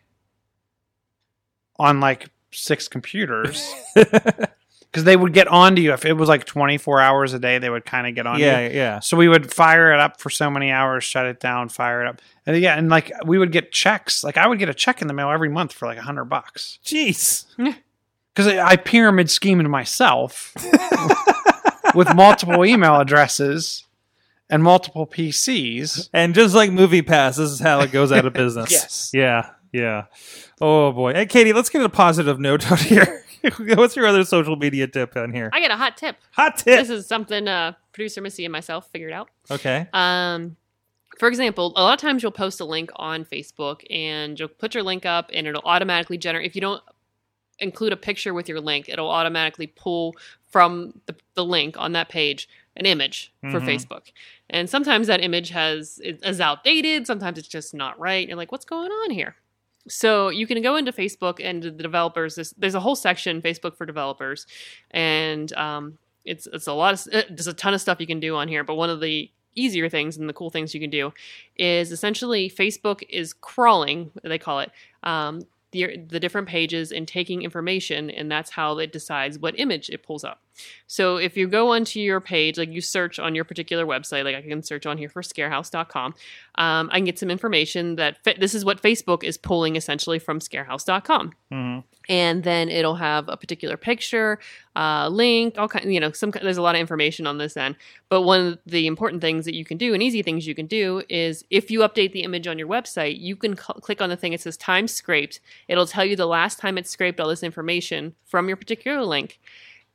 on 1.79 2.01
like 2.01 2.29
six 2.53 2.89
computers 2.89 3.73
because 4.95 5.03
they 5.03 5.17
would 5.17 5.33
get 5.33 5.49
on 5.49 5.75
to 5.75 5.83
you 5.83 5.93
if 5.93 6.05
it 6.05 6.13
was 6.13 6.29
like 6.29 6.45
24 6.45 7.01
hours 7.01 7.35
a 7.35 7.41
day 7.41 7.59
they 7.59 7.69
would 7.69 7.85
kind 7.85 8.07
of 8.07 8.15
get 8.15 8.29
on 8.29 8.39
yeah, 8.39 8.61
you 8.61 8.67
yeah. 8.69 8.73
Yeah. 8.73 9.01
So 9.01 9.17
we 9.17 9.27
would 9.27 9.53
fire 9.53 9.93
it 9.93 9.99
up 9.99 10.21
for 10.21 10.31
so 10.31 10.49
many 10.49 10.71
hours 10.71 11.03
shut 11.03 11.27
it 11.27 11.41
down 11.41 11.69
fire 11.69 12.05
it 12.05 12.09
up 12.09 12.23
and 12.47 12.57
yeah 12.59 12.79
and 12.79 12.89
like 12.89 13.11
we 13.27 13.37
would 13.37 13.51
get 13.51 13.73
checks 13.73 14.23
like 14.23 14.37
i 14.37 14.47
would 14.47 14.61
get 14.61 14.69
a 14.69 14.75
check 14.75 15.03
in 15.03 15.09
the 15.09 15.15
mail 15.15 15.31
every 15.31 15.49
month 15.49 15.73
for 15.73 15.87
like 15.87 15.99
a 15.99 16.03
hundred 16.03 16.27
bucks 16.27 16.79
Jeez. 16.85 17.45
because 17.57 18.47
I, 18.47 18.65
I 18.65 18.77
pyramid 18.77 19.31
schemed 19.31 19.69
myself 19.69 20.55
with 21.95 22.15
multiple 22.15 22.65
email 22.65 23.01
addresses 23.01 23.85
and 24.51 24.63
multiple 24.63 25.07
PCs. 25.07 26.11
And 26.13 26.35
just 26.35 26.55
like 26.55 26.71
MoviePass, 26.71 27.37
this 27.37 27.51
is 27.51 27.61
how 27.61 27.81
it 27.81 27.93
goes 27.93 28.13
out 28.13 28.27
of 28.27 28.33
business. 28.35 28.71
Yes. 28.71 29.11
Yeah. 29.15 29.51
Yeah. 29.73 30.05
Oh 30.61 30.93
boy. 30.93 31.15
Hey, 31.15 31.27
Katie, 31.27 31.53
let's 31.53 31.69
get 31.69 31.83
a 31.83 31.89
positive 31.89 32.39
note 32.39 32.71
out 32.73 32.81
here. 32.81 33.24
What's 33.59 33.97
your 33.97 34.07
other 34.07 34.25
social 34.25 34.57
media 34.57 34.87
tip 34.87 35.17
on 35.17 35.33
here? 35.33 35.51
I 35.53 35.61
get 35.61 35.71
a 35.71 35.77
hot 35.77 35.97
tip. 35.97 36.17
Hot 36.33 36.57
tip. 36.57 36.79
This 36.81 36.91
is 36.91 37.07
something 37.07 37.47
uh, 37.49 37.73
producer 37.93 38.21
Missy 38.21 38.45
and 38.45 38.53
myself 38.53 38.89
figured 38.91 39.13
out. 39.13 39.29
Okay. 39.51 39.87
Um, 39.93 40.57
for 41.19 41.29
example, 41.29 41.73
a 41.77 41.83
lot 41.83 41.95
of 41.95 42.01
times 42.01 42.23
you'll 42.23 42.33
post 42.33 42.61
a 42.61 42.65
link 42.65 42.91
on 42.97 43.25
Facebook 43.25 43.83
and 43.91 44.39
you'll 44.39 44.49
put 44.49 44.75
your 44.75 44.83
link 44.83 45.07
up 45.07 45.31
and 45.33 45.47
it'll 45.47 45.63
automatically 45.65 46.19
generate. 46.19 46.47
If 46.47 46.55
you 46.55 46.61
don't 46.61 46.83
include 47.61 47.93
a 47.93 47.97
picture 47.97 48.35
with 48.35 48.49
your 48.49 48.61
link, 48.61 48.89
it'll 48.89 49.11
automatically 49.11 49.69
pull 49.69 50.17
from 50.51 51.01
the, 51.07 51.15
the 51.35 51.45
link 51.45 51.77
on 51.79 51.93
that 51.93 52.09
page 52.09 52.49
an 52.77 52.87
image 52.87 53.33
for 53.41 53.61
Mhm. 53.61 53.67
Facebook. 53.67 54.11
And 54.51 54.69
sometimes 54.69 55.07
that 55.07 55.23
image 55.23 55.51
has 55.51 56.01
is 56.03 56.41
outdated. 56.41 57.07
Sometimes 57.07 57.39
it's 57.39 57.47
just 57.47 57.73
not 57.75 57.97
right. 58.01 58.27
You're 58.27 58.37
like, 58.37 58.51
what's 58.51 58.65
going 58.65 58.91
on 58.91 59.11
here? 59.13 59.37
So 59.89 60.29
you 60.31 60.47
can 60.47 60.63
go 60.63 60.77
into 60.77 60.93
Facebook 60.93 61.41
and 61.43 61.63
the 61.63 61.71
developers. 61.71 62.55
There's, 62.57 62.75
a 62.75 62.81
whole 62.81 62.97
section 62.97 63.43
Facebook 63.43 63.77
for 63.77 63.85
developers, 63.85 64.47
and 64.91 65.53
um, 65.55 65.99
it's 66.25 66.47
it's 66.53 66.67
a 66.67 66.73
lot 66.73 66.95
of 66.95 67.15
uh, 67.15 67.23
there's 67.29 67.47
a 67.47 67.53
ton 67.53 67.75
of 67.75 67.81
stuff 67.81 68.01
you 68.01 68.07
can 68.07 68.21
do 68.21 68.35
on 68.37 68.49
here. 68.49 68.65
But 68.65 68.77
one 68.77 68.89
of 68.89 69.01
the 69.01 69.31
easier 69.55 69.89
things 69.89 70.17
and 70.17 70.29
the 70.29 70.33
cool 70.33 70.51
things 70.51 70.75
you 70.75 70.81
can 70.81 70.91
do 70.91 71.13
is 71.57 71.93
essentially 71.93 72.51
Facebook 72.51 73.03
is 73.09 73.33
crawling. 73.33 74.11
They 74.23 74.39
call 74.39 74.61
it. 74.61 74.71
Um, 75.03 75.43
the, 75.75 75.97
the 76.09 76.21
different 76.21 76.47
pages 76.47 76.93
and 76.93 77.07
taking 77.07 77.43
information, 77.43 78.09
and 78.09 78.31
that's 78.31 78.51
how 78.51 78.79
it 78.79 78.93
decides 78.93 79.41
what 79.41 79.59
image 79.59 79.91
it 79.91 80.05
pulls 80.05 80.23
up. 80.23 80.41
So 80.87 81.17
if 81.17 81.37
you 81.37 81.49
go 81.49 81.73
onto 81.73 82.01
your 82.01 82.21
page, 82.21 82.59
like 82.59 82.71
you 82.71 82.81
search 82.81 83.19
on 83.19 83.35
your 83.35 83.45
particular 83.45 83.87
website, 83.87 84.25
like 84.25 84.37
I 84.37 84.43
can 84.43 84.63
search 84.63 84.87
on 84.87 84.99
here 84.99 85.09
for 85.09 85.23
scarehouse.com, 85.23 86.15
um, 86.57 86.91
I 86.93 86.97
can 86.97 87.05
get 87.05 87.19
some 87.19 87.31
information 87.31 87.97
that 87.97 88.23
fa- 88.25 88.35
this 88.39 88.55
is 88.55 88.65
what 88.65 88.83
Facebook 88.83 89.25
is 89.25 89.37
pulling 89.37 89.77
essentially 89.77 90.19
from 90.19 90.39
scarehouse.com 90.39 91.33
hmm 91.51 91.79
and 92.09 92.45
then 92.45 92.69
it'll 92.69 92.97
have 92.97 93.29
a 93.29 93.37
particular 93.37 93.77
picture, 93.77 94.39
uh, 94.77 95.09
link, 95.09 95.57
all 95.59 95.69
kind. 95.69 95.93
You 95.93 96.01
know, 96.01 96.13
some 96.13 96.31
there's 96.31 96.57
a 96.57 96.63
lot 96.63 96.75
of 96.75 96.81
information 96.81 97.27
on 97.27 97.39
this 97.39 97.57
end. 97.57 97.77
But 98.09 98.23
one 98.23 98.41
of 98.41 98.59
the 98.67 98.87
important 98.87 99.23
things 99.23 99.45
that 99.47 99.55
you 99.55 99.65
can 99.65 99.79
do, 99.79 99.95
and 99.95 100.03
easy 100.03 100.23
things 100.23 100.47
you 100.47 100.55
can 100.55 100.67
do, 100.67 101.03
is 101.09 101.45
if 101.51 101.71
you 101.71 101.81
update 101.81 102.13
the 102.13 102.23
image 102.23 102.47
on 102.47 102.59
your 102.59 102.69
website, 102.69 103.19
you 103.19 103.37
can 103.37 103.57
cl- 103.57 103.81
click 103.81 104.03
on 104.03 104.11
the 104.11 104.17
thing. 104.17 104.33
It 104.33 104.41
says 104.41 104.57
time 104.57 104.89
scraped. 104.89 105.41
It'll 105.69 105.87
tell 105.87 106.05
you 106.05 106.17
the 106.17 106.27
last 106.27 106.59
time 106.59 106.77
it 106.79 106.87
scraped 106.87 107.21
all 107.21 107.29
this 107.29 107.43
information 107.43 108.15
from 108.25 108.49
your 108.49 108.57
particular 108.57 109.03
link. 109.05 109.41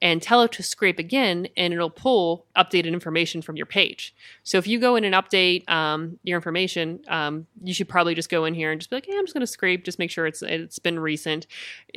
And 0.01 0.21
tell 0.21 0.41
it 0.43 0.53
to 0.53 0.63
scrape 0.63 0.97
again, 0.97 1.49
and 1.57 1.73
it'll 1.73 1.89
pull 1.89 2.45
updated 2.55 2.93
information 2.93 3.41
from 3.41 3.57
your 3.57 3.65
page. 3.65 4.15
So 4.43 4.57
if 4.57 4.65
you 4.65 4.79
go 4.79 4.95
in 4.95 5.03
and 5.03 5.13
update 5.13 5.69
um, 5.69 6.19
your 6.23 6.37
information, 6.37 7.01
um, 7.09 7.47
you 7.63 7.73
should 7.73 7.89
probably 7.89 8.15
just 8.15 8.29
go 8.29 8.45
in 8.45 8.53
here 8.53 8.71
and 8.71 8.79
just 8.79 8.89
be 8.89 8.95
like, 8.95 9.05
"Hey, 9.05 9.17
I'm 9.17 9.25
just 9.25 9.33
going 9.33 9.41
to 9.41 9.47
scrape, 9.47 9.83
just 9.83 9.99
make 9.99 10.09
sure 10.09 10.25
it's 10.25 10.41
it's 10.41 10.79
been 10.79 10.99
recent." 10.99 11.47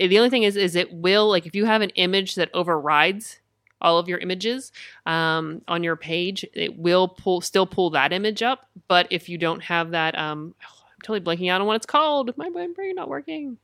Uh, 0.01 0.09
the 0.09 0.19
only 0.19 0.31
thing 0.31 0.43
is 0.43 0.57
is 0.57 0.75
it 0.75 0.93
will 0.93 1.29
like 1.29 1.47
if 1.47 1.55
you 1.55 1.65
have 1.65 1.81
an 1.81 1.91
image 1.91 2.35
that 2.35 2.51
overrides 2.53 3.39
all 3.83 3.99
of 3.99 4.09
your 4.09 4.19
images 4.19 4.73
um, 5.07 5.61
on 5.69 5.83
your 5.83 5.97
page 5.97 6.47
it 6.55 6.79
will 6.79 7.09
pull 7.09 7.41
still 7.41 7.67
pull 7.67 7.91
that 7.91 8.13
image 8.13 8.43
up 8.43 8.67
but 8.89 9.07
if 9.11 9.29
you 9.29 9.37
don't 9.37 9.63
have 9.63 9.91
that 9.91 10.17
um, 10.17 10.55
i'm 10.61 11.01
totally 11.03 11.21
blanking 11.21 11.51
out 11.51 11.61
on 11.61 11.67
what 11.67 11.77
it's 11.77 11.87
called 11.87 12.33
my 12.39 12.49
brain 12.49 12.95
not 12.95 13.09
working 13.09 13.59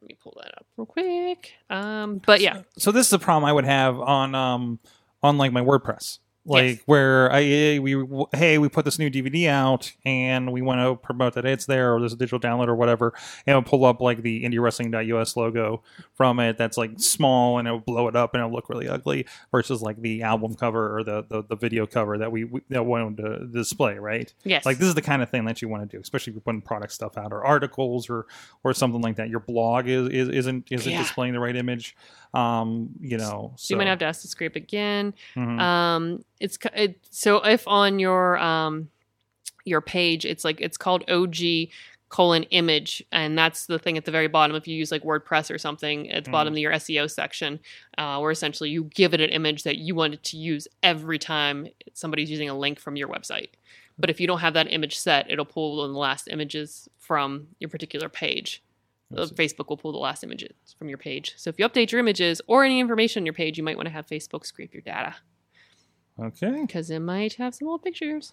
let 0.00 0.08
me 0.08 0.16
pull 0.22 0.34
that 0.42 0.52
up 0.56 0.66
real 0.76 0.86
quick 0.86 1.52
um, 1.70 2.20
but 2.24 2.40
yeah 2.40 2.62
So 2.78 2.92
this 2.92 3.06
is 3.06 3.12
a 3.12 3.18
problem 3.18 3.44
I 3.44 3.52
would 3.52 3.64
have 3.64 3.98
on 3.98 4.34
um 4.34 4.78
on 5.22 5.36
like 5.38 5.52
my 5.52 5.60
WordPress. 5.62 6.18
Like 6.48 6.64
Yes. 6.64 6.78
where 6.86 7.30
I 7.30 7.78
we 7.78 8.04
hey 8.32 8.56
we 8.58 8.68
put 8.70 8.84
this 8.86 8.98
new 8.98 9.10
DVD 9.10 9.48
out 9.48 9.92
and 10.06 10.50
we 10.50 10.62
want 10.62 10.80
to 10.80 10.96
promote 10.96 11.34
that 11.34 11.44
it's 11.44 11.66
there 11.66 11.94
or 11.94 12.00
there's 12.00 12.14
a 12.14 12.16
digital 12.16 12.40
download 12.40 12.68
or 12.68 12.74
whatever 12.74 13.12
and 13.46 13.52
it'll 13.56 13.62
pull 13.62 13.84
up 13.84 14.00
like 14.00 14.22
the 14.22 14.44
indiewrestling.us 14.44 15.36
logo 15.36 15.82
from 16.14 16.40
it 16.40 16.56
that's 16.56 16.78
like 16.78 16.92
small 16.98 17.58
and 17.58 17.68
it'll 17.68 17.80
blow 17.80 18.08
it 18.08 18.16
up 18.16 18.32
and 18.34 18.40
it'll 18.40 18.52
look 18.52 18.68
really 18.70 18.88
ugly 18.88 19.26
versus 19.50 19.82
like 19.82 20.00
the 20.00 20.22
album 20.22 20.54
cover 20.54 20.96
or 20.98 21.04
the 21.04 21.22
the, 21.28 21.42
the 21.44 21.56
video 21.56 21.86
cover 21.86 22.16
that 22.18 22.32
we, 22.32 22.44
we 22.44 22.62
that 22.70 22.84
wanted 22.86 23.18
to 23.18 23.46
display 23.48 23.98
right 23.98 24.32
yes 24.44 24.64
like 24.64 24.78
this 24.78 24.88
is 24.88 24.94
the 24.94 25.02
kind 25.02 25.22
of 25.22 25.28
thing 25.30 25.44
that 25.44 25.60
you 25.60 25.68
want 25.68 25.82
to 25.88 25.96
do 25.96 26.00
especially 26.00 26.30
if 26.30 26.34
you're 26.34 26.40
putting 26.40 26.62
product 26.62 26.92
stuff 26.92 27.18
out 27.18 27.32
or 27.32 27.44
articles 27.44 28.08
or 28.08 28.26
or 28.64 28.72
something 28.72 29.02
like 29.02 29.16
that 29.16 29.28
your 29.28 29.40
blog 29.40 29.86
is, 29.86 30.08
is 30.08 30.28
isn't 30.30 30.66
isn't 30.70 30.92
Yeah. 30.92 31.02
displaying 31.02 31.34
the 31.34 31.40
right 31.40 31.54
image 31.56 31.94
um 32.34 32.90
you 33.00 33.16
know 33.16 33.52
so 33.56 33.72
you 33.72 33.78
might 33.78 33.86
have 33.86 33.98
to 33.98 34.04
ask 34.04 34.20
to 34.22 34.28
scrape 34.28 34.56
again. 34.56 35.14
Mhm. 35.34 35.58
um 35.60 36.24
it's 36.40 36.58
it, 36.74 36.98
so 37.10 37.38
if 37.38 37.66
on 37.66 37.98
your 37.98 38.36
um 38.38 38.88
your 39.64 39.80
page 39.80 40.24
it's 40.24 40.44
like 40.44 40.60
it's 40.60 40.76
called 40.76 41.08
og 41.08 41.36
colon 42.10 42.44
image 42.44 43.04
and 43.12 43.36
that's 43.36 43.66
the 43.66 43.78
thing 43.78 43.98
at 43.98 44.04
the 44.06 44.10
very 44.10 44.28
bottom. 44.28 44.56
If 44.56 44.66
you 44.66 44.74
use 44.74 44.90
like 44.90 45.02
wordpress 45.02 45.54
or 45.54 45.58
something 45.58 46.10
at 46.10 46.24
the 46.24 46.30
bottom 46.30 46.54
of 46.54 46.58
your 46.58 46.72
seo 46.72 47.10
section 47.10 47.60
uh, 47.98 48.18
where 48.18 48.30
essentially 48.30 48.70
you 48.70 48.84
give 48.84 49.12
it 49.12 49.20
an 49.20 49.28
image 49.30 49.62
that 49.64 49.76
you 49.76 49.94
want 49.94 50.14
it 50.14 50.22
to 50.24 50.38
use 50.38 50.66
every 50.82 51.18
time 51.18 51.68
somebody's 51.92 52.30
using 52.30 52.48
a 52.48 52.56
link 52.56 52.80
from 52.80 52.96
your 52.96 53.08
website. 53.08 53.50
But 53.98 54.08
if 54.10 54.20
you 54.20 54.26
don't 54.26 54.38
have 54.38 54.54
that 54.54 54.72
image 54.72 54.96
set 54.98 55.30
it'll 55.30 55.44
pull 55.44 55.86
the 55.86 55.98
last 55.98 56.28
images 56.28 56.88
from 56.98 57.48
your 57.58 57.68
particular 57.68 58.08
page 58.08 58.62
Uh, 59.16 59.24
Facebook 59.26 59.68
will 59.68 59.78
pull 59.78 59.92
the 59.92 59.98
last 59.98 60.22
images 60.22 60.52
from 60.78 60.88
your 60.88 60.98
page. 60.98 61.34
So 61.36 61.48
if 61.48 61.58
you 61.58 61.66
update 61.66 61.92
your 61.92 61.98
images 61.98 62.42
or 62.46 62.64
any 62.64 62.78
information 62.78 63.22
on 63.22 63.26
your 63.26 63.32
page, 63.32 63.56
you 63.56 63.64
might 63.64 63.76
want 63.76 63.86
to 63.86 63.92
have 63.92 64.06
Facebook 64.06 64.44
scrape 64.44 64.74
your 64.74 64.82
data 64.82 65.16
okay 66.20 66.62
because 66.66 66.90
it 66.90 67.00
might 67.00 67.34
have 67.34 67.54
some 67.54 67.68
old 67.68 67.82
pictures. 67.82 68.32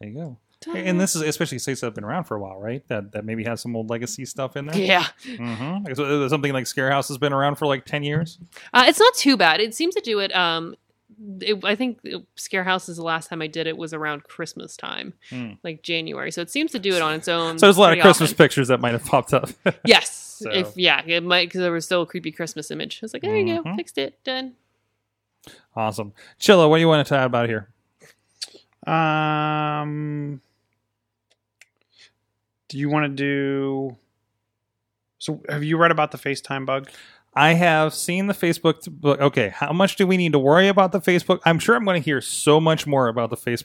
there 0.00 0.10
you 0.10 0.14
go 0.14 0.36
and 0.74 0.98
this 0.98 1.14
is 1.14 1.22
especially 1.22 1.58
sites 1.58 1.80
that 1.80 1.88
have 1.88 1.94
been 1.94 2.02
around 2.02 2.24
for 2.24 2.34
a 2.34 2.40
while 2.40 2.58
right 2.58 2.86
that 2.88 3.12
that 3.12 3.24
maybe 3.24 3.44
has 3.44 3.60
some 3.60 3.76
old 3.76 3.90
legacy 3.90 4.24
stuff 4.24 4.56
in 4.56 4.66
there 4.66 4.76
yeah, 4.76 5.04
mm-hmm. 5.24 5.92
so, 5.92 6.26
something 6.28 6.52
like 6.52 6.64
scarehouse 6.64 7.08
has 7.08 7.18
been 7.18 7.32
around 7.32 7.56
for 7.56 7.66
like 7.66 7.84
10 7.84 8.02
years 8.02 8.38
uh, 8.72 8.84
it's 8.86 8.98
not 8.98 9.14
too 9.14 9.36
bad. 9.36 9.60
It 9.60 9.74
seems 9.74 9.94
to 9.94 10.00
do 10.00 10.18
it. 10.18 10.34
Um, 10.34 10.74
it, 11.40 11.64
I 11.64 11.74
think 11.74 12.00
Scarehouse 12.36 12.88
is 12.88 12.96
the 12.96 13.02
last 13.02 13.28
time 13.30 13.40
I 13.42 13.46
did 13.46 13.66
it 13.66 13.76
was 13.76 13.94
around 13.94 14.24
Christmas 14.24 14.76
time, 14.76 15.14
Hmm. 15.30 15.52
like 15.64 15.82
January. 15.82 16.30
So 16.30 16.42
it 16.42 16.50
seems 16.50 16.72
to 16.72 16.78
do 16.78 16.94
it 16.94 17.02
on 17.02 17.14
its 17.14 17.28
own. 17.28 17.58
so 17.58 17.66
there's 17.66 17.76
a 17.76 17.80
lot 17.80 17.92
of 17.96 18.00
christmas 18.02 18.30
often. 18.30 18.36
pictures 18.44 18.68
that 18.68 18.80
might 18.80 18.92
have 18.92 19.04
popped 19.04 19.32
up 19.34 19.48
Yes, 19.86 20.10
So- 20.42 20.50
if 20.50 20.76
yeah, 20.76 21.02
it 21.06 21.22
might 21.22 21.48
because 21.48 21.60
there 21.62 21.72
was 21.72 21.84
still 21.86 22.02
a 22.02 22.06
creepy 22.06 22.30
Christmas 22.32 22.70
image. 22.70 22.98
I 23.02 23.04
was 23.04 23.12
like, 23.14 23.22
there 23.22 23.36
you 23.36 23.46
go, 23.56 23.62
Mhm. 23.62 23.76
fixed 23.76 23.96
it, 23.98 24.22
done. 24.24 24.52
awesome 25.74 26.12
chilla 26.40 26.68
what 26.68 26.76
do 26.76 26.80
you 26.80 26.88
want 26.88 27.06
to 27.06 27.14
talk 27.14 27.24
about 27.26 27.48
here 27.48 27.68
Um, 28.86 30.40
do 32.68 32.78
you 32.78 32.88
want 32.88 33.04
to 33.04 33.08
do? 33.08 33.96
So, 35.18 35.40
have 35.48 35.64
you 35.64 35.76
read 35.76 35.90
about 35.90 36.10
the 36.12 36.18
FaceTime 36.18 36.66
bug? 36.66 36.88
I 37.36 37.52
have 37.52 37.92
seen 37.94 38.26
the 38.26 38.32
Facebook. 38.34 38.82
t- 38.82 38.90
Okay, 39.04 39.50
how 39.50 39.72
much 39.72 39.96
do 39.96 40.06
we 40.06 40.16
need 40.16 40.32
to 40.32 40.38
worry 40.38 40.68
about 40.68 40.92
the 40.92 41.00
Facebook? 41.00 41.40
I'm 41.44 41.58
sure 41.58 41.76
I'm 41.76 41.84
going 41.84 42.00
to 42.00 42.04
hear 42.04 42.20
so 42.22 42.58
much 42.58 42.86
more 42.86 43.08
about 43.08 43.28
the 43.30 43.36
face 43.36 43.62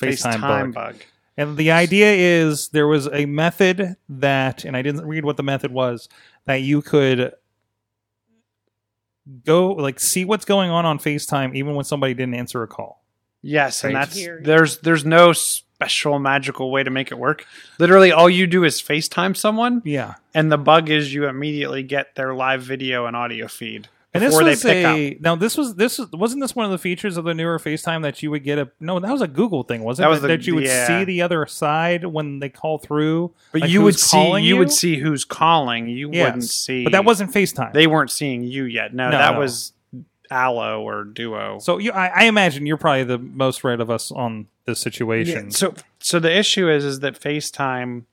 FaceTime, 0.00 0.40
bug. 0.40 0.74
bug. 0.74 0.96
And 1.36 1.56
the 1.56 1.70
idea 1.70 2.12
is 2.12 2.68
there 2.68 2.88
was 2.88 3.08
a 3.10 3.24
method 3.26 3.96
that, 4.08 4.64
and 4.64 4.76
I 4.76 4.82
didn't 4.82 5.06
read 5.06 5.24
what 5.24 5.36
the 5.36 5.42
method 5.42 5.70
was, 5.70 6.08
that 6.46 6.56
you 6.56 6.82
could 6.82 7.32
go 9.44 9.70
like 9.70 10.00
see 10.00 10.24
what's 10.24 10.44
going 10.44 10.70
on 10.70 10.84
on 10.84 10.98
FaceTime 10.98 11.54
even 11.54 11.76
when 11.76 11.84
somebody 11.84 12.12
didn't 12.12 12.34
answer 12.34 12.62
a 12.62 12.66
call. 12.66 13.04
Yes, 13.40 13.82
and 13.84 13.94
that's 13.94 14.14
there's 14.42 14.78
there's 14.78 15.04
no 15.04 15.32
special 15.82 16.18
magical 16.18 16.70
way 16.70 16.82
to 16.82 16.90
make 16.90 17.10
it 17.10 17.18
work. 17.18 17.44
Literally, 17.78 18.12
all 18.12 18.30
you 18.30 18.46
do 18.46 18.64
is 18.64 18.80
FaceTime 18.80 19.36
someone, 19.36 19.82
Yeah. 19.84 20.14
and 20.34 20.50
the 20.52 20.58
bug 20.58 20.88
is 20.90 21.12
you 21.12 21.26
immediately 21.26 21.82
get 21.82 22.14
their 22.14 22.34
live 22.34 22.62
video 22.62 23.06
and 23.06 23.16
audio 23.16 23.48
feed. 23.48 23.88
And 24.14 24.22
this 24.22 24.38
was 24.38 24.62
they 24.62 24.74
pick 24.74 24.84
a 24.86 25.18
now. 25.22 25.36
This 25.36 25.56
was 25.56 25.74
this 25.76 25.98
was, 25.98 26.10
wasn't 26.12 26.42
this 26.42 26.54
one 26.54 26.66
of 26.66 26.70
the 26.70 26.76
features 26.76 27.16
of 27.16 27.24
the 27.24 27.32
newer 27.32 27.58
FaceTime 27.58 28.02
that 28.02 28.22
you 28.22 28.30
would 28.30 28.44
get 28.44 28.58
a 28.58 28.70
no. 28.78 29.00
That 29.00 29.10
was 29.10 29.22
a 29.22 29.26
Google 29.26 29.62
thing, 29.62 29.82
wasn't 29.84 30.04
That 30.04 30.08
it? 30.08 30.10
was 30.10 30.20
the- 30.20 30.28
that 30.28 30.46
you 30.46 30.54
would 30.54 30.64
yeah. 30.64 30.86
see 30.86 31.04
the 31.04 31.22
other 31.22 31.46
side 31.46 32.04
when 32.04 32.38
they 32.38 32.50
call 32.50 32.76
through. 32.76 33.32
But 33.52 33.62
like 33.62 33.70
you 33.70 33.80
would 33.80 33.98
see 33.98 34.28
you? 34.32 34.36
you? 34.36 34.56
would 34.58 34.70
see 34.70 34.96
who's 34.98 35.24
calling. 35.24 35.88
You 35.88 36.10
Yes. 36.12 36.26
wouldn't 36.26 36.44
see. 36.44 36.84
but 36.84 36.92
that 36.92 37.06
wasn't 37.06 37.32
FaceTime. 37.32 37.72
They 37.72 37.86
weren't 37.86 38.10
seeing 38.10 38.42
you 38.42 38.64
yet. 38.64 38.92
No, 38.92 39.08
No, 39.10 39.16
that 39.16 39.32
no. 39.32 39.38
was 39.40 39.72
Allo 40.32 40.82
or 40.82 41.04
Duo. 41.04 41.58
so 41.60 41.78
you, 41.78 41.92
I, 41.92 42.06
I 42.08 42.24
imagine 42.24 42.66
you're 42.66 42.76
probably 42.76 43.04
the 43.04 43.18
most 43.18 43.62
right 43.64 43.78
of 43.80 43.90
us 43.90 44.10
on 44.10 44.46
this 44.66 44.80
Yeah, 44.80 44.82
situation. 44.84 45.50
so 45.50 45.74
so 46.00 46.18
the 46.18 46.36
issue 46.36 46.68
is 46.68 46.84
is 46.84 47.00
that 47.00 47.20
FaceTime 47.20 48.04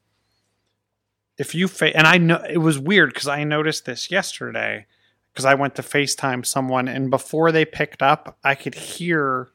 if 1.37 1.55
you 1.55 1.67
fa- 1.67 1.95
and 1.95 2.05
I 2.05 2.17
know 2.17 2.43
it 2.49 2.57
was 2.57 2.77
weird 2.77 3.13
cuz 3.15 3.27
I 3.27 3.43
noticed 3.43 3.85
this 3.85 4.11
yesterday 4.11 4.85
cuz 5.35 5.45
I 5.45 5.53
went 5.55 5.75
to 5.75 5.81
FaceTime 5.81 6.45
someone 6.45 6.87
and 6.87 7.09
before 7.09 7.51
they 7.51 7.65
picked 7.65 8.01
up 8.03 8.37
I 8.43 8.55
could 8.55 8.75
hear 8.75 9.49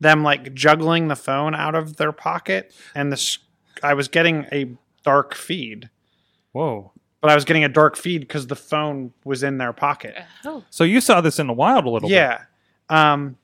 them 0.00 0.22
like 0.22 0.54
juggling 0.54 1.08
the 1.08 1.16
phone 1.16 1.54
out 1.54 1.74
of 1.74 1.96
their 1.96 2.12
pocket 2.12 2.72
and 2.94 3.10
this 3.12 3.38
I 3.82 3.94
was 3.94 4.08
getting 4.08 4.46
a 4.52 4.76
dark 5.04 5.34
feed 5.34 5.90
Whoa. 6.52 6.92
But 7.20 7.30
I 7.30 7.34
was 7.34 7.44
getting 7.44 7.64
a 7.64 7.68
dark 7.68 7.96
feed 7.96 8.28
cuz 8.28 8.46
the 8.46 8.56
phone 8.56 9.12
was 9.24 9.42
in 9.42 9.58
their 9.58 9.72
pocket 9.72 10.14
Oh, 10.44 10.62
So 10.70 10.84
you 10.84 11.00
saw 11.00 11.20
this 11.20 11.38
in 11.38 11.46
the 11.46 11.52
wild 11.52 11.84
a 11.86 11.90
little 11.90 12.08
bit. 12.08 12.14
yeah. 12.14 12.42
Um. 12.88 13.36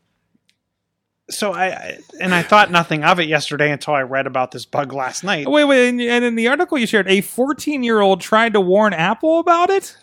So 1.30 1.52
I, 1.52 1.66
I 1.68 1.98
and 2.20 2.34
I 2.34 2.42
thought 2.42 2.70
nothing 2.70 3.04
of 3.04 3.18
it 3.20 3.26
yesterday 3.28 3.70
until 3.70 3.94
I 3.94 4.02
read 4.02 4.26
about 4.26 4.50
this 4.50 4.66
bug 4.66 4.92
last 4.92 5.24
night. 5.24 5.48
Wait, 5.48 5.64
wait, 5.64 5.88
and, 5.88 6.00
and 6.00 6.24
in 6.24 6.34
the 6.34 6.48
article 6.48 6.76
you 6.76 6.86
shared, 6.86 7.08
a 7.08 7.20
14 7.22 7.82
year 7.82 8.00
old 8.00 8.20
tried 8.20 8.52
to 8.52 8.60
warn 8.60 8.92
Apple 8.92 9.38
about 9.38 9.70
it. 9.70 9.96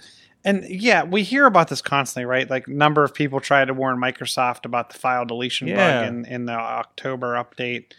And 0.46 0.64
yeah, 0.70 1.04
we 1.04 1.24
hear 1.24 1.46
about 1.46 1.68
this 1.68 1.82
constantly, 1.82 2.26
right? 2.26 2.50
Like 2.50 2.68
number 2.68 3.04
of 3.04 3.14
people 3.14 3.42
tried 3.42 3.66
to 3.66 3.74
warn 3.74 4.00
Microsoft 4.00 4.66
about 4.66 4.90
the 4.90 4.98
file 4.98 5.26
deletion 5.26 5.68
Yeah. 5.68 5.76
bug 6.02 6.08
in, 6.08 6.26
in 6.26 6.46
the 6.46 6.54
October 6.54 7.34
update. 7.36 7.92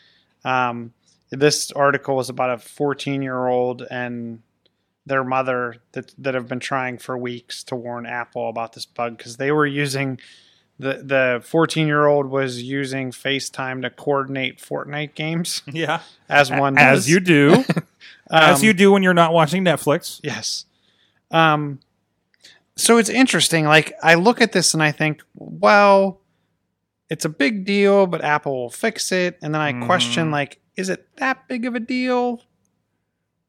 Um, 0.44 0.92
this 1.30 1.70
article 1.72 2.16
was 2.16 2.30
about 2.30 2.50
a 2.50 2.58
14 2.58 3.20
year 3.22 3.46
old 3.46 3.82
and 3.90 4.42
their 5.10 5.22
mother 5.24 5.76
that 5.92 6.14
that 6.16 6.32
have 6.32 6.48
been 6.48 6.60
trying 6.60 6.96
for 6.96 7.18
weeks 7.18 7.62
to 7.64 7.76
warn 7.76 8.06
Apple 8.06 8.48
about 8.48 8.72
this 8.72 8.86
bug 8.86 9.18
because 9.18 9.36
they 9.36 9.52
were 9.52 9.66
using 9.66 10.18
the 10.78 11.02
the 11.04 11.42
14 11.44 11.86
year 11.86 12.06
old 12.06 12.26
was 12.30 12.62
using 12.62 13.10
FaceTime 13.10 13.82
to 13.82 13.90
coordinate 13.90 14.58
Fortnite 14.58 15.14
games 15.14 15.62
Yeah, 15.70 16.00
as 16.28 16.50
one 16.50 16.78
as 16.78 17.00
does. 17.00 17.10
you 17.10 17.20
do, 17.20 17.64
as 18.30 18.60
Um, 18.60 18.64
you 18.64 18.72
do 18.72 18.90
when 18.92 19.02
you're 19.02 19.12
not 19.12 19.34
watching 19.34 19.62
Netflix. 19.64 20.20
Yes. 20.22 20.64
Um 21.30 21.80
so 22.76 22.96
it's 22.96 23.10
interesting 23.10 23.66
like 23.66 23.92
I 24.02 24.14
look 24.14 24.40
at 24.40 24.52
this 24.52 24.72
and 24.72 24.82
I 24.82 24.90
think, 24.92 25.22
well, 25.34 26.20
it's 27.10 27.26
a 27.26 27.28
big 27.28 27.66
deal, 27.66 28.06
but 28.06 28.24
Apple 28.24 28.54
will 28.62 28.70
fix 28.70 29.12
it 29.12 29.38
and 29.42 29.52
then 29.54 29.60
I 29.60 29.84
question 29.84 30.28
Mhm. 30.28 30.32
like 30.32 30.60
is 30.76 30.88
it 30.88 31.06
that 31.16 31.46
big 31.46 31.66
of 31.66 31.74
a 31.74 31.80
deal? 31.80 32.42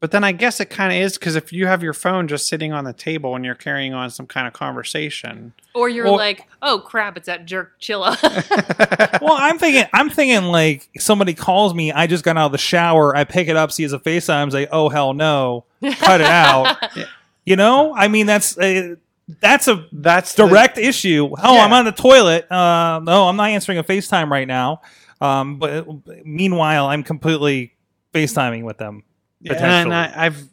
But 0.02 0.10
then 0.10 0.24
I 0.24 0.32
guess 0.32 0.58
it 0.58 0.68
kind 0.68 0.92
of 0.92 0.98
is 0.98 1.16
cuz 1.16 1.36
if 1.36 1.52
you 1.52 1.68
have 1.68 1.80
your 1.80 1.92
phone 1.94 2.26
just 2.26 2.48
sitting 2.48 2.72
on 2.72 2.82
the 2.82 2.92
table 2.92 3.36
and 3.36 3.44
you're 3.44 3.54
carrying 3.54 3.94
on 3.94 4.10
some 4.10 4.26
kind 4.26 4.48
of 4.48 4.52
conversation. 4.52 5.52
or 5.74 5.88
you're 5.88 6.06
Well- 6.06 6.16
like, 6.16 6.44
oh 6.60 6.80
crap, 6.80 7.16
it's 7.16 7.26
that 7.26 7.46
jerk 7.46 7.80
Chilla. 7.80 8.18
Well, 9.22 9.36
I'm 9.38 9.58
thinking, 9.58 9.84
I'm 9.92 10.10
thinking 10.10 10.50
like 10.50 10.88
somebody 10.98 11.34
calls 11.34 11.72
me. 11.72 11.92
I 11.92 12.08
just 12.08 12.24
got 12.24 12.36
out 12.36 12.46
of 12.46 12.52
the 12.52 12.58
shower. 12.58 13.14
I 13.16 13.22
pick 13.24 13.46
it 13.46 13.56
up, 13.56 13.70
see 13.70 13.84
it's 13.84 13.92
a 13.92 13.98
FaceTime. 14.00 14.42
I'm 14.42 14.48
like, 14.50 14.68
oh 14.72 14.88
hell 14.88 15.14
no, 15.14 15.64
cut 16.00 16.20
it 16.20 16.26
out. 16.26 16.76
You 17.44 17.56
know, 17.56 17.92
I 17.94 18.06
mean 18.08 18.26
that's 18.26 18.56
a, 18.58 18.96
that's 19.40 19.66
a 19.68 19.86
That's 19.92 20.34
the- 20.34 20.46
direct 20.46 20.78
issue. 20.78 21.28
Oh, 21.42 21.54
Yeah. 21.54 21.64
I'm 21.64 21.72
on 21.72 21.84
the 21.84 21.92
toilet. 21.92 22.50
Uh, 22.50 23.00
no, 23.02 23.28
I'm 23.28 23.36
not 23.36 23.50
answering 23.50 23.78
a 23.78 23.84
FaceTime 23.84 24.30
right 24.30 24.46
now. 24.48 24.80
Um, 25.20 25.58
but 25.58 25.86
meanwhile, 26.24 26.86
I'm 26.86 27.02
completely 27.04 27.74
FaceTiming 28.14 28.62
with 28.64 28.78
them. 28.78 29.02
And 29.50 29.92
I, 29.92 30.12
I've 30.14 30.48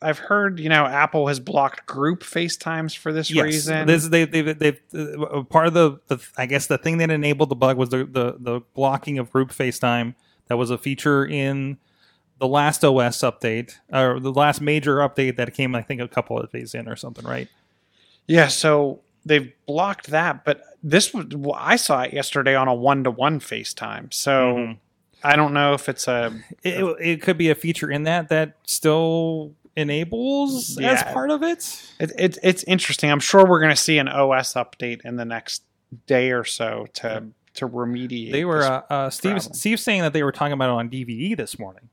I've 0.00 0.18
heard, 0.18 0.60
you 0.60 0.68
know, 0.68 0.86
Apple 0.86 1.26
has 1.26 1.40
blocked 1.40 1.86
group 1.86 2.22
FaceTimes 2.22 2.96
for 2.96 3.12
this 3.12 3.30
Yes, 3.30 3.44
reason. 3.44 3.86
this 3.86 4.08
they 4.08 4.24
they 4.24 4.42
they 4.42 4.78
uh, 4.94 5.42
part 5.44 5.66
of 5.66 5.74
the, 5.74 5.98
the 6.06 6.24
I 6.36 6.46
guess 6.46 6.66
the 6.66 6.78
thing 6.78 6.98
that 6.98 7.10
enabled 7.10 7.48
the 7.48 7.56
bug 7.56 7.76
was 7.76 7.88
the, 7.90 8.04
the 8.04 8.36
the 8.38 8.60
blocking 8.74 9.18
of 9.18 9.30
group 9.32 9.50
FaceTime. 9.50 10.14
That 10.46 10.56
was 10.56 10.70
a 10.70 10.78
feature 10.78 11.26
in 11.26 11.78
the 12.38 12.46
last 12.48 12.84
OS 12.84 13.18
update 13.18 13.74
or 13.92 14.20
the 14.20 14.32
last 14.32 14.60
major 14.60 14.96
update 14.98 15.36
that 15.36 15.52
came, 15.52 15.74
I 15.74 15.82
think, 15.82 16.00
a 16.00 16.08
couple 16.08 16.38
of 16.38 16.50
days 16.52 16.74
in 16.74 16.88
or 16.88 16.96
something, 16.96 17.24
right? 17.26 17.48
Yeah, 18.28 18.48
so 18.48 19.00
they've 19.26 19.52
blocked 19.66 20.06
that, 20.08 20.44
but 20.44 20.62
this 20.82 21.12
was 21.12 21.26
I 21.56 21.76
saw 21.76 22.02
it 22.02 22.12
yesterday 22.12 22.54
on 22.54 22.68
a 22.68 22.74
one 22.74 23.04
to 23.04 23.10
one 23.10 23.40
FaceTime. 23.40 24.14
So 24.14 24.54
Mhm. 24.54 24.78
I 25.22 25.36
don't 25.36 25.52
know 25.52 25.74
if 25.74 25.88
it's 25.88 26.08
a 26.08 26.32
It, 26.62 26.84
it, 27.00 27.22
could 27.22 27.38
be 27.38 27.50
a 27.50 27.54
feature 27.54 27.90
in 27.90 28.04
that 28.04 28.28
that 28.28 28.54
still 28.64 29.54
enables 29.76 30.78
as 30.78 31.02
part 31.04 31.30
of 31.30 31.42
it. 31.42 31.82
it, 32.00 32.12
it, 32.18 32.38
it's 32.42 32.64
interesting. 32.64 33.10
I'm 33.10 33.20
sure 33.20 33.46
we're 33.46 33.60
going 33.60 33.74
to 33.74 33.76
see 33.76 33.98
an 33.98 34.08
OS 34.08 34.54
update 34.54 35.04
in 35.04 35.16
the 35.16 35.24
next 35.24 35.62
day 36.06 36.32
or 36.32 36.44
so 36.44 36.86
to 36.94 37.24
to 37.54 37.68
remediate. 37.68 38.32
They 38.32 38.44
were 38.44 38.62
uh, 38.62 38.82
uh, 38.88 39.10
Steve 39.10 39.32
problem. 39.32 39.54
Steve 39.54 39.80
saying 39.80 40.02
that 40.02 40.12
they 40.12 40.22
were 40.22 40.32
talking 40.32 40.52
about 40.52 40.70
it 40.70 40.78
on 40.78 40.90
DVE 40.90 41.36
this 41.36 41.58
morning. 41.58 41.88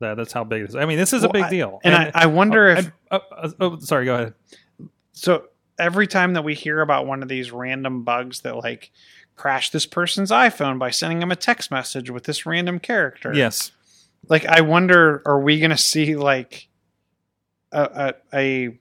That 0.00 0.16
that's 0.16 0.32
how 0.32 0.44
big 0.44 0.62
it 0.62 0.70
is. 0.70 0.76
I 0.76 0.84
mean, 0.84 0.98
this 0.98 1.12
is 1.12 1.24
a 1.24 1.28
big 1.28 1.44
I- 1.44 1.50
deal. 1.50 1.80
and 1.82 1.94
I, 1.94 2.10
I 2.14 2.26
wonder 2.26 2.68
if 2.68 2.78
and- 2.78 2.92
uh, 3.10 3.18
uh, 3.36 3.50
oh, 3.60 3.78
sorry, 3.80 4.04
go 4.04 4.14
ahead. 4.14 4.34
so 5.12 5.44
every 5.78 6.06
time 6.06 6.34
that 6.34 6.42
we 6.42 6.54
hear 6.54 6.80
about 6.80 7.06
one 7.06 7.22
of 7.22 7.28
these 7.28 7.50
random 7.50 8.02
bugs 8.02 8.40
that 8.40 8.56
like 8.56 8.90
crash 9.38 9.70
this 9.70 9.86
person's 9.86 10.30
iPhone 10.30 10.78
by 10.78 10.90
sending 10.90 11.20
them 11.20 11.30
a 11.32 11.36
text 11.36 11.70
message 11.70 12.10
with 12.10 12.24
this 12.24 12.44
random 12.44 12.78
character. 12.78 13.32
Yes. 13.34 13.70
like 14.28 14.44
i 14.46 14.60
wonder 14.60 15.22
are 15.24 15.40
we 15.40 15.60
gonna 15.60 15.78
see 15.78 16.16
like 16.16 16.68
a, 17.72 18.14
a, 18.32 18.38
a 18.38 18.78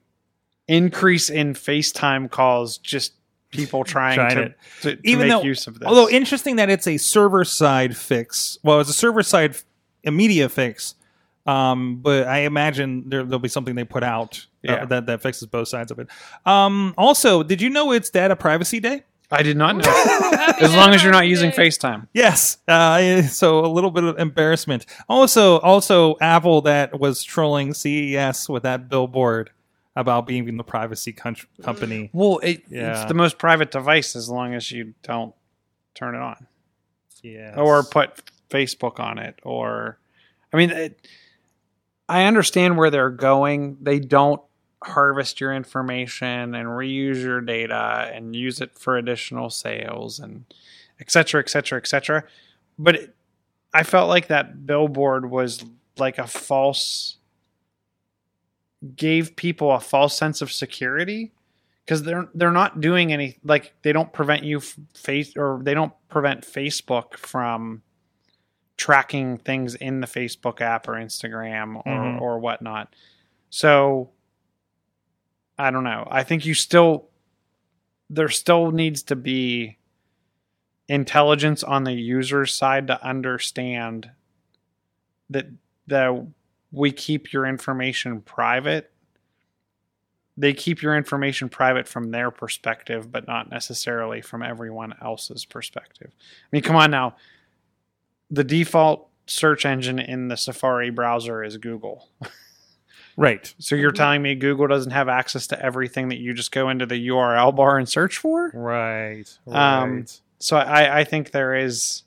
increase 0.68 1.30
in 1.30 1.54
facetime 1.54 2.30
calls 2.30 2.78
just 2.80 3.14
people 3.52 3.84
trying 3.96 4.16
Trying 4.16 4.36
to, 4.36 4.56
to, 4.82 4.96
to 4.98 5.08
Even 5.10 5.28
make 5.28 5.38
though- 5.38 5.44
use 5.44 5.68
of 5.68 5.80
this 5.80 5.88
Although 5.88 6.10
interesting 6.10 6.58
that 6.58 6.70
it's 6.70 6.88
a 6.88 6.98
server 6.98 7.46
side 7.46 7.96
fix. 7.96 8.58
Well, 8.64 8.80
it's 8.82 8.90
a 8.90 8.94
server 8.94 9.24
side 9.24 9.56
immediate 10.04 10.50
fix. 10.50 10.96
Um, 11.46 11.98
but 12.02 12.28
I 12.28 12.40
imagine 12.40 13.08
there, 13.08 13.24
there'll 13.24 13.40
be 13.40 13.48
something 13.48 13.76
they 13.76 13.86
put 13.86 14.04
out 14.04 14.46
uh, 14.68 14.72
Yeah. 14.74 14.86
that 14.86 15.06
that 15.06 15.22
fixes 15.22 15.48
both 15.48 15.70
sides 15.70 15.92
of 15.92 16.00
it. 16.00 16.10
Um, 16.46 16.94
also, 16.98 17.42
did 17.44 17.62
you 17.62 17.70
know 17.70 17.94
it's 17.94 18.10
Data 18.10 18.36
Privacy 18.36 18.82
Day? 18.82 19.04
I 19.32 19.44
did 19.44 19.58
not 19.58 19.76
know 19.76 19.84
as 20.62 20.74
long 20.76 20.94
as 20.94 21.04
you're 21.04 21.12
not 21.12 21.28
using 21.28 21.52
facetime 21.52 22.08
Yes. 22.14 22.58
Uh, 22.68 23.22
so 23.24 23.60
a 23.66 23.68
little 23.68 23.92
bit 23.92 24.04
of 24.04 24.18
embarrassment. 24.18 24.86
Also, 25.10 25.60
also 25.60 26.16
Apple 26.22 26.62
that 26.62 27.00
was 27.00 27.24
trolling 27.24 27.74
CES 27.74 28.48
with 28.50 28.64
that 28.64 28.90
billboard 28.90 29.52
about 29.96 30.26
being 30.28 30.58
the 30.58 30.64
privacy 30.64 31.12
con- 31.14 31.36
company. 31.62 32.10
well 32.14 32.40
it, 32.44 32.64
Yeah. 32.70 32.94
it's 33.02 33.06
the 33.08 33.14
most 33.14 33.38
private 33.38 33.72
device 33.72 34.16
as 34.16 34.30
long 34.30 34.54
as 34.54 34.72
you 34.72 34.94
don't 35.04 35.34
turn 35.96 36.16
it 36.16 36.22
on 36.22 36.48
Yeah. 37.24 37.56
or 37.58 37.84
put 37.84 38.10
facebook 38.50 39.00
on 39.00 39.18
it 39.18 39.40
or 39.44 39.98
i 40.54 40.58
mean 40.58 40.70
it, 40.70 41.08
i 42.08 42.24
understand 42.26 42.78
where 42.78 42.90
they're 42.90 43.10
going 43.10 43.78
they 43.82 44.00
don't 44.00 44.42
harvest 44.88 45.40
your 45.42 45.54
information 45.54 46.56
and 46.56 46.68
reuse 46.70 47.22
your 47.22 47.42
data 47.42 48.12
and 48.14 48.36
use 48.36 48.62
it 48.62 48.78
for 48.78 48.98
additional 48.98 49.50
sales 49.50 50.20
and 50.20 50.46
et 51.00 51.12
cetera, 51.12 51.40
et 51.42 51.50
cetera, 51.50 51.78
et 51.80 51.88
cetera. 51.88 52.24
But 52.80 52.96
it, 52.96 53.16
I 53.74 53.84
felt 53.84 54.10
like 54.10 54.28
that 54.28 54.66
billboard 54.66 55.30
was 55.30 55.64
like 55.98 56.18
a 56.18 56.28
false, 56.28 57.18
gave 58.96 59.36
people 59.36 59.72
a 59.72 59.80
false 59.80 60.16
sense 60.18 60.42
of 60.42 60.52
security 60.52 61.32
because 61.86 62.04
they're 62.04 62.28
they're 62.36 62.52
not 62.52 62.80
doing 62.82 63.12
any 63.12 63.38
like 63.44 63.74
they 63.82 63.92
don't 63.92 64.12
prevent 64.14 64.44
you 64.44 64.60
face 64.60 65.36
or 65.36 65.60
they 65.64 65.74
don't 65.74 65.94
prevent 66.10 66.42
Facebook 66.46 67.16
from 67.18 67.82
tracking 68.78 69.38
things 69.40 69.74
in 69.76 70.02
the 70.02 70.08
Facebook 70.08 70.62
app 70.62 70.88
or 70.88 70.94
Instagram 70.94 71.78
or 71.78 71.84
Mhm. 71.86 72.22
or 72.22 72.40
whatnot. 72.40 72.94
So 73.50 74.12
I 75.58 75.72
don't 75.72 75.84
know. 75.84 76.08
I 76.10 76.24
think 76.24 76.46
you 76.46 76.54
still 76.54 77.10
there 78.10 78.30
still 78.30 78.72
needs 78.72 79.04
to 79.04 79.16
be 79.16 79.78
intelligence 80.88 81.64
on 81.64 81.84
the 81.84 81.94
user's 81.94 82.54
side 82.54 82.88
to 82.88 83.06
understand 83.06 84.12
that 85.30 85.48
that 85.88 86.28
we 86.72 86.92
keep 86.92 87.34
your 87.34 87.46
information 87.46 88.22
private. 88.22 88.92
They 90.40 90.54
keep 90.54 90.82
your 90.84 90.96
information 90.96 91.50
private 91.50 91.88
from 91.88 92.12
their 92.12 92.30
perspective, 92.30 93.12
but 93.12 93.28
not 93.28 93.50
necessarily 93.50 94.22
from 94.22 94.44
everyone 94.44 94.94
else's 95.02 95.46
perspective. 95.46 96.12
I 96.14 96.48
mean, 96.52 96.62
come 96.62 96.76
on 96.76 96.92
now. 96.92 97.16
The 98.30 98.44
default 98.44 99.10
search 99.26 99.66
engine 99.66 99.98
in 99.98 100.28
the 100.28 100.38
Safari 100.38 100.92
browser 100.92 101.44
is 101.44 101.58
Google. 101.58 102.10
Right. 103.18 103.52
So 103.58 103.76
you're 103.76 103.92
telling 103.92 104.22
me 104.22 104.36
Google 104.36 104.68
doesn't 104.68 104.92
have 104.92 105.10
access 105.10 105.48
to 105.48 105.60
everything 105.60 106.10
that 106.10 106.20
you 106.20 106.36
just 106.36 106.52
go 106.52 106.70
into 106.70 106.86
the 106.86 107.08
URL 107.08 107.54
bar 107.56 107.80
and 107.80 107.90
search 107.90 108.20
for? 108.20 108.52
Right. 108.54 109.26
Um, 109.48 109.96
Right. 109.96 110.22
So 110.40 110.56
I, 110.56 111.00
I 111.00 111.04
think 111.04 111.32
there 111.32 111.56
is 111.56 112.04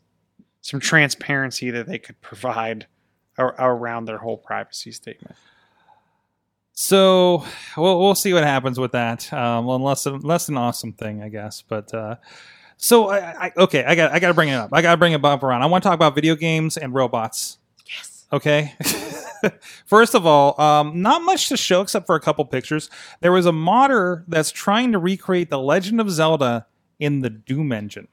some 0.61 0.79
transparency 0.79 1.73
that 1.73 1.89
they 1.89 1.99
could 1.99 2.21
provide 2.21 2.87
ar- 3.37 3.57
around 3.59 4.05
their 4.05 4.19
whole 4.19 4.37
privacy 4.37 4.93
statement. 4.93 5.35
So 6.73 7.45
we'll 7.77 7.99
we'll 7.99 8.15
see 8.15 8.33
what 8.33 8.45
happens 8.45 8.79
with 8.79 8.93
that. 8.93 9.31
Um, 9.33 9.69
unless 9.69 10.07
less 10.07 10.49
an 10.49 10.57
awesome 10.57 10.93
thing, 10.93 11.23
I 11.23 11.29
guess. 11.29 11.63
But 11.63 11.93
uh, 11.93 12.17
so 12.77 13.11
I, 13.11 13.47
I 13.47 13.53
okay, 13.57 13.85
I 13.85 13.97
got 13.97 14.13
I 14.13 14.21
got 14.21 14.29
to 14.29 14.35
bring 14.35 14.49
it 14.49 14.55
up. 14.55 14.71
I 14.73 14.81
got 14.81 14.93
to 14.93 14.97
bring 14.97 15.13
it 15.13 15.25
up 15.25 15.43
around. 15.43 15.63
I 15.63 15.67
want 15.67 15.83
to 15.83 15.89
talk 15.89 15.97
about 15.97 16.15
video 16.15 16.37
games 16.37 16.77
and 16.77 16.95
robots. 16.95 17.59
Yes. 17.87 18.27
Okay. 18.33 18.75
First 19.87 20.15
of 20.15 20.27
all, 20.27 20.61
um, 20.61 21.01
not 21.03 21.23
much 21.23 21.49
to 21.49 21.57
show 21.57 21.81
except 21.81 22.07
for 22.07 22.15
a 22.15 22.21
couple 22.21 22.45
pictures. 22.45 22.91
There 23.21 23.33
was 23.33 23.47
a 23.47 23.53
modder 23.53 24.25
that's 24.29 24.51
trying 24.51 24.93
to 24.93 24.99
recreate 24.99 25.51
the 25.51 25.59
Legend 25.59 26.01
of 26.01 26.11
Zelda 26.11 26.67
in 26.99 27.21
the 27.21 27.31
Doom 27.31 27.73
engine. 27.73 28.09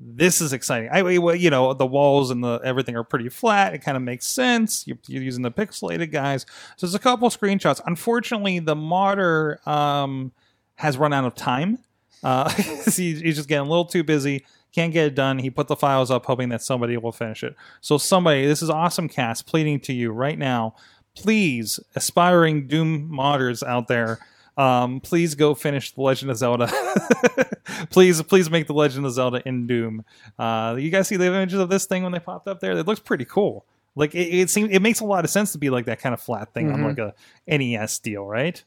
This 0.00 0.40
is 0.40 0.52
exciting. 0.52 0.90
I, 0.92 1.00
you 1.34 1.50
know, 1.50 1.74
the 1.74 1.86
walls 1.86 2.30
and 2.30 2.42
the 2.44 2.60
everything 2.62 2.94
are 2.96 3.02
pretty 3.02 3.28
flat. 3.28 3.74
It 3.74 3.78
kind 3.78 3.96
of 3.96 4.02
makes 4.02 4.26
sense. 4.26 4.86
You're, 4.86 4.98
you're 5.08 5.22
using 5.24 5.42
the 5.42 5.50
pixelated 5.50 6.12
guys. 6.12 6.46
So 6.76 6.86
there's 6.86 6.94
a 6.94 7.00
couple 7.00 7.28
screenshots. 7.30 7.80
Unfortunately, 7.84 8.60
the 8.60 8.76
modder 8.76 9.58
um, 9.66 10.30
has 10.76 10.96
run 10.96 11.12
out 11.12 11.24
of 11.24 11.34
time. 11.34 11.78
Uh, 12.22 12.48
he- 12.94 13.14
he's 13.20 13.36
just 13.36 13.48
getting 13.48 13.66
a 13.66 13.70
little 13.70 13.84
too 13.86 14.04
busy. 14.04 14.44
Can't 14.74 14.92
get 14.92 15.06
it 15.06 15.14
done. 15.14 15.38
He 15.38 15.50
put 15.50 15.66
the 15.68 15.76
files 15.76 16.10
up, 16.10 16.26
hoping 16.26 16.50
that 16.50 16.62
somebody 16.62 16.96
will 16.96 17.12
finish 17.12 17.42
it. 17.42 17.56
So 17.80 17.98
somebody, 17.98 18.46
this 18.46 18.62
is 18.62 18.70
awesome 18.70 19.08
cast 19.08 19.46
pleading 19.46 19.80
to 19.80 19.92
you 19.92 20.10
right 20.12 20.38
now. 20.38 20.74
Please, 21.16 21.80
aspiring 21.96 22.66
Doom 22.68 23.10
modders 23.10 23.66
out 23.66 23.88
there, 23.88 24.18
um, 24.56 25.00
please 25.00 25.34
go 25.34 25.54
finish 25.54 25.92
the 25.92 26.02
Legend 26.02 26.30
of 26.30 26.36
Zelda. 26.36 26.68
please, 27.90 28.22
please 28.22 28.50
make 28.50 28.66
the 28.66 28.74
Legend 28.74 29.06
of 29.06 29.12
Zelda 29.12 29.42
in 29.46 29.66
Doom. 29.66 30.04
Uh, 30.38 30.76
you 30.78 30.90
guys 30.90 31.08
see 31.08 31.16
the 31.16 31.26
images 31.26 31.58
of 31.58 31.68
this 31.70 31.86
thing 31.86 32.02
when 32.02 32.12
they 32.12 32.18
popped 32.18 32.46
up 32.48 32.60
there? 32.60 32.72
It 32.72 32.86
looks 32.86 33.00
pretty 33.00 33.24
cool. 33.24 33.64
Like 33.94 34.14
it, 34.14 34.28
it 34.28 34.50
seems, 34.50 34.70
it 34.72 34.80
makes 34.80 35.00
a 35.00 35.04
lot 35.04 35.24
of 35.24 35.30
sense 35.30 35.52
to 35.52 35.58
be 35.58 35.70
like 35.70 35.86
that 35.86 36.00
kind 36.00 36.12
of 36.12 36.20
flat 36.20 36.52
thing 36.54 36.70
on 36.70 36.80
Mhm. 36.80 36.88
like 36.88 36.98
a 36.98 37.14
NES 37.48 37.98
deal, 37.98 38.24
right? 38.26 38.62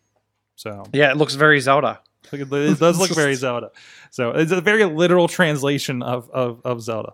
So 0.55 0.83
Yeah, 0.93 1.11
it 1.11 1.17
looks 1.17 1.35
very 1.35 1.59
Zelda. 1.59 1.99
It 2.31 2.79
does 2.79 2.97
look 2.99 3.13
very 3.13 3.35
Zelda. 3.35 3.71
So 4.11 4.31
it's 4.31 4.51
a 4.51 4.61
very 4.61 4.85
literal 4.85 5.27
translation 5.27 6.01
of, 6.01 6.29
of, 6.31 6.61
of 6.63 6.81
Zelda. 6.81 7.13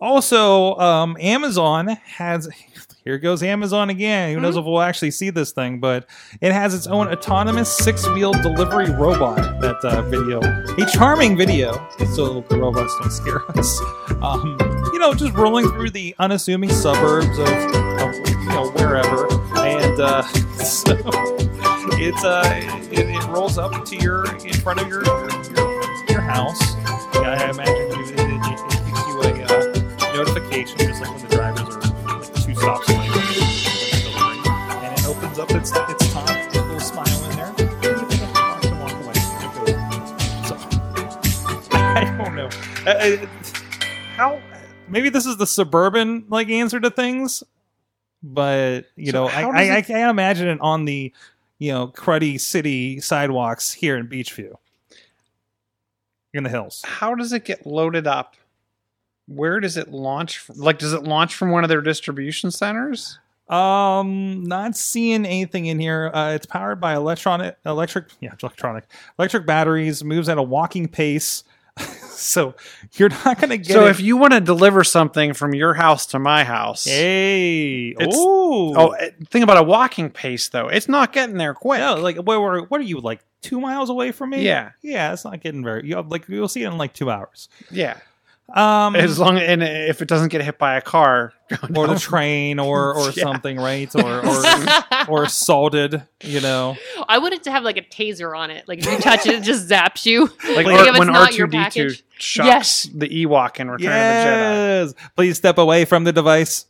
Also, 0.00 0.76
um, 0.76 1.16
Amazon 1.20 1.88
has. 1.88 2.48
Here 3.04 3.18
goes 3.18 3.42
Amazon 3.42 3.90
again. 3.90 4.32
Who 4.32 4.40
knows 4.40 4.56
if 4.56 4.64
we'll 4.64 4.80
actually 4.80 5.10
see 5.10 5.30
this 5.30 5.50
thing, 5.50 5.80
but 5.80 6.08
it 6.40 6.52
has 6.52 6.72
its 6.72 6.86
own 6.86 7.08
autonomous 7.08 7.76
six 7.76 8.06
wheel 8.08 8.32
delivery 8.32 8.90
robot. 8.90 9.60
That 9.60 9.76
uh, 9.84 10.02
video, 10.02 10.40
a 10.40 10.90
charming 10.90 11.36
video, 11.36 11.72
so 12.14 12.40
the 12.48 12.58
robots 12.58 12.96
don't 13.00 13.10
scare 13.10 13.50
us. 13.58 13.80
Um, 14.22 14.56
you 14.92 15.00
know, 15.00 15.14
just 15.14 15.34
rolling 15.34 15.68
through 15.70 15.90
the 15.90 16.14
unassuming 16.20 16.70
suburbs 16.70 17.26
of, 17.26 17.48
of 17.48 18.14
you 18.28 18.46
know 18.46 18.70
wherever, 18.76 19.26
and 19.58 20.00
uh, 20.00 20.22
so 20.62 20.94
it's 22.04 22.24
uh 22.24 22.42
it, 22.90 23.08
it 23.08 23.24
rolls 23.28 23.58
up 23.58 23.84
to 23.84 23.96
your 23.96 24.24
in 24.44 24.52
front 24.54 24.80
of 24.80 24.88
your 24.88 25.04
your, 25.04 25.30
your 26.08 26.20
house. 26.20 26.74
Yeah, 27.14 27.38
I 27.38 27.50
imagine 27.50 27.74
you, 27.74 28.04
it, 28.04 28.10
it, 28.10 28.18
it 28.18 28.80
gives 28.86 29.06
you 29.06 29.22
a 29.22 29.24
uh, 29.44 30.14
notification 30.14 30.78
just 30.78 31.00
like 31.00 31.10
when 31.10 31.22
the 31.28 31.36
drivers 31.36 31.60
are 31.60 31.80
like 32.18 32.34
two 32.34 32.54
stops 32.54 32.88
away. 32.88 33.06
from 33.06 33.20
the 33.20 33.34
delivery. 34.02 34.38
And 34.84 34.98
it 34.98 35.06
opens 35.06 35.38
up 35.38 35.50
its 35.52 35.70
its 35.70 36.12
top, 36.12 36.28
a 36.28 36.32
little 36.58 36.80
smile 36.80 37.24
in 37.30 37.36
there. 37.36 37.46
and 37.48 37.60
you 38.00 38.06
pick 38.08 38.22
up 38.22 38.32
the 38.32 38.34
box 38.34 38.66
and 38.66 38.80
walk 38.80 38.92
away. 39.04 39.14
So, 40.48 40.54
I 41.72 42.16
don't 42.18 42.34
know. 42.34 42.48
Uh, 42.84 42.90
uh, 42.90 43.26
how 44.16 44.40
maybe 44.88 45.08
this 45.08 45.26
is 45.26 45.36
the 45.36 45.46
suburban 45.46 46.24
like 46.28 46.48
answer 46.48 46.80
to 46.80 46.90
things, 46.90 47.44
but 48.22 48.86
you 48.96 49.12
So 49.12 49.12
know, 49.12 49.28
I, 49.28 49.42
I, 49.42 49.76
I 49.76 49.82
can't 49.82 50.10
imagine 50.10 50.48
it 50.48 50.60
on 50.60 50.84
the 50.84 51.12
you 51.62 51.70
know 51.70 51.86
cruddy 51.86 52.40
city 52.40 52.98
sidewalks 52.98 53.72
here 53.72 53.96
in 53.96 54.08
Beechview, 54.08 54.54
in 56.34 56.42
the 56.42 56.50
hills. 56.50 56.82
How 56.84 57.14
does 57.14 57.32
it 57.32 57.44
get 57.44 57.64
loaded 57.64 58.04
up? 58.04 58.34
Where 59.28 59.60
does 59.60 59.76
it 59.76 59.88
launch? 59.92 60.38
From? 60.38 60.56
Like, 60.58 60.78
does 60.78 60.92
it 60.92 61.04
launch 61.04 61.36
from 61.36 61.52
one 61.52 61.62
of 61.62 61.68
their 61.68 61.80
distribution 61.80 62.50
centers? 62.50 63.20
Um, 63.48 64.42
not 64.42 64.76
seeing 64.76 65.24
anything 65.24 65.66
in 65.66 65.78
here. 65.78 66.10
Uh, 66.12 66.32
it's 66.32 66.46
powered 66.46 66.80
by 66.80 66.96
electronic, 66.96 67.56
electric, 67.64 68.06
yeah, 68.20 68.34
electronic, 68.42 68.84
electric 69.16 69.46
batteries. 69.46 70.02
Moves 70.02 70.28
at 70.28 70.38
a 70.38 70.42
walking 70.42 70.88
pace, 70.88 71.44
so 72.12 72.54
you're 72.94 73.08
not 73.08 73.40
gonna 73.40 73.56
get. 73.56 73.72
so 73.72 73.86
it- 73.86 73.90
if 73.90 74.00
you 74.00 74.16
want 74.16 74.32
to 74.32 74.40
deliver 74.40 74.84
something 74.84 75.32
from 75.32 75.54
your 75.54 75.74
house 75.74 76.06
to 76.06 76.18
my 76.18 76.44
house, 76.44 76.84
hey, 76.84 77.94
oh, 78.76 78.90
eh, 78.90 79.10
think 79.30 79.42
about 79.42 79.58
a 79.58 79.62
walking 79.62 80.10
pace 80.10 80.48
though. 80.48 80.68
It's 80.68 80.88
not 80.88 81.12
getting 81.12 81.36
there 81.36 81.54
quick. 81.54 81.78
yeah, 81.80 81.90
like 81.92 82.16
what, 82.18 82.40
were- 82.40 82.62
what 82.62 82.80
are 82.80 82.84
you 82.84 83.00
like 83.00 83.20
two 83.40 83.60
miles 83.60 83.90
away 83.90 84.12
from 84.12 84.30
me? 84.30 84.42
Yeah. 84.44 84.70
yeah, 84.82 85.12
it's 85.12 85.24
not 85.24 85.40
getting 85.40 85.64
very. 85.64 85.86
You 85.88 86.00
like 86.02 86.28
you'll 86.28 86.48
see 86.48 86.62
it 86.62 86.68
in 86.68 86.78
like 86.78 86.92
two 86.92 87.10
hours. 87.10 87.48
yeah, 87.70 87.98
Um, 88.54 88.96
as 88.96 89.18
long 89.18 89.38
and 89.38 89.62
if 89.62 90.02
it 90.02 90.08
doesn't 90.08 90.28
get 90.28 90.42
hit 90.42 90.58
by 90.58 90.76
a 90.76 90.82
car 90.82 91.32
or 91.74 91.86
the 91.86 91.98
train 91.98 92.58
or 92.58 92.94
or 92.98 93.06
Yeah. 93.10 93.22
something, 93.24 93.56
right? 93.56 93.88
Or 93.94 94.26
or 94.26 94.42
or 95.08 95.26
salted, 95.26 96.02
you 96.22 96.40
know. 96.42 96.76
I 97.08 97.16
want 97.18 97.32
it 97.34 97.44
to 97.44 97.50
have 97.50 97.62
like 97.64 97.78
a 97.78 97.82
taser 97.82 98.36
on 98.36 98.50
it. 98.50 98.68
Like 98.68 98.80
if 98.80 98.84
you 98.86 98.98
touch 98.98 99.26
it, 99.26 99.36
it 99.36 99.42
just 99.42 99.68
zaps 99.68 100.04
you. 100.04 100.26
like 100.54 100.66
Like, 100.66 100.66
R- 100.66 100.72
if 100.82 100.86
it's 100.88 100.98
when 100.98 101.08
R 101.16 101.28
two 101.28 101.46
D 101.46 101.50
two 101.50 101.62
package. 101.62 102.04
shocks 102.18 102.46
Yes. 102.46 102.88
the 102.94 103.08
Ewok 103.24 103.58
in 103.58 103.70
Return 103.70 103.86
of 103.88 103.92
yes. 103.92 104.94
Please 105.16 105.38
step 105.38 105.56
away 105.56 105.84
from 105.86 106.04
the 106.04 106.12
device. 106.12 106.66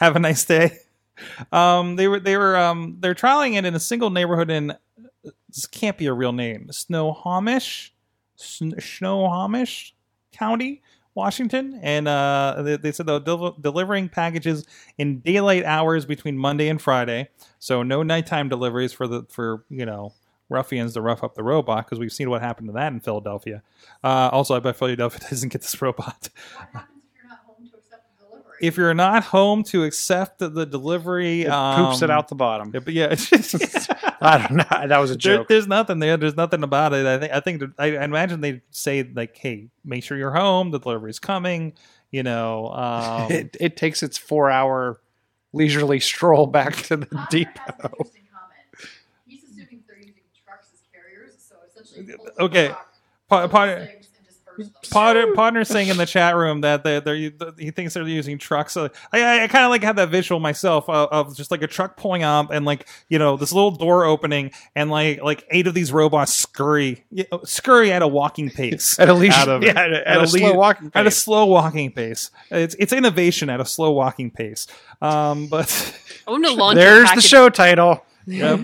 Have 0.00 0.16
a 0.16 0.18
nice 0.18 0.44
day. 0.44 0.78
Um, 1.52 1.96
they 1.96 2.08
were 2.08 2.20
they 2.20 2.36
were 2.36 2.56
um 2.56 2.96
they're 3.00 3.14
trialing 3.14 3.54
it 3.56 3.64
in 3.64 3.74
a 3.74 3.80
single 3.80 4.10
neighborhood 4.10 4.50
in 4.50 4.74
this 5.48 5.66
can't 5.66 5.96
be 5.98 6.06
a 6.06 6.12
real 6.12 6.32
name 6.32 6.68
Snohomish, 6.70 7.92
Sn- 8.36 8.78
Snohomish 8.80 9.94
County, 10.38 10.82
Washington, 11.14 11.80
and 11.82 12.06
uh 12.06 12.62
they, 12.62 12.76
they 12.76 12.92
said 12.92 13.06
they're 13.06 13.18
del- 13.20 13.56
delivering 13.60 14.08
packages 14.08 14.64
in 14.98 15.18
daylight 15.20 15.64
hours 15.64 16.06
between 16.06 16.38
Monday 16.38 16.68
and 16.68 16.80
Friday, 16.80 17.28
so 17.58 17.82
no 17.82 18.02
nighttime 18.02 18.48
deliveries 18.48 18.92
for 18.92 19.08
the 19.08 19.24
for 19.28 19.64
you 19.68 19.84
know 19.84 20.12
ruffians 20.48 20.94
to 20.94 21.00
rough 21.02 21.22
up 21.22 21.34
the 21.34 21.42
robot 21.42 21.84
because 21.84 21.98
we've 21.98 22.12
seen 22.12 22.30
what 22.30 22.40
happened 22.40 22.68
to 22.68 22.72
that 22.72 22.92
in 22.92 23.00
Philadelphia. 23.00 23.62
Uh, 24.02 24.30
also, 24.32 24.54
I 24.56 24.60
bet 24.60 24.76
Philadelphia 24.76 25.20
doesn't 25.30 25.50
get 25.50 25.62
this 25.62 25.80
robot. 25.82 26.28
What 26.54 26.68
happens 26.72 27.02
if 27.04 27.20
you're 27.22 27.28
not 27.30 27.40
home 27.46 27.68
to 27.68 27.76
accept 27.76 28.04
the 28.18 28.24
delivery? 28.26 28.47
If 28.60 28.76
you're 28.76 28.94
not 28.94 29.24
home 29.24 29.62
to 29.64 29.84
accept 29.84 30.38
the, 30.38 30.48
the 30.48 30.66
delivery, 30.66 31.40
Jedi. 31.40 31.44
It 31.44 31.48
um, 31.50 31.86
poops 31.86 32.02
it 32.02 32.10
out 32.10 32.28
the 32.28 32.34
bottom. 32.34 32.70
yeah, 32.74 32.80
but 32.80 32.92
yeah, 32.94 33.14
I 34.20 34.38
don't 34.38 34.56
know. 34.56 34.86
That 34.88 34.98
was 34.98 35.10
a 35.10 35.14
there, 35.16 35.36
joke. 35.38 35.48
there's 35.48 35.66
nothing 35.66 35.98
there. 36.00 36.16
There's 36.16 36.36
nothing 36.36 36.62
about 36.62 36.92
it. 36.92 37.06
I 37.06 37.18
think. 37.18 37.32
I 37.32 37.40
think. 37.40 37.62
I, 37.78 37.96
I 37.96 38.04
imagine 38.04 38.40
they 38.40 38.62
say 38.70 39.02
like, 39.14 39.36
"Hey, 39.36 39.68
make 39.84 40.02
sure 40.04 40.16
you're 40.18 40.32
home. 40.34 40.70
The 40.70 40.78
delivery's 40.80 41.18
coming." 41.18 41.74
You 42.10 42.22
know. 42.22 42.68
Um, 42.70 43.30
it, 43.32 43.56
it 43.60 43.76
takes 43.76 44.02
its 44.02 44.18
four 44.18 44.50
hour 44.50 45.00
leisurely 45.52 46.00
stroll 46.00 46.46
back 46.46 46.74
to 46.76 46.96
the 46.96 47.06
Connor 47.06 47.20
has 47.24 47.32
an 47.34 47.38
depot. 47.38 47.52
interesting 47.98 48.22
comment. 48.32 48.90
He's 49.26 49.44
assuming 49.44 49.82
they're 49.86 49.96
using 49.98 50.14
trucks 50.44 50.68
as 50.74 50.80
carriers, 50.92 51.34
so 51.38 51.54
essentially 51.66 52.06
he 52.06 52.12
pulls 52.16 52.28
Okay. 52.40 52.68
the 52.68 52.68
truck, 52.68 53.50
Pa- 54.58 54.64
pulls 54.64 54.72
pa- 54.72 54.72
the 54.72 54.82
things, 54.82 54.82
and 54.82 54.82
disperses 54.82 54.90
them. 54.90 54.90
Potter, 54.90 55.32
Potter's 55.34 55.68
saying 55.68 55.88
in 55.88 55.96
the 55.96 56.06
chat 56.06 56.36
room 56.36 56.60
that 56.62 56.84
they, 56.84 57.00
they're 57.00 57.14
he 57.58 57.70
thinks 57.70 57.94
they're 57.94 58.06
using 58.06 58.38
trucks. 58.38 58.72
So 58.72 58.90
I, 59.12 59.22
I, 59.22 59.44
I 59.44 59.48
kind 59.48 59.64
of 59.64 59.70
like 59.70 59.82
have 59.82 59.96
that 59.96 60.08
visual 60.10 60.40
myself 60.40 60.88
of, 60.88 61.08
of 61.10 61.36
just 61.36 61.50
like 61.50 61.62
a 61.62 61.66
truck 61.66 61.96
pulling 61.96 62.22
up 62.22 62.50
and 62.50 62.64
like 62.64 62.88
you 63.08 63.18
know 63.18 63.36
this 63.36 63.52
little 63.52 63.70
door 63.70 64.04
opening 64.04 64.50
and 64.74 64.90
like 64.90 65.22
like 65.22 65.44
eight 65.50 65.66
of 65.66 65.74
these 65.74 65.92
robots 65.92 66.34
scurry 66.34 67.04
you 67.10 67.24
know, 67.32 67.40
scurry 67.44 67.92
at 67.92 68.02
a 68.02 68.08
walking 68.08 68.50
pace 68.50 68.98
At 68.98 69.08
a 69.08 69.14
leisure, 69.14 69.34
out 69.36 69.48
of 69.48 69.62
yeah, 69.64 69.70
at, 69.70 69.92
at 69.92 70.06
At 70.06 70.16
a, 70.18 70.22
a 70.22 70.26
slow 70.26 70.50
lei- 70.50 70.56
walking 70.56 70.90
at 70.94 71.00
a 71.06 71.10
pace. 71.10 71.16
slow 71.16 71.44
walking 71.46 71.92
pace. 71.92 72.30
It's 72.50 72.74
it's 72.78 72.92
innovation 72.92 73.50
at 73.50 73.60
a 73.60 73.64
slow 73.64 73.90
walking 73.92 74.30
pace. 74.30 74.66
Um, 75.00 75.46
but 75.46 75.94
I 76.26 76.30
want 76.32 76.44
to 76.44 76.52
launch. 76.52 76.76
There's 76.76 77.12
the 77.12 77.20
show 77.20 77.48
title: 77.50 78.04
Yep. 78.26 78.60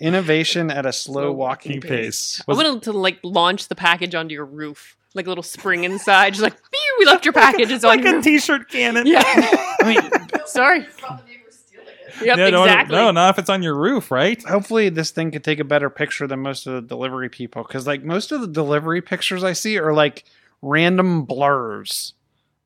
Innovation 0.00 0.70
at 0.70 0.84
a 0.84 0.92
slow 0.92 1.12
Slow 1.22 1.32
walking 1.32 1.76
walking 1.76 1.80
pace. 1.88 2.42
I 2.48 2.54
wanted 2.54 2.82
to 2.84 2.92
like 2.92 3.18
launch 3.22 3.68
the 3.68 3.76
package 3.76 4.14
onto 4.16 4.32
your 4.34 4.44
roof, 4.44 4.96
like 5.14 5.26
a 5.26 5.28
little 5.28 5.42
spring 5.42 5.84
inside, 5.84 6.30
just 6.30 6.42
like, 6.42 6.54
pew, 6.54 6.96
we 6.98 7.06
left 7.06 7.24
your 7.24 7.32
package. 7.32 7.70
It's 7.70 7.84
like 7.84 8.02
your 8.02 8.10
a 8.10 8.14
roof. 8.16 8.24
t-shirt 8.24 8.68
cannon. 8.70 9.06
Yeah. 9.06 9.22
I 9.24 9.76
mean, 9.84 10.46
Sorry. 10.46 10.86
About 10.98 11.24
the 11.24 11.30
neighbors 11.30 11.58
stealing 11.66 11.86
it. 11.88 12.26
Yep, 12.26 12.38
Yeah, 12.38 12.50
no, 12.50 12.64
exactly. 12.64 12.96
No, 12.96 13.10
not 13.10 13.30
if 13.30 13.38
it's 13.38 13.50
on 13.50 13.62
your 13.62 13.76
roof, 13.76 14.10
right? 14.10 14.42
hopefully 14.42 14.88
this 14.88 15.10
thing 15.10 15.30
could 15.30 15.44
take 15.44 15.58
a 15.58 15.64
better 15.64 15.90
picture 15.90 16.26
than 16.26 16.40
most 16.40 16.66
of 16.66 16.74
the 16.74 16.82
delivery 16.82 17.28
people 17.28 17.62
because 17.62 17.86
like 17.86 18.02
most 18.02 18.32
of 18.32 18.40
the 18.40 18.46
delivery 18.46 19.00
pictures 19.00 19.42
i 19.44 19.52
see 19.52 19.78
are 19.78 19.92
like 19.92 20.24
random 20.60 21.24
blurs 21.24 22.14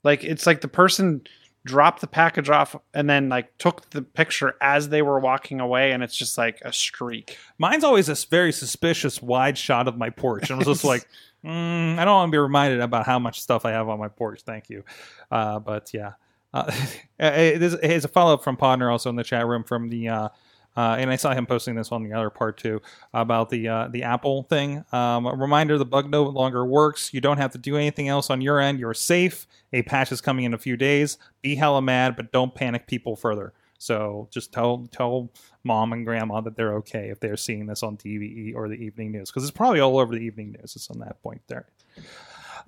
like 0.02 0.24
it's 0.24 0.46
like 0.46 0.60
the 0.60 0.68
person 0.68 1.22
dropped 1.66 2.00
the 2.00 2.06
package 2.06 2.48
off 2.48 2.76
and 2.94 3.10
then 3.10 3.28
like 3.28 3.58
took 3.58 3.90
the 3.90 4.00
picture 4.00 4.54
as 4.62 4.88
they 4.88 5.02
were 5.02 5.18
walking 5.18 5.60
away 5.60 5.92
and 5.92 6.02
it's 6.02 6.16
just 6.16 6.38
like 6.38 6.60
a 6.64 6.72
streak. 6.72 7.36
Mine's 7.58 7.84
always 7.84 8.06
this 8.06 8.24
very 8.24 8.52
suspicious 8.52 9.20
wide 9.20 9.58
shot 9.58 9.88
of 9.88 9.98
my 9.98 10.08
porch. 10.08 10.48
And 10.48 10.52
I 10.52 10.58
was 10.58 10.68
just 10.68 10.84
like, 10.92 11.06
mm, 11.46 11.98
I 11.98 12.04
don't 12.04 12.14
want 12.14 12.28
to 12.28 12.34
be 12.34 12.38
reminded 12.38 12.80
about 12.80 13.06
how 13.06 13.18
much 13.18 13.40
stuff 13.40 13.64
I 13.64 13.70
have 13.70 13.88
on 13.88 13.98
my 13.98 14.08
porch. 14.08 14.42
Thank 14.42 14.68
you. 14.68 14.84
Uh, 15.30 15.58
but 15.58 15.92
yeah. 15.94 16.12
Uh, 16.52 16.72
it 17.18 17.62
is, 17.62 17.74
it 17.74 17.90
is 17.90 18.04
a 18.04 18.08
follow 18.08 18.34
up 18.34 18.44
from 18.44 18.56
Podner 18.56 18.90
also 18.90 19.10
in 19.10 19.16
the 19.16 19.24
chat 19.24 19.46
room 19.46 19.64
from 19.64 19.88
the. 19.88 20.08
Uh, 20.08 20.28
uh, 20.76 20.94
and 20.98 21.10
I 21.10 21.16
saw 21.16 21.32
him 21.32 21.46
posting 21.46 21.74
this 21.74 21.90
on 21.90 22.02
the 22.02 22.12
other 22.12 22.28
part 22.28 22.58
too 22.58 22.82
about 23.14 23.48
the 23.48 23.66
uh, 23.66 23.88
the 23.88 24.02
Apple 24.02 24.42
thing. 24.42 24.84
Um, 24.92 25.26
a 25.26 25.34
reminder: 25.34 25.78
the 25.78 25.86
bug 25.86 26.10
no 26.10 26.24
longer 26.24 26.66
works. 26.66 27.14
You 27.14 27.22
don't 27.22 27.38
have 27.38 27.52
to 27.52 27.58
do 27.58 27.76
anything 27.76 28.08
else 28.08 28.28
on 28.28 28.42
your 28.42 28.60
end. 28.60 28.78
You're 28.78 28.92
safe. 28.92 29.46
A 29.72 29.82
patch 29.82 30.12
is 30.12 30.20
coming 30.20 30.44
in 30.44 30.52
a 30.52 30.58
few 30.58 30.76
days. 30.76 31.16
Be 31.40 31.54
hella 31.54 31.80
mad, 31.80 32.14
but 32.14 32.30
don't 32.30 32.54
panic 32.54 32.86
people 32.86 33.16
further. 33.16 33.54
So 33.78 34.28
just 34.30 34.52
tell 34.52 34.88
tell 34.92 35.30
mom 35.64 35.92
and 35.92 36.04
grandma 36.04 36.40
that 36.42 36.56
they're 36.56 36.74
okay 36.76 37.10
if 37.10 37.20
they're 37.20 37.36
seeing 37.36 37.66
this 37.66 37.82
on 37.82 37.96
TV 37.96 38.54
or 38.54 38.68
the 38.68 38.74
evening 38.74 39.12
news 39.12 39.30
because 39.30 39.42
it's 39.42 39.56
probably 39.56 39.80
all 39.80 39.98
over 39.98 40.14
the 40.14 40.20
evening 40.22 40.52
news. 40.52 40.76
It's 40.76 40.90
on 40.90 41.00
that 41.00 41.22
point 41.22 41.42
there. 41.48 41.66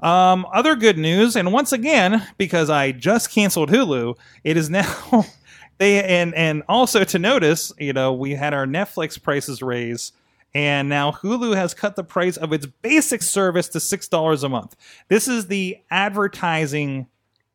Um, 0.00 0.46
other 0.52 0.76
good 0.76 0.96
news, 0.96 1.34
and 1.34 1.52
once 1.52 1.72
again, 1.72 2.24
because 2.36 2.70
I 2.70 2.92
just 2.92 3.32
canceled 3.32 3.70
Hulu, 3.70 4.16
it 4.44 4.56
is 4.56 4.70
now 4.70 5.26
they 5.78 6.04
and 6.04 6.34
and 6.34 6.62
also 6.68 7.04
to 7.04 7.18
notice, 7.18 7.72
you 7.78 7.92
know, 7.92 8.12
we 8.12 8.34
had 8.34 8.54
our 8.54 8.66
Netflix 8.66 9.20
prices 9.20 9.60
raise, 9.60 10.12
and 10.54 10.88
now 10.88 11.10
Hulu 11.10 11.56
has 11.56 11.74
cut 11.74 11.96
the 11.96 12.04
price 12.04 12.36
of 12.36 12.52
its 12.52 12.66
basic 12.66 13.22
service 13.22 13.68
to 13.68 13.80
six 13.80 14.06
dollars 14.06 14.44
a 14.44 14.48
month. 14.48 14.76
This 15.08 15.26
is 15.26 15.48
the 15.48 15.78
advertising 15.90 17.08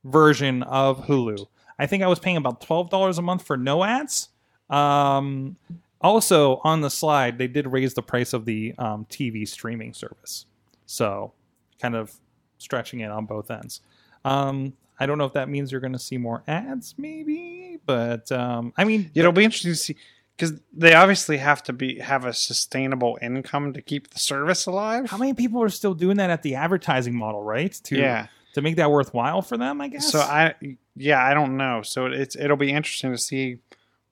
version 0.03 0.63
of 0.63 1.05
Hulu. 1.05 1.47
I 1.79 1.85
think 1.85 2.03
I 2.03 2.07
was 2.07 2.19
paying 2.19 2.37
about 2.37 2.61
twelve 2.61 2.89
dollars 2.89 3.17
a 3.17 3.21
month 3.21 3.45
for 3.45 3.57
no 3.57 3.83
ads. 3.83 4.29
Um, 4.69 5.57
also 6.01 6.59
on 6.63 6.81
the 6.81 6.89
slide, 6.89 7.37
they 7.37 7.47
did 7.47 7.71
raise 7.71 7.93
the 7.93 8.01
price 8.01 8.33
of 8.33 8.45
the 8.45 8.73
um, 8.77 9.05
TV 9.05 9.47
streaming 9.47 9.93
service, 9.93 10.45
so 10.85 11.33
kind 11.81 11.95
of 11.95 12.13
stretching 12.57 13.01
it 13.01 13.11
on 13.11 13.25
both 13.25 13.49
ends. 13.51 13.81
Um, 14.25 14.73
I 14.99 15.05
don't 15.05 15.17
know 15.17 15.25
if 15.25 15.33
that 15.33 15.49
means 15.49 15.71
you're 15.71 15.81
going 15.81 15.93
to 15.93 15.99
see 15.99 16.17
more 16.17 16.43
ads, 16.47 16.95
maybe, 16.97 17.79
but 17.85 18.31
um, 18.31 18.73
I 18.77 18.83
mean, 18.83 19.11
It'll 19.15 19.31
be 19.31 19.43
interesting 19.43 19.71
to 19.71 19.77
see 19.77 19.95
because 20.37 20.59
they 20.73 20.93
obviously 20.93 21.37
have 21.37 21.61
to 21.63 21.73
be 21.73 21.99
have 21.99 22.25
a 22.25 22.33
sustainable 22.33 23.17
income 23.21 23.73
to 23.73 23.81
keep 23.81 24.09
the 24.11 24.19
service 24.19 24.65
alive. 24.65 25.09
how 25.09 25.17
many 25.17 25.33
people 25.33 25.61
are 25.61 25.69
still 25.69 25.93
doing 25.93 26.17
that 26.17 26.29
at 26.29 26.41
the 26.41 26.55
advertising 26.55 27.15
model, 27.15 27.43
right? 27.43 27.71
To 27.85 27.97
yeah. 27.97 28.27
To 28.53 28.61
make 28.61 28.75
that 28.75 28.91
worthwhile 28.91 29.41
for 29.41 29.57
them, 29.57 29.81
I 29.81 29.87
guess. 29.87 30.11
So 30.11 30.19
I 30.19 30.53
yeah, 30.95 31.23
I 31.23 31.33
don't 31.33 31.57
know. 31.57 31.81
So 31.81 32.05
it's 32.05 32.35
it'll 32.35 32.57
be 32.57 32.71
interesting 32.71 33.11
to 33.11 33.17
see 33.17 33.57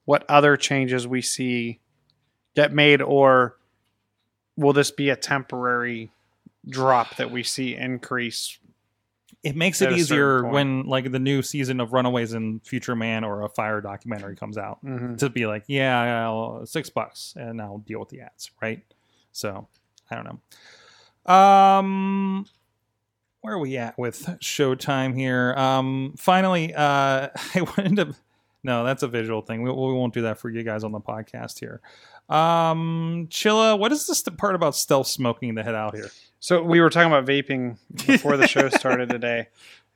what 0.06 0.26
other 0.30 0.58
changes 0.58 1.08
we 1.08 1.22
see 1.22 1.80
get 2.56 2.74
made 2.74 3.02
or 3.02 3.58
will 4.58 4.74
this 4.74 4.92
be 4.92 5.10
a 5.10 5.16
temporary 5.16 6.12
drop 6.68 7.16
that 7.18 7.32
we 7.32 7.44
see 7.44 7.76
increase? 7.76 8.58
it 9.44 9.56
makes 9.56 9.82
it 9.82 9.92
easier 9.92 10.46
when 10.46 10.84
like 10.84 11.12
the 11.12 11.18
new 11.18 11.42
season 11.42 11.80
of 11.80 11.94
Runaways 11.94 12.34
and 12.34 12.64
Future 12.64 12.96
Man 12.96 13.24
or 13.24 13.42
a 13.42 13.50
Fyre 13.50 13.82
documentary 13.82 14.36
comes 14.36 14.56
out 14.56 14.84
Mhm. 14.86 15.18
to 15.18 15.32
be 15.32 15.48
like, 15.48 15.64
yeah, 15.68 16.26
I'll, 16.28 16.64
six 16.68 16.92
bucks, 16.92 17.34
and 17.36 17.60
I'll 17.60 17.80
deal 17.80 18.00
with 18.00 18.10
the 18.10 18.22
ads, 18.22 18.52
right? 18.62 18.84
So 19.32 19.68
I 20.12 20.16
don't 20.16 20.26
know. 20.26 21.34
Um, 21.34 22.46
where 23.42 23.56
are 23.56 23.60
we 23.60 23.78
at 23.78 23.98
with 23.98 24.24
Showtime 24.40 25.16
here? 25.16 25.54
Um, 25.56 26.14
finally, 26.18 26.74
uh, 26.74 27.30
I 27.56 27.62
wanted 27.62 27.96
to. 27.98 28.16
No, 28.64 28.84
that's 28.84 29.02
a 29.02 29.08
visual 29.08 29.42
thing. 29.42 29.64
We, 29.64 29.72
we 29.72 29.94
won't 29.94 30.14
do 30.14 30.22
that 30.22 30.38
for 30.38 30.50
you 30.50 30.62
guys 30.62 30.84
on 30.84 30.92
the 30.92 31.00
podcast 31.00 31.60
here. 31.60 31.82
Um, 32.30 33.28
Chilla, 33.32 33.78
what 33.78 33.92
is 33.92 34.06
this 34.06 34.22
part 34.22 34.54
about 34.54 34.76
stealth 34.76 35.08
smoking 35.08 35.56
the 35.56 35.64
head 35.64 35.74
out 35.74 35.96
here? 35.96 36.12
So 36.40 36.62
we 36.62 36.80
were 36.80 36.92
talking 36.92 37.12
about 37.12 37.26
vaping 37.26 37.78
before 38.06 38.38
the 38.38 38.48
show 38.48 38.70
started 38.78 39.10
today, 39.10 39.48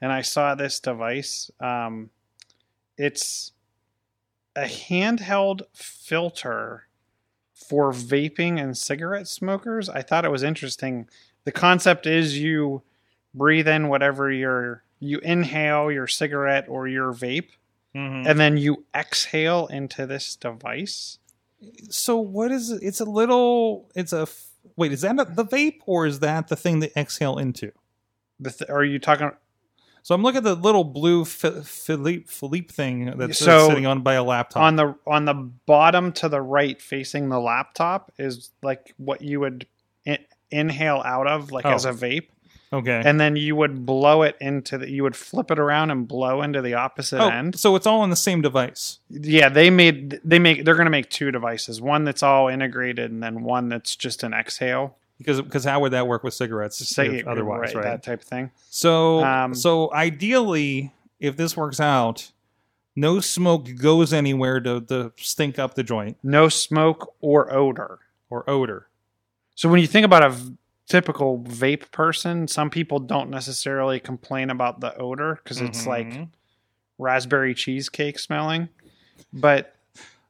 and 0.01 0.11
I 0.11 0.21
saw 0.21 0.55
this 0.55 0.79
device. 0.79 1.51
Um, 1.59 2.09
it's 2.97 3.51
a 4.55 4.63
handheld 4.63 5.61
filter 5.73 6.87
for 7.53 7.91
vaping 7.91 8.59
and 8.59 8.75
cigarette 8.75 9.27
smokers. 9.27 9.89
I 9.89 10.01
thought 10.01 10.25
it 10.25 10.31
was 10.31 10.43
interesting. 10.43 11.07
The 11.43 11.51
concept 11.51 12.07
is 12.07 12.39
you 12.39 12.81
breathe 13.35 13.67
in 13.67 13.87
whatever 13.89 14.31
your 14.31 14.83
you 14.99 15.19
inhale 15.19 15.91
your 15.91 16.07
cigarette 16.07 16.65
or 16.69 16.87
your 16.87 17.13
vape, 17.13 17.49
Mhm. 17.95 18.25
and 18.25 18.39
then 18.39 18.57
you 18.57 18.85
exhale 18.95 19.67
into 19.67 20.05
this 20.07 20.35
device. 20.35 21.19
So 21.89 22.17
what 22.17 22.51
is 22.51 22.71
it? 22.71 22.81
It's 22.81 22.99
a 22.99 23.05
little. 23.05 23.89
It's 23.95 24.13
a 24.13 24.27
Wait, 24.77 24.91
is 24.91 25.01
that 25.01 25.35
the 25.35 25.45
vape 25.45 25.79
or 25.85 26.05
is 26.07 26.19
that 26.21 26.47
the 26.47 26.55
thing 26.55 26.79
that 26.79 26.91
exhale 26.97 27.37
into? 27.37 27.71
The 28.39 28.51
th- 28.51 28.69
are 28.69 28.83
you 28.83 28.99
talking? 28.99 29.31
So 30.01 30.13
I'm 30.13 30.21
looking 30.21 30.37
at 30.39 30.43
the 30.43 30.55
little 30.55 30.83
blue 30.83 31.23
Philippe 31.25 32.25
Philippe 32.27 32.67
thing 32.73 33.05
that's, 33.05 33.17
that's 33.17 33.39
So, 33.39 33.69
sitting 33.69 33.85
on 33.85 34.01
by 34.01 34.13
a 34.15 34.23
laptop. 34.23 34.61
on 34.63 34.75
the 34.75 34.95
on 35.07 35.25
the 35.25 35.33
bottom 35.33 36.11
to 36.13 36.29
the 36.29 36.41
right 36.41 36.81
facing 36.81 37.29
the 37.29 37.39
laptop 37.39 38.11
is 38.17 38.51
like 38.61 38.93
what 38.97 39.21
you 39.21 39.39
would 39.39 39.65
in, 40.05 40.17
inhale 40.51 41.01
out 41.05 41.27
of 41.27 41.51
like 41.51 41.65
Oh. 41.65 41.71
as 41.73 41.85
a 41.85 41.91
vape 41.91 42.27
okay. 42.75 43.01
and 43.03 43.19
then 43.19 43.35
you 43.35 43.55
would 43.55 43.85
blow 43.85 44.21
it 44.21 44.35
into 44.39 44.77
the 44.77 44.89
you 44.89 45.03
would 45.03 45.15
flip 45.15 45.49
it 45.51 45.59
around 45.59 45.91
and 45.91 46.07
blow 46.07 46.41
into 46.41 46.61
the 46.61 46.73
opposite 46.73 47.19
oh, 47.19 47.29
end 47.29 47.57
so 47.57 47.75
it's 47.75 47.87
all 47.87 48.01
on 48.01 48.09
the 48.09 48.15
same 48.15 48.41
device. 48.41 48.99
yeah 49.09 49.49
they 49.49 49.69
made 49.69 50.19
they 50.23 50.39
make 50.39 50.65
they're 50.65 50.75
going 50.75 50.85
to 50.85 50.91
make 50.91 51.09
two 51.09 51.31
devices 51.31 51.81
one 51.81 52.03
that's 52.03 52.23
all 52.23 52.47
integrated 52.47 53.11
and 53.11 53.23
then 53.23 53.43
one 53.43 53.69
that's 53.69 53.95
just 53.95 54.23
an 54.23 54.33
exhale 54.33 54.97
Because 55.17 55.41
because 55.41 55.63
how 55.63 55.79
would 55.79 55.93
that 55.93 56.07
work 56.07 56.23
with 56.23 56.33
cigarettes? 56.33 56.81
Otherwise, 57.25 57.73
right? 57.73 57.83
that 57.83 58.03
type 58.03 58.21
of 58.21 58.27
thing 58.27 58.51
So 58.69 59.23
Um, 59.23 59.53
so 59.55 59.93
ideally, 59.93 60.93
if 61.19 61.37
this 61.37 61.55
works 61.55 61.79
out, 61.79 62.31
no 62.95 63.19
smoke 63.19 63.67
goes 63.75 64.13
anywhere 64.13 64.59
to, 64.59 64.81
to 64.81 65.13
stink 65.17 65.57
up 65.57 65.75
the 65.75 65.83
joint 65.83 66.17
no 66.21 66.49
smoke 66.49 67.13
or 67.21 67.51
odor 67.53 67.99
or 68.29 68.49
odor. 68.49 68.87
So 69.55 69.69
when 69.69 69.79
you 69.79 69.87
think 69.87 70.05
about 70.05 70.23
a 70.23 70.35
typical 70.87 71.39
vape 71.39 71.91
person, 71.91 72.47
some 72.47 72.69
people 72.69 72.99
don't 72.99 73.29
necessarily 73.29 73.99
complain 73.99 74.49
about 74.49 74.79
the 74.81 74.95
odor 74.97 75.39
because 75.43 75.61
it's 75.61 75.85
like 75.87 76.07
Mhm. 76.07 76.29
raspberry 76.97 77.53
cheesecake 77.53 78.19
smelling, 78.19 78.69
but 79.33 79.75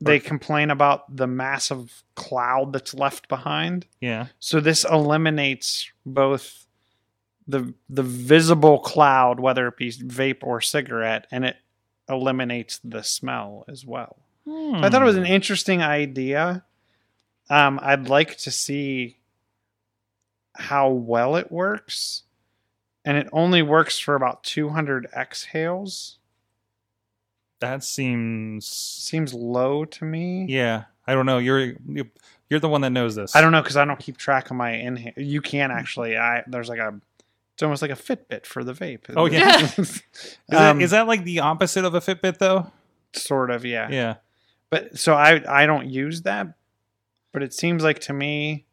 they 0.02 0.20
complain 0.20 0.70
about 0.72 1.16
the 1.16 1.28
massive 1.28 2.04
cloud 2.16 2.74
that's 2.74 2.94
left 2.94 3.28
behind. 3.28 3.86
yeah. 4.02 4.28
So 4.40 4.60
this 4.60 4.84
eliminates 4.86 5.90
both 6.06 6.66
the 7.48 7.74
the 7.90 8.04
visible 8.04 8.80
cloud, 8.80 9.40
whether 9.40 9.68
it 9.68 9.78
be 9.78 9.92
vape 9.92 10.42
or 10.44 10.62
cigarette, 10.62 11.28
and 11.32 11.46
it 11.46 11.58
eliminates 12.10 12.80
the 12.84 13.04
smell 13.04 13.66
as 13.68 13.86
well. 13.86 14.18
So 14.46 14.76
I 14.84 14.90
thought 14.90 15.02
it 15.02 15.06
was 15.06 15.16
an 15.18 15.26
interesting 15.26 15.82
idea. 15.82 16.64
Um, 17.50 17.80
I'd 17.82 18.10
like 18.10 18.38
to 18.40 18.52
see 18.52 19.15
how 20.58 20.90
well 20.90 21.36
it 21.36 21.52
works, 21.52 22.24
and 23.04 23.18
it 23.18 23.28
only 23.32 23.62
works 23.62 24.00
for 24.00 24.16
about 24.16 24.44
200 24.44 25.08
exhales. 25.16 26.18
that 27.62 27.84
seems 27.84 28.68
Seems 28.68 29.34
low 29.34 29.86
to 29.86 30.06
me. 30.06 30.46
Yeah, 30.50 30.84
I 31.08 31.14
don't 31.14 31.26
know. 31.26 31.38
You're 31.38 31.74
you- 31.88 32.10
you're 32.50 32.60
the 32.60 32.70
one 32.70 32.82
that 32.82 32.92
knows 32.92 33.16
this. 33.16 33.36
I 33.36 33.42
don't 33.42 33.52
know 33.52 33.62
because 33.62 33.76
I 33.78 33.86
don't 33.86 34.00
keep 34.00 34.18
track 34.18 34.52
of 34.52 34.56
my 34.58 34.72
inhale. 34.72 35.14
You 35.18 35.42
can 35.42 35.72
actually. 35.72 36.16
I 36.18 36.44
there's 36.48 36.70
like 36.70 36.80
a. 36.80 37.00
It's 37.56 37.64
almost 37.64 37.82
like 37.82 37.90
a 37.92 37.96
Fitbit 37.96 38.46
for 38.46 38.64
the 38.66 38.74
vape. 38.74 39.06
Oh, 39.16 39.26
yeah. 39.28 39.60
Yeah. 39.60 39.70
Is, 39.78 40.04
that, 40.50 40.72
Um, 40.72 40.82
is 40.82 40.92
that 40.92 41.08
like 41.08 41.24
the 41.24 41.40
opposite 41.40 41.86
of 41.86 41.94
a 41.96 42.02
Fitbit 42.02 42.38
though? 42.38 42.72
sort 43.14 43.50
of 43.50 43.64
yeah. 43.66 43.88
Yeah. 43.90 44.16
But 44.70 45.00
so 45.00 45.14
I 45.16 45.42
I 45.48 45.66
don't 45.66 45.88
use 45.90 46.24
that, 46.24 46.48
but 47.32 47.42
it 47.44 47.54
seems 47.54 47.82
like 47.82 48.00
to 48.02 48.14
me, 48.14 48.66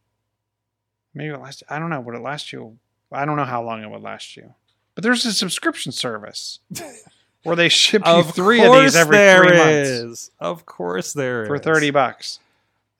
maybe 1.14 1.32
it 1.34 1.40
last. 1.40 1.62
I 1.68 1.78
don't 1.78 1.90
know. 1.90 2.00
Would 2.00 2.14
it 2.14 2.22
last 2.22 2.52
you? 2.52 2.78
I 3.10 3.24
don't 3.24 3.36
know 3.36 3.44
how 3.44 3.62
long 3.62 3.82
it 3.82 3.90
would 3.90 4.02
last 4.02 4.36
you. 4.36 4.54
But 4.94 5.04
there's 5.04 5.24
a 5.24 5.32
subscription 5.32 5.92
service 5.92 6.60
where 7.42 7.56
they 7.56 7.68
ship 7.68 8.02
you 8.06 8.22
three 8.22 8.62
of 8.64 8.72
these 8.72 8.94
every 8.96 9.16
there 9.16 9.38
three 9.44 9.56
months 9.56 9.88
is. 9.88 10.30
Of 10.40 10.66
course 10.66 11.12
there 11.12 11.42
is. 11.42 11.48
for 11.48 11.58
thirty 11.58 11.90
bucks. 11.90 12.40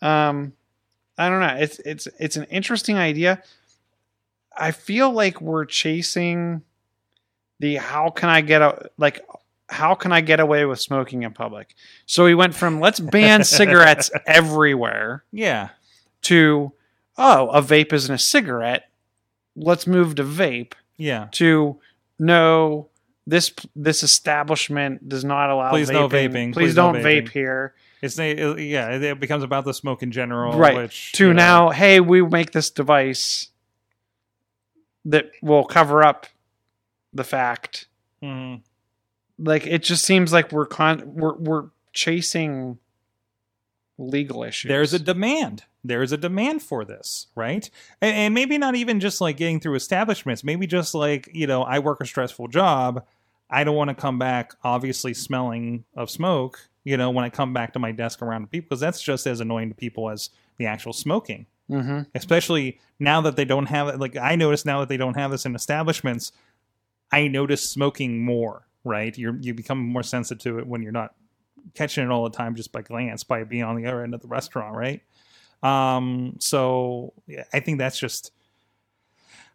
Um, 0.01 0.53
I 1.19 1.29
don't 1.29 1.41
know. 1.41 1.57
It's 1.59 1.79
it's 1.81 2.09
it's 2.19 2.37
an 2.37 2.45
interesting 2.45 2.97
idea. 2.99 3.43
I 4.57 4.71
feel 4.71 5.11
like 5.11 5.41
we're 5.41 5.65
chasing 5.65 6.63
the 7.61 7.77
how 7.77 8.11
can 8.11 8.29
I 8.29 8.41
get 8.41 8.61
a 8.63 8.91
like 8.99 9.21
how 9.69 9.95
can 9.95 10.13
I 10.13 10.21
get 10.21 10.41
away 10.41 10.65
with 10.67 10.81
smoking 10.81 11.23
in 11.23 11.33
public? 11.33 11.75
So 12.07 12.25
we 12.25 12.35
went 12.35 12.55
from 12.55 12.81
let's 12.81 13.01
ban 13.01 13.45
cigarettes 13.45 14.11
everywhere 14.27 15.25
Yeah. 15.33 15.71
to 16.23 16.73
oh 17.19 17.49
a 17.51 17.61
vape 17.63 17.93
isn't 17.93 18.15
a 18.15 18.19
cigarette. 18.19 18.89
Let's 19.57 19.87
move 19.87 20.15
to 20.17 20.25
vape 20.25 20.73
Yeah. 20.97 21.29
to 21.33 21.79
no 22.19 22.89
this 23.27 23.53
this 23.77 24.03
establishment 24.03 25.09
does 25.09 25.25
not 25.25 25.51
allow 25.51 25.71
Please 25.71 25.91
vaping. 25.91 25.93
no 25.93 26.09
vaping. 26.09 26.53
Please, 26.53 26.55
Please 26.55 26.75
don't 26.75 26.95
vaping. 26.97 27.25
vape 27.27 27.29
here. 27.31 27.75
It's 28.01 28.19
yeah, 28.19 28.91
it 28.91 29.21
becomes 29.21 29.45
about 29.45 29.65
the 29.65 29.73
smoke 29.75 30.03
in 30.03 30.11
general, 30.11 30.59
right. 30.59 30.77
Which 30.77 31.13
to 31.13 31.29
you 31.29 31.33
know, 31.35 31.37
now, 31.37 31.71
hey, 31.71 32.01
we 32.01 32.21
make 32.23 32.51
this 32.51 32.69
device 32.71 33.49
that 35.05 35.31
will 35.41 35.65
cover 35.65 36.03
up 36.03 36.27
the 37.13 37.25
fact. 37.25 37.87
mhm. 38.23 38.63
Like 39.39 39.67
it 39.67 39.83
just 39.85 40.05
seems 40.05 40.33
like 40.33 40.51
we're 40.53 40.67
con 40.67 41.15
we're 41.15 41.35
we're 41.37 41.65
chasing 41.93 42.79
legal 43.99 44.43
issues. 44.43 44.69
there's 44.69 44.93
a 44.95 44.99
demand. 44.99 45.65
There 45.85 46.03
is 46.03 46.13
a 46.13 46.17
demand 46.17 46.63
for 46.63 46.85
this, 46.85 47.27
right? 47.35 47.69
And, 48.01 48.15
and 48.17 48.35
maybe 48.35 48.57
not 48.59 48.75
even 48.77 49.01
just 49.01 49.21
like 49.21 49.37
getting 49.37 49.59
through 49.61 49.75
establishments. 49.75 50.45
Maybe 50.45 50.67
just 50.67 50.95
like 50.95 51.29
you 51.33 51.47
know, 51.47 51.63
I 51.63 51.79
work 51.81 52.01
a 52.01 52.07
stressful 52.07 52.49
job. 52.49 53.05
I 53.51 53.65
don't 53.65 53.77
want 53.77 53.89
to 53.91 53.95
come 53.95 54.19
back, 54.19 54.53
obviously 54.65 55.13
smelling 55.13 55.85
of 55.97 56.11
smoke. 56.11 56.69
You 56.85 56.97
know, 56.97 57.11
when 57.11 57.25
I 57.25 57.29
come 57.31 57.53
back 57.53 57.73
to 57.75 57.79
my 57.79 57.93
desk 57.93 58.23
around 58.23 58.51
people, 58.51 58.69
because 58.71 58.81
that's 58.81 59.01
just 59.03 59.27
as 59.27 59.41
annoying 59.41 59.69
to 59.69 59.75
people 59.75 60.09
as 60.11 60.31
the 60.57 60.67
actual 60.67 60.93
smoking. 60.93 61.47
hmm 61.69 62.03
especially 62.15 62.79
now 62.99 63.21
that 63.23 63.37
they 63.37 63.45
don't 63.45 63.67
have 63.67 63.89
it. 63.89 63.99
Like 63.99 64.17
I 64.17 64.37
notice 64.37 64.65
now 64.65 64.81
that 64.81 64.89
they 64.89 64.97
don't 64.97 65.15
have 65.15 65.31
this 65.31 65.45
in 65.47 65.55
establishments, 65.55 66.33
I 67.13 67.29
notice 67.29 67.69
smoking 67.69 68.25
more. 68.25 68.67
Right, 68.85 69.17
you 69.17 69.39
you 69.41 69.55
become 69.55 69.79
more 69.79 70.03
sensitive 70.03 70.43
to 70.43 70.59
it 70.59 70.67
when 70.67 70.83
you're 70.83 70.91
not 70.91 71.15
catching 71.75 72.05
it 72.05 72.11
all 72.11 72.25
the 72.25 72.37
time 72.37 72.57
just 72.57 72.73
by 72.73 72.83
glance, 72.83 73.23
by 73.23 73.45
being 73.45 73.63
on 73.63 73.77
the 73.77 73.87
other 73.87 74.03
end 74.03 74.13
of 74.15 74.21
the 74.21 74.27
restaurant. 74.29 74.75
Right. 74.75 75.03
Um. 75.63 76.37
So 76.41 77.13
yeah, 77.27 77.45
I 77.53 77.61
think 77.61 77.79
that's 77.79 77.99
just 77.99 78.33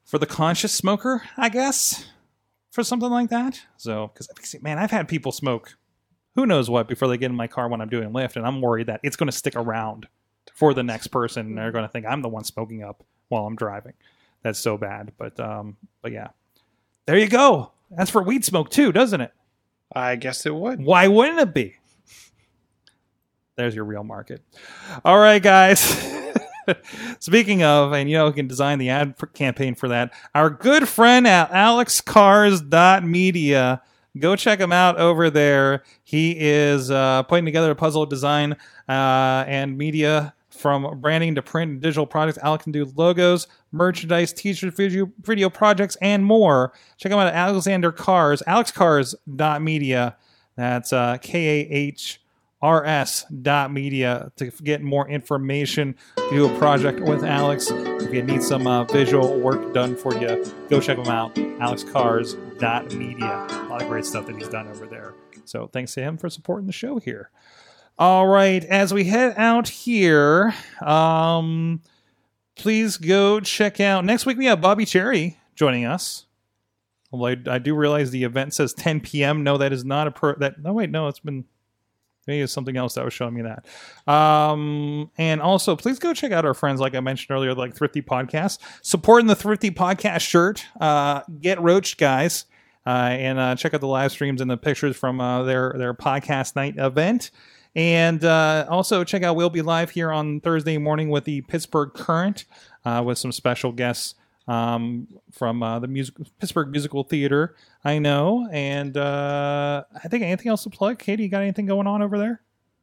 for 0.05 0.17
the 0.17 0.25
conscious 0.25 0.71
smoker, 0.71 1.21
I 1.35 1.49
guess, 1.49 2.07
for 2.71 2.83
something 2.83 3.09
like 3.09 3.29
that. 3.29 3.61
So 3.77 4.11
because 4.13 4.55
man, 4.61 4.79
I've 4.79 4.91
had 4.91 5.07
people 5.07 5.31
smoke. 5.31 5.77
Who 6.35 6.45
knows 6.45 6.69
what 6.69 6.87
before 6.87 7.07
they 7.07 7.17
get 7.17 7.31
in 7.31 7.35
my 7.35 7.47
car 7.47 7.67
when 7.67 7.81
I'm 7.81 7.89
doing 7.89 8.09
Lyft, 8.11 8.35
and 8.35 8.45
I'm 8.45 8.61
worried 8.61 8.87
that 8.87 8.99
it's 9.03 9.15
going 9.15 9.27
to 9.27 9.35
stick 9.35 9.55
around 9.55 10.07
for 10.53 10.73
the 10.73 10.83
next 10.83 11.07
person. 11.07 11.47
and 11.47 11.57
They're 11.57 11.71
going 11.71 11.83
to 11.83 11.89
think 11.89 12.05
I'm 12.05 12.21
the 12.21 12.29
one 12.29 12.43
smoking 12.43 12.83
up 12.83 13.03
while 13.29 13.45
I'm 13.45 13.55
driving. 13.55 13.93
That's 14.43 14.59
so 14.59 14.77
bad. 14.77 15.11
But 15.17 15.39
um, 15.39 15.77
but 16.01 16.11
yeah, 16.11 16.29
there 17.05 17.17
you 17.17 17.27
go. 17.27 17.71
That's 17.91 18.11
for 18.11 18.21
weed 18.21 18.45
smoke 18.45 18.69
too, 18.69 18.91
doesn't 18.91 19.21
it? 19.21 19.31
I 19.93 20.15
guess 20.15 20.45
it 20.45 20.53
would. 20.53 20.83
Why 20.83 21.07
wouldn't 21.07 21.39
it 21.39 21.53
be? 21.53 21.75
There's 23.57 23.75
your 23.75 23.85
real 23.85 24.03
market. 24.03 24.43
All 25.03 25.17
right, 25.17 25.41
guys. 25.41 25.79
Speaking 27.19 27.63
of, 27.63 27.91
and 27.91 28.07
you 28.07 28.15
know, 28.15 28.27
who 28.27 28.33
can 28.33 28.47
design 28.47 28.77
the 28.77 28.89
ad 28.89 29.15
campaign 29.33 29.73
for 29.73 29.89
that, 29.89 30.13
our 30.35 30.51
good 30.51 30.87
friend 30.87 31.27
at 31.27 31.49
alexkahrs.media. 31.51 33.81
Go 34.19 34.35
check 34.35 34.59
him 34.59 34.71
out 34.71 34.97
over 34.97 35.31
there. 35.31 35.81
He 36.03 36.35
is 36.37 36.91
uh, 36.91 37.23
putting 37.23 37.45
together 37.45 37.71
a 37.71 37.75
puzzle 37.75 38.05
design 38.05 38.53
uh, 38.87 39.43
and 39.47 39.75
media 39.75 40.35
from 40.51 41.01
branding 41.01 41.33
to 41.35 41.41
print 41.41 41.71
and 41.71 41.81
digital 41.81 42.05
products. 42.05 42.37
Alex 42.43 42.63
can 42.63 42.71
do 42.71 42.85
logos, 42.95 43.47
merchandise, 43.71 44.33
t-shirts, 44.33 44.77
video, 44.77 45.11
video 45.21 45.49
projects, 45.49 45.97
and 46.01 46.23
more. 46.23 46.73
Check 46.97 47.11
him 47.11 47.17
out 47.17 47.25
at 47.27 47.33
Alexander 47.33 47.91
Kahrs, 47.91 48.43
alexkahrs.media. 48.43 50.15
That's 50.55 50.93
uh, 50.93 51.17
K-A-H 51.21 52.21
rs 52.63 53.25
dot 53.41 53.71
media 53.71 54.31
to 54.35 54.49
get 54.63 54.81
more 54.81 55.07
information 55.07 55.95
to 56.15 56.29
do 56.31 56.53
a 56.53 56.57
project 56.57 56.99
with 56.99 57.23
alex. 57.23 57.69
If 57.69 58.13
you 58.13 58.23
need 58.23 58.41
some 58.41 58.65
uh, 58.65 58.85
visual 58.85 59.39
work 59.39 59.73
done 59.73 59.95
for 59.95 60.13
you 60.15 60.43
go 60.69 60.79
check 60.79 60.97
him 60.97 61.07
out. 61.07 61.35
Alexkahrs 61.35 62.35
dot 62.59 62.91
a 62.93 63.67
lot 63.69 63.81
of 63.81 63.87
great 63.87 64.05
stuff 64.05 64.25
that 64.25 64.35
he's 64.35 64.49
done 64.49 64.67
over 64.67 64.85
there. 64.87 65.13
So 65.45 65.67
thanks 65.67 65.93
to 65.93 66.01
him 66.01 66.17
for 66.17 66.29
supporting 66.29 66.67
the 66.67 66.73
show 66.73 66.97
here. 66.97 67.29
All 67.99 68.27
right 68.27 68.63
as 68.65 68.93
we 68.93 69.05
head 69.05 69.35
out 69.37 69.67
here 69.67 70.53
um 70.81 71.81
please 72.55 72.97
go 72.97 73.39
check 73.39 73.79
out 73.79 74.03
next 74.03 74.25
week 74.25 74.37
we 74.37 74.45
have 74.45 74.61
bobby 74.61 74.85
cherry 74.85 75.39
joining 75.55 75.85
us. 75.85 76.25
Well, 77.11 77.35
I, 77.47 77.55
I 77.55 77.59
do 77.59 77.73
realize 77.75 78.11
the 78.11 78.23
event 78.23 78.53
says 78.53 78.73
10 78.73 78.99
p.m. 79.01 79.43
No, 79.43 79.57
that 79.57 79.71
is 79.71 79.85
not 79.85 80.07
a 80.07 80.11
per. 80.11 80.35
That 80.35 80.61
no, 80.61 80.73
wait, 80.73 80.89
no, 80.89 81.07
it's 81.07 81.19
been 81.19 81.45
maybe 82.27 82.41
it's 82.41 82.53
something 82.53 82.77
else 82.77 82.93
that 82.95 83.05
was 83.05 83.13
showing 83.13 83.33
me 83.33 83.43
that. 83.43 84.11
Um, 84.11 85.09
and 85.17 85.41
also, 85.41 85.75
please 85.75 85.99
go 85.99 86.13
check 86.13 86.31
out 86.31 86.45
our 86.45 86.53
friends, 86.53 86.79
like 86.79 86.93
I 86.95 86.99
mentioned 86.99 87.35
earlier, 87.35 87.53
like 87.55 87.75
Thrifty 87.75 88.01
Podcast, 88.01 88.59
supporting 88.81 89.27
the 89.27 89.35
Thrifty 89.35 89.71
Podcast 89.71 90.21
shirt. 90.21 90.65
Uh, 90.79 91.21
get 91.41 91.61
roached, 91.61 91.97
guys, 91.97 92.45
uh, 92.85 92.89
and 92.89 93.39
uh, 93.39 93.55
check 93.55 93.73
out 93.73 93.81
the 93.81 93.87
live 93.87 94.11
streams 94.11 94.41
and 94.41 94.51
the 94.51 94.57
pictures 94.57 94.95
from 94.95 95.19
uh, 95.19 95.43
their 95.43 95.73
their 95.77 95.93
podcast 95.93 96.55
night 96.55 96.75
event. 96.77 97.31
And 97.75 98.23
uh, 98.25 98.65
also 98.69 99.03
check 99.03 99.21
out 99.21 99.35
We'll 99.35 99.51
Be 99.51 99.61
Live 99.61 99.91
here 99.91 100.11
on 100.11 100.39
Thursday 100.39 100.79
morning 100.79 101.09
with 101.09 101.25
the 101.25 101.41
Pittsburgh 101.41 101.93
Current 101.93 102.45
uh, 102.83 103.03
with 103.05 103.19
some 103.19 103.31
special 103.31 103.71
guests 103.71 104.15
um, 104.47 105.07
from 105.31 105.61
uh, 105.61 105.79
the 105.79 105.87
music 105.87 106.15
Pittsburgh 106.39 106.69
Musical 106.69 107.03
Theater. 107.03 107.55
I 107.83 107.99
know, 107.99 108.47
and 108.51 108.95
uh, 108.95 109.83
I 110.03 110.07
think 110.07 110.23
anything 110.23 110.49
else 110.49 110.63
to 110.63 110.69
plug. 110.69 110.99
Katie, 110.99 111.23
you 111.23 111.29
got 111.29 111.41
anything 111.41 111.65
going 111.65 111.87
on 111.87 112.01
over 112.01 112.17
there? 112.17 112.41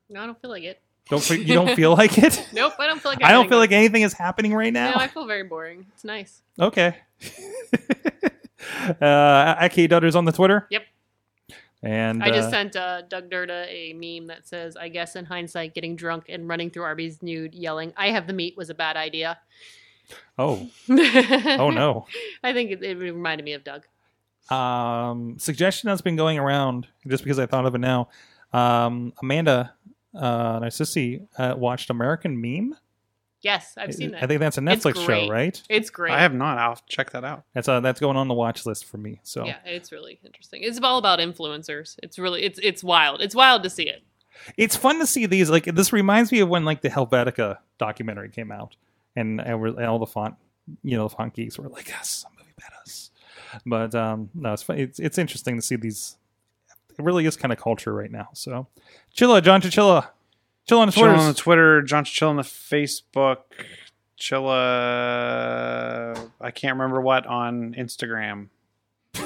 No, 0.09 0.23
I 0.23 0.27
don't 0.27 0.41
feel 0.41 0.51
like 0.51 0.65
it. 0.65 0.81
Don't 1.11 1.23
fe- 1.23 1.39
you 1.39 1.55
don't 1.55 1.75
feel 1.75 1.93
like 1.97 2.19
it? 2.19 2.49
Nope, 2.53 2.75
I 2.79 2.87
don't 2.87 3.01
feel 3.01 3.13
like 3.13 3.23
I 3.25 3.33
don't 3.33 3.49
feel 3.49 3.59
like 3.59 3.73
anything 3.73 4.03
is 4.03 4.13
happening 4.13 4.55
right 4.55 4.73
No, 4.73 4.91
now. 4.91 4.97
I 4.97 5.09
feel 5.09 5.27
very 5.27 5.45
boring. 5.45 5.87
It's 5.95 6.05
nice. 6.05 6.43
Okay. 6.59 6.97
uh, 9.01 9.57
AK 9.61 9.89
Dutters 9.91 10.15
on 10.15 10.25
the 10.25 10.33
Twitter. 10.33 10.67
Yep. 10.71 10.83
And 11.83 12.23
I 12.23 12.31
just 12.31 12.49
uh, 12.49 12.51
sent 12.51 12.77
uh, 12.77 13.03
Doug 13.03 13.29
Durda 13.31 13.67
a 13.69 13.93
meme 13.93 14.29
that 14.29 14.47
says, 14.49 14.75
"I 14.75 14.89
guess 14.89 15.17
in 15.17 15.27
hindsight, 15.27 15.75
getting 15.75 15.97
drunk 15.97 16.27
and 16.31 16.49
running 16.49 16.71
through 16.71 16.85
Arby's 16.85 17.23
nude, 17.23 17.55
yelling, 17.55 17.93
I 17.95 18.09
have 18.09 18.27
the 18.27 18.33
meat 18.33 18.57
was 18.57 18.71
a 18.71 18.75
bad 18.75 18.97
idea." 18.97 19.39
Oh 20.39 20.69
oh 20.89 21.71
no. 21.71 22.07
I 22.43 22.53
think 22.53 22.71
it, 22.71 22.83
it 22.83 22.97
reminded 22.99 23.45
me 23.45 23.53
of 23.53 23.65
Doug. 23.65 23.85
um, 24.51 25.39
suggestion 25.39 25.89
that's 25.89 26.03
been 26.03 26.17
going 26.17 26.39
around 26.39 26.87
just 27.07 27.25
because 27.25 27.39
I 27.39 27.47
thought 27.47 27.67
of 27.67 27.75
it 27.75 27.79
now. 27.79 28.09
Um, 28.53 29.13
Amanda 29.23 29.75
uh, 30.15 30.59
Narcissi 30.61 31.23
uh, 31.39 31.55
watched 31.57 31.91
American 31.91 32.41
Meme. 32.41 32.77
Yes, 33.41 33.75
I've 33.77 33.93
seen 33.93 34.13
that. 34.13 34.23
I 34.23 34.27
think 34.27 34.41
that's 34.41 34.57
a 34.57 34.63
Netflix 34.63 35.05
show, 35.05 35.29
right? 35.29 35.61
it's 35.69 35.91
great. 35.91 36.13
I 36.15 36.21
have 36.21 36.33
not. 36.33 36.57
I'll 36.57 36.81
check 36.89 37.11
that 37.11 37.25
out. 37.25 37.45
That's 37.53 37.69
uh, 37.69 37.81
that's 37.81 38.01
going 38.01 38.17
on 38.17 38.27
the 38.27 38.33
watch 38.35 38.65
list 38.65 38.87
for 38.87 38.97
me. 38.97 39.21
So 39.23 39.45
Yeah, 39.45 39.59
it's 39.67 39.93
really 39.93 40.19
interesting. 40.25 40.63
It's 40.63 40.81
all 40.81 40.97
about 40.97 41.19
influencers. 41.19 41.97
It's 42.03 42.19
really 42.19 42.43
it's 42.43 42.59
it's 42.63 42.83
wild. 42.83 43.21
It's 43.21 43.35
wild 43.35 43.63
to 43.65 43.71
see 43.71 43.83
it. 43.87 44.03
it's 44.57 44.77
fun 44.77 44.99
to 44.99 45.07
see 45.07 45.27
these. 45.27 45.51
Like 45.51 45.67
this 45.67 45.93
reminds 45.93 46.33
me 46.33 46.41
of 46.41 46.49
when 46.49 46.65
like 46.65 46.81
the 46.81 46.89
Helvetica 46.89 47.59
documentary 47.77 48.31
came 48.31 48.51
out, 48.51 48.77
and 49.17 49.41
and, 49.41 49.85
all 49.85 49.99
the 49.99 50.07
font, 50.07 50.35
you 50.83 50.97
know, 50.97 51.09
the 51.09 51.15
font 51.15 51.35
geeks 51.35 51.59
were 51.59 51.69
like, 51.69 51.89
"Yes, 51.89 52.25
movie 52.37 52.53
betas." 52.61 53.11
But 53.67 53.95
um, 53.95 54.31
no, 54.35 54.53
it's 54.53 54.63
fun. 54.63 54.79
It's 54.79 54.99
it's 54.99 55.19
interesting 55.19 55.57
to 55.57 55.63
see 55.63 55.77
these. 55.77 56.17
It 56.99 57.05
really 57.05 57.27
is 57.27 57.37
kind 57.37 57.53
of 57.53 57.59
culture 57.59 57.93
right 57.93 58.11
now. 58.11 58.29
So, 58.35 58.69
Chilla, 59.15 59.43
John 59.43 59.61
Chichilla, 59.61 60.09
chill 60.67 60.79
on 60.79 60.93
Twitter. 60.93 61.11
on 61.11 61.29
the 61.29 61.35
Twitter, 61.35 61.83
John 61.83 62.05
Chill 62.05 62.29
on 62.29 62.37
the 62.37 62.43
Facebook, 62.43 63.39
Chilla. 64.19 66.31
I 66.41 66.51
can't 66.51 66.79
remember 66.79 67.01
what 67.01 67.27
on 67.27 67.75
Instagram. 67.75 68.49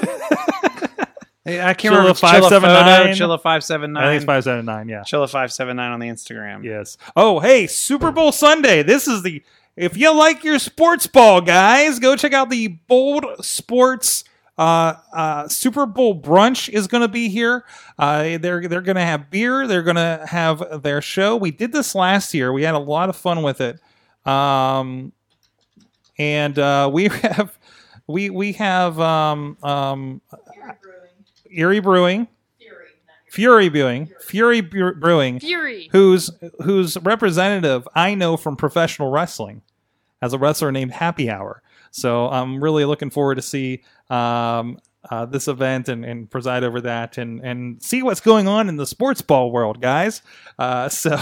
I 1.45 1.73
can't 1.73 1.93
Chilla 1.93 1.97
remember. 1.97 2.13
Chilla 2.13 2.19
579. 2.19 3.13
photo, 3.13 3.13
Chilla 3.13 3.41
five 3.41 3.63
seven 3.63 3.97
I 3.97 4.07
think 4.07 4.17
it's 4.17 4.25
five 4.25 4.43
seven 4.43 4.65
nine. 4.65 4.89
Yeah. 4.89 5.01
Chilla 5.01 5.29
five 5.29 5.51
seven 5.51 5.77
nine 5.77 5.91
on 5.91 5.99
the 5.99 6.07
Instagram. 6.07 6.63
Yes. 6.63 6.97
Oh, 7.15 7.39
hey, 7.39 7.67
Super 7.67 8.11
Bowl 8.11 8.31
Sunday. 8.31 8.83
This 8.83 9.07
is 9.07 9.23
the 9.23 9.41
if 9.75 9.97
you 9.97 10.15
like 10.15 10.43
your 10.43 10.59
sports 10.59 11.07
ball, 11.07 11.41
guys, 11.41 11.99
go 11.99 12.15
check 12.15 12.33
out 12.33 12.49
the 12.49 12.67
Bold 12.67 13.25
Sports 13.45 14.23
uh, 14.59 14.95
uh, 15.13 15.47
Super 15.47 15.85
Bowl 15.85 16.21
brunch 16.21 16.67
is 16.67 16.87
going 16.87 16.99
to 16.99 17.07
be 17.07 17.29
here. 17.29 17.63
Uh, 17.97 18.37
they're 18.39 18.67
they're 18.67 18.81
going 18.81 18.97
to 18.97 19.01
have 19.01 19.31
beer. 19.31 19.65
They're 19.65 19.83
going 19.83 19.95
to 19.95 20.25
have 20.27 20.83
their 20.83 21.01
show. 21.01 21.37
We 21.37 21.51
did 21.51 21.71
this 21.71 21.95
last 21.95 22.33
year. 22.33 22.51
We 22.51 22.63
had 22.63 22.75
a 22.75 22.79
lot 22.79 23.07
of 23.07 23.15
fun 23.15 23.41
with 23.41 23.61
it. 23.61 23.79
Um, 24.27 25.13
and 26.17 26.59
uh, 26.59 26.89
we 26.93 27.07
have 27.07 27.57
we 28.05 28.29
we 28.29 28.51
have 28.53 28.99
um, 28.99 29.57
um, 29.63 30.21
Fury 30.51 30.75
Brewing. 30.81 31.07
Erie 31.49 31.79
Brewing, 31.79 32.27
Fury. 33.31 33.69
not 33.69 33.75
your- 33.75 34.19
Fury 34.21 34.61
Brewing, 34.61 34.61
Fury 34.61 34.93
Brewing 34.93 35.39
Fury. 35.39 35.89
whose 35.91 36.29
whose 36.63 36.97
representative 36.97 37.87
I 37.95 38.15
know 38.15 38.37
from 38.37 38.55
professional 38.55 39.11
wrestling 39.11 39.61
as 40.21 40.33
a 40.33 40.37
wrestler 40.37 40.71
named 40.71 40.91
Happy 40.91 41.29
Hour. 41.29 41.61
So 41.91 42.29
I'm 42.29 42.63
really 42.63 42.85
looking 42.85 43.09
forward 43.09 43.35
to 43.35 43.41
see 43.41 43.81
um, 44.09 44.77
uh, 45.09 45.25
this 45.25 45.47
event 45.47 45.87
and, 45.87 46.03
and 46.03 46.29
preside 46.29 46.63
over 46.63 46.81
that 46.81 47.17
and, 47.17 47.39
and 47.39 47.81
see 47.81 48.03
what's 48.03 48.19
going 48.19 48.47
on 48.47 48.67
in 48.67 48.75
the 48.75 48.85
sports 48.85 49.21
ball 49.21 49.51
world, 49.51 49.81
guys. 49.81 50.21
Uh, 50.57 50.89
so 50.89 51.15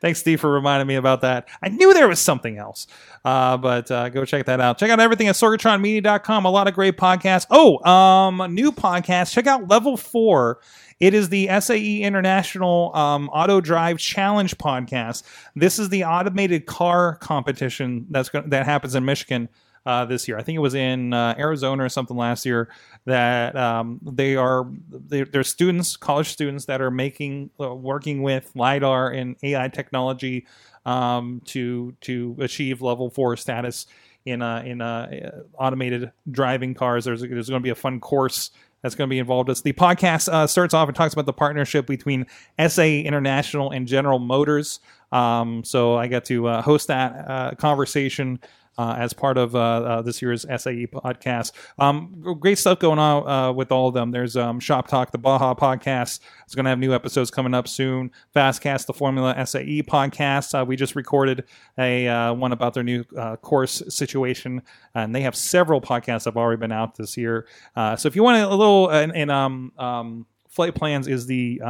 thanks, 0.00 0.20
Steve, 0.20 0.40
for 0.40 0.50
reminding 0.50 0.86
me 0.86 0.94
about 0.94 1.20
that. 1.20 1.48
I 1.62 1.68
knew 1.68 1.92
there 1.92 2.08
was 2.08 2.18
something 2.18 2.56
else, 2.58 2.86
uh, 3.24 3.56
but 3.58 3.90
uh, 3.90 4.08
go 4.08 4.24
check 4.24 4.46
that 4.46 4.60
out. 4.60 4.78
Check 4.78 4.90
out 4.90 5.00
everything 5.00 5.28
at 5.28 5.34
sorgatronmedia.com. 5.34 6.44
A 6.44 6.50
lot 6.50 6.66
of 6.66 6.74
great 6.74 6.96
podcasts. 6.96 7.46
Oh, 7.50 7.84
um, 7.88 8.54
new 8.54 8.72
podcast. 8.72 9.32
Check 9.32 9.46
out 9.46 9.68
Level 9.68 9.96
4. 9.96 10.58
It 10.98 11.14
is 11.14 11.30
the 11.30 11.48
SAE 11.60 12.02
International 12.02 12.94
um, 12.94 13.28
Auto 13.30 13.60
Drive 13.60 13.98
Challenge 13.98 14.56
podcast. 14.56 15.24
This 15.56 15.80
is 15.80 15.88
the 15.88 16.04
automated 16.04 16.66
car 16.66 17.16
competition 17.16 18.06
that's 18.08 18.28
go- 18.28 18.44
that 18.46 18.66
happens 18.66 18.94
in 18.94 19.04
Michigan 19.04 19.48
uh, 19.86 20.04
this 20.04 20.28
year. 20.28 20.38
I 20.38 20.42
think 20.42 20.56
it 20.56 20.60
was 20.60 20.74
in 20.74 21.12
uh, 21.12 21.34
Arizona 21.38 21.84
or 21.84 21.88
something 21.88 22.16
last 22.16 22.46
year. 22.46 22.68
That 23.04 23.56
um, 23.56 24.00
they 24.02 24.36
are 24.36 24.66
they're, 24.88 25.42
students, 25.42 25.96
college 25.96 26.28
students 26.28 26.66
that 26.66 26.80
are 26.80 26.90
making 26.90 27.50
uh, 27.60 27.74
working 27.74 28.22
with 28.22 28.50
lidar 28.54 29.10
and 29.10 29.36
AI 29.42 29.68
technology 29.68 30.46
um, 30.86 31.42
to 31.46 31.94
to 32.02 32.36
achieve 32.40 32.82
level 32.82 33.10
four 33.10 33.36
status 33.36 33.86
in 34.24 34.42
uh, 34.42 34.62
in 34.64 34.80
uh, 34.80 35.42
automated 35.58 36.12
driving 36.30 36.74
cars. 36.74 37.04
There's 37.04 37.22
there's 37.22 37.48
going 37.48 37.60
to 37.60 37.64
be 37.64 37.70
a 37.70 37.74
fun 37.74 38.00
course 38.00 38.50
that's 38.82 38.94
going 38.94 39.08
to 39.08 39.10
be 39.10 39.18
involved. 39.18 39.48
It's 39.48 39.62
the 39.62 39.72
podcast 39.72 40.28
uh, 40.28 40.46
starts 40.46 40.74
off 40.74 40.88
and 40.88 40.96
talks 40.96 41.14
about 41.14 41.26
the 41.26 41.32
partnership 41.32 41.86
between 41.86 42.26
SAE 42.64 43.02
International 43.02 43.70
and 43.70 43.86
General 43.86 44.18
Motors. 44.18 44.80
Um, 45.12 45.62
so 45.64 45.96
I 45.96 46.08
got 46.08 46.24
to 46.26 46.48
uh, 46.48 46.62
host 46.62 46.88
that 46.88 47.24
uh, 47.28 47.54
conversation. 47.54 48.40
Uh, 48.78 48.94
as 48.96 49.12
part 49.12 49.36
of 49.36 49.54
uh, 49.54 49.58
uh, 49.58 50.02
this 50.02 50.22
year's 50.22 50.42
SAE 50.42 50.86
podcast, 50.86 51.52
um, 51.78 52.36
great 52.40 52.56
stuff 52.56 52.78
going 52.78 52.98
on 52.98 53.28
uh, 53.28 53.52
with 53.52 53.70
all 53.70 53.88
of 53.88 53.94
them. 53.94 54.10
There's 54.10 54.34
um, 54.34 54.60
Shop 54.60 54.88
Talk, 54.88 55.12
the 55.12 55.18
Baja 55.18 55.54
podcast. 55.54 56.20
It's 56.44 56.54
going 56.54 56.64
to 56.64 56.70
have 56.70 56.78
new 56.78 56.94
episodes 56.94 57.30
coming 57.30 57.52
up 57.52 57.68
soon. 57.68 58.10
Fastcast, 58.34 58.86
the 58.86 58.94
Formula 58.94 59.34
SAE 59.46 59.82
podcast. 59.82 60.58
Uh, 60.58 60.64
we 60.64 60.76
just 60.76 60.96
recorded 60.96 61.44
a 61.76 62.08
uh, 62.08 62.32
one 62.32 62.52
about 62.52 62.72
their 62.72 62.82
new 62.82 63.04
course 63.42 63.82
situation, 63.88 64.62
and 64.94 65.14
they 65.14 65.20
have 65.20 65.36
several 65.36 65.82
podcasts 65.82 66.24
that 66.24 66.30
have 66.30 66.38
already 66.38 66.58
been 66.58 66.72
out 66.72 66.96
this 66.96 67.16
year. 67.18 67.46
So 67.76 68.08
if 68.08 68.16
you 68.16 68.22
want 68.22 68.42
a 68.42 68.54
little, 68.54 68.88
and, 68.88 69.14
and 69.14 69.30
um, 69.30 69.72
um, 69.76 70.26
Flight 70.48 70.74
Plans 70.74 71.08
is 71.08 71.26
the 71.26 71.60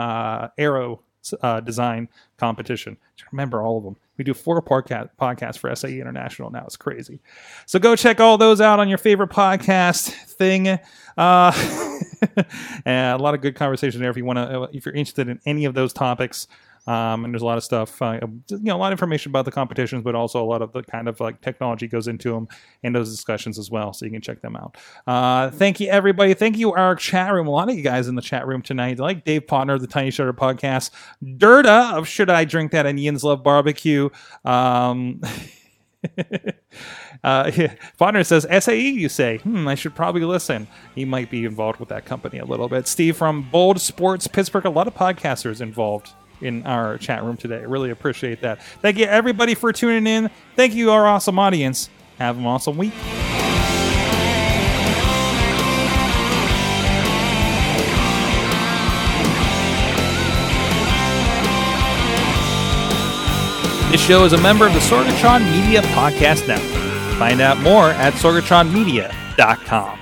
Aero 0.57 1.03
uh, 1.42 1.60
design 1.60 2.08
competition. 2.38 2.96
Remember 3.30 3.62
all 3.62 3.78
of 3.78 3.84
them. 3.84 3.96
We 4.18 4.24
do 4.24 4.34
four 4.34 4.60
podca- 4.60 5.10
podcasts 5.20 5.58
for 5.58 5.74
SAE 5.74 6.00
International 6.00 6.50
now. 6.50 6.64
It's 6.66 6.76
crazy. 6.76 7.20
So 7.66 7.78
go 7.78 7.96
check 7.96 8.20
all 8.20 8.38
those 8.38 8.60
out 8.60 8.78
on 8.78 8.88
your 8.88 8.98
favorite 8.98 9.30
podcast 9.30 10.10
thing. 10.10 10.78
Uh, 11.16 11.52
and 12.84 13.20
a 13.20 13.22
lot 13.22 13.34
of 13.34 13.40
good 13.40 13.54
conversation 13.54 14.00
there 14.00 14.10
if 14.10 14.16
you 14.16 14.24
want 14.24 14.38
to, 14.38 14.68
if 14.76 14.84
you're 14.84 14.94
interested 14.94 15.28
in 15.28 15.40
any 15.46 15.64
of 15.64 15.74
those 15.74 15.92
topics. 15.92 16.46
Um, 16.87 17.24
and 17.24 17.33
there's 17.33 17.43
a 17.43 17.47
lot 17.47 17.59
of 17.59 17.64
stuff, 17.64 18.03
uh, 18.03 18.18
you 18.49 18.59
know, 18.61 18.76
a 18.76 18.78
lot 18.78 18.93
of 18.93 18.99
information 18.99 19.30
about 19.30 19.45
the 19.45 19.53
competitions, 19.53 20.03
but 20.03 20.14
also 20.14 20.43
a 20.43 20.47
lot 20.47 20.62
of 20.62 20.72
the 20.72 20.83
kind 20.83 21.09
of 21.09 21.20
like 21.20 21.41
technology 21.41 21.87
goes 21.87 22.09
into 22.09 22.33
them 22.33 22.49
and 22.83 22.95
those 22.95 23.11
discussions 23.11 23.59
as 23.59 23.70
well. 23.70 23.93
So 23.93 24.05
you 24.05 24.11
can 24.11 24.20
check 24.20 24.43
them 24.43 24.57
out. 24.57 24.76
Uh, 25.07 25.51
thank 25.51 25.78
you, 25.78 25.89
everybody. 25.89 26.35
Thank 26.35 26.59
you, 26.59 26.72
our 26.72 26.97
chat 26.97 27.33
room. 27.33 27.47
A 27.47 27.51
lot 27.51 27.68
of 27.68 27.76
you 27.76 27.83
guys 27.83 28.09
in 28.09 28.16
the 28.16 28.22
chat 28.22 28.47
room 28.47 28.62
tonight, 28.62 28.99
like 28.99 29.24
Dave 29.24 29.47
Potter 29.47 29.74
of 29.74 29.80
the 29.80 29.87
Tiny 29.87 30.11
Shutter 30.11 30.33
Podcast, 30.33 30.91
Dirta 31.22 31.95
of 31.95 32.09
Should 32.09 32.30
I 32.30 32.45
Drink 32.45 32.72
That 32.72 32.87
and 32.87 32.99
Ian's 32.99 33.22
Love 33.22 33.45
Barbecue. 33.45 34.09
Um, 34.45 35.20
uh, 37.24 37.51
says, 38.22 38.47
SAE, 38.64 38.91
you 38.91 39.09
say? 39.09 39.39
Hmm, 39.39 39.68
I 39.68 39.74
should 39.74 39.95
probably 39.95 40.24
listen. 40.24 40.66
He 40.95 41.05
might 41.05 41.30
be 41.30 41.45
involved 41.45 41.78
with 41.78 41.91
that 41.91 42.05
company 42.05 42.39
a 42.39 42.45
little 42.45 42.68
bit. 42.68 42.89
Steve 42.89 43.16
from 43.16 43.49
Bold 43.51 43.80
Sports 43.80 44.26
Pittsburgh, 44.26 44.64
a 44.64 44.70
lot 44.70 44.89
of 44.89 44.95
podcasters 44.95 45.61
involved 45.61 46.12
in 46.43 46.66
our 46.66 46.99
chat 46.99 47.22
room 47.22 47.36
today. 47.36 47.64
Really 47.64 47.90
appreciate 47.90 48.40
that. 48.43 48.62
Thank 48.62 48.99
you, 48.99 49.07
everybody, 49.07 49.55
for 49.55 49.72
tuning 49.72 50.07
in. 50.07 50.30
Thank 50.57 50.74
you, 50.74 50.90
our 50.90 51.07
awesome 51.07 51.38
audience. 51.38 51.88
Have 52.18 52.38
an 52.38 52.47
awesome 52.47 52.76
week. 52.76 52.93
This 63.93 64.01
show 64.01 64.24
is 64.24 64.32
a 64.32 64.40
member 64.40 64.66
of 64.66 64.72
the 64.72 64.78
Sorgatron 64.78 65.45
Media 65.53 65.82
Podcast 65.82 66.49
Network. 66.49 67.18
Find 67.18 67.43
out 67.43 67.59
more 67.59 67.90
at 67.90 68.14
sorgatronmedia.com. 68.14 70.01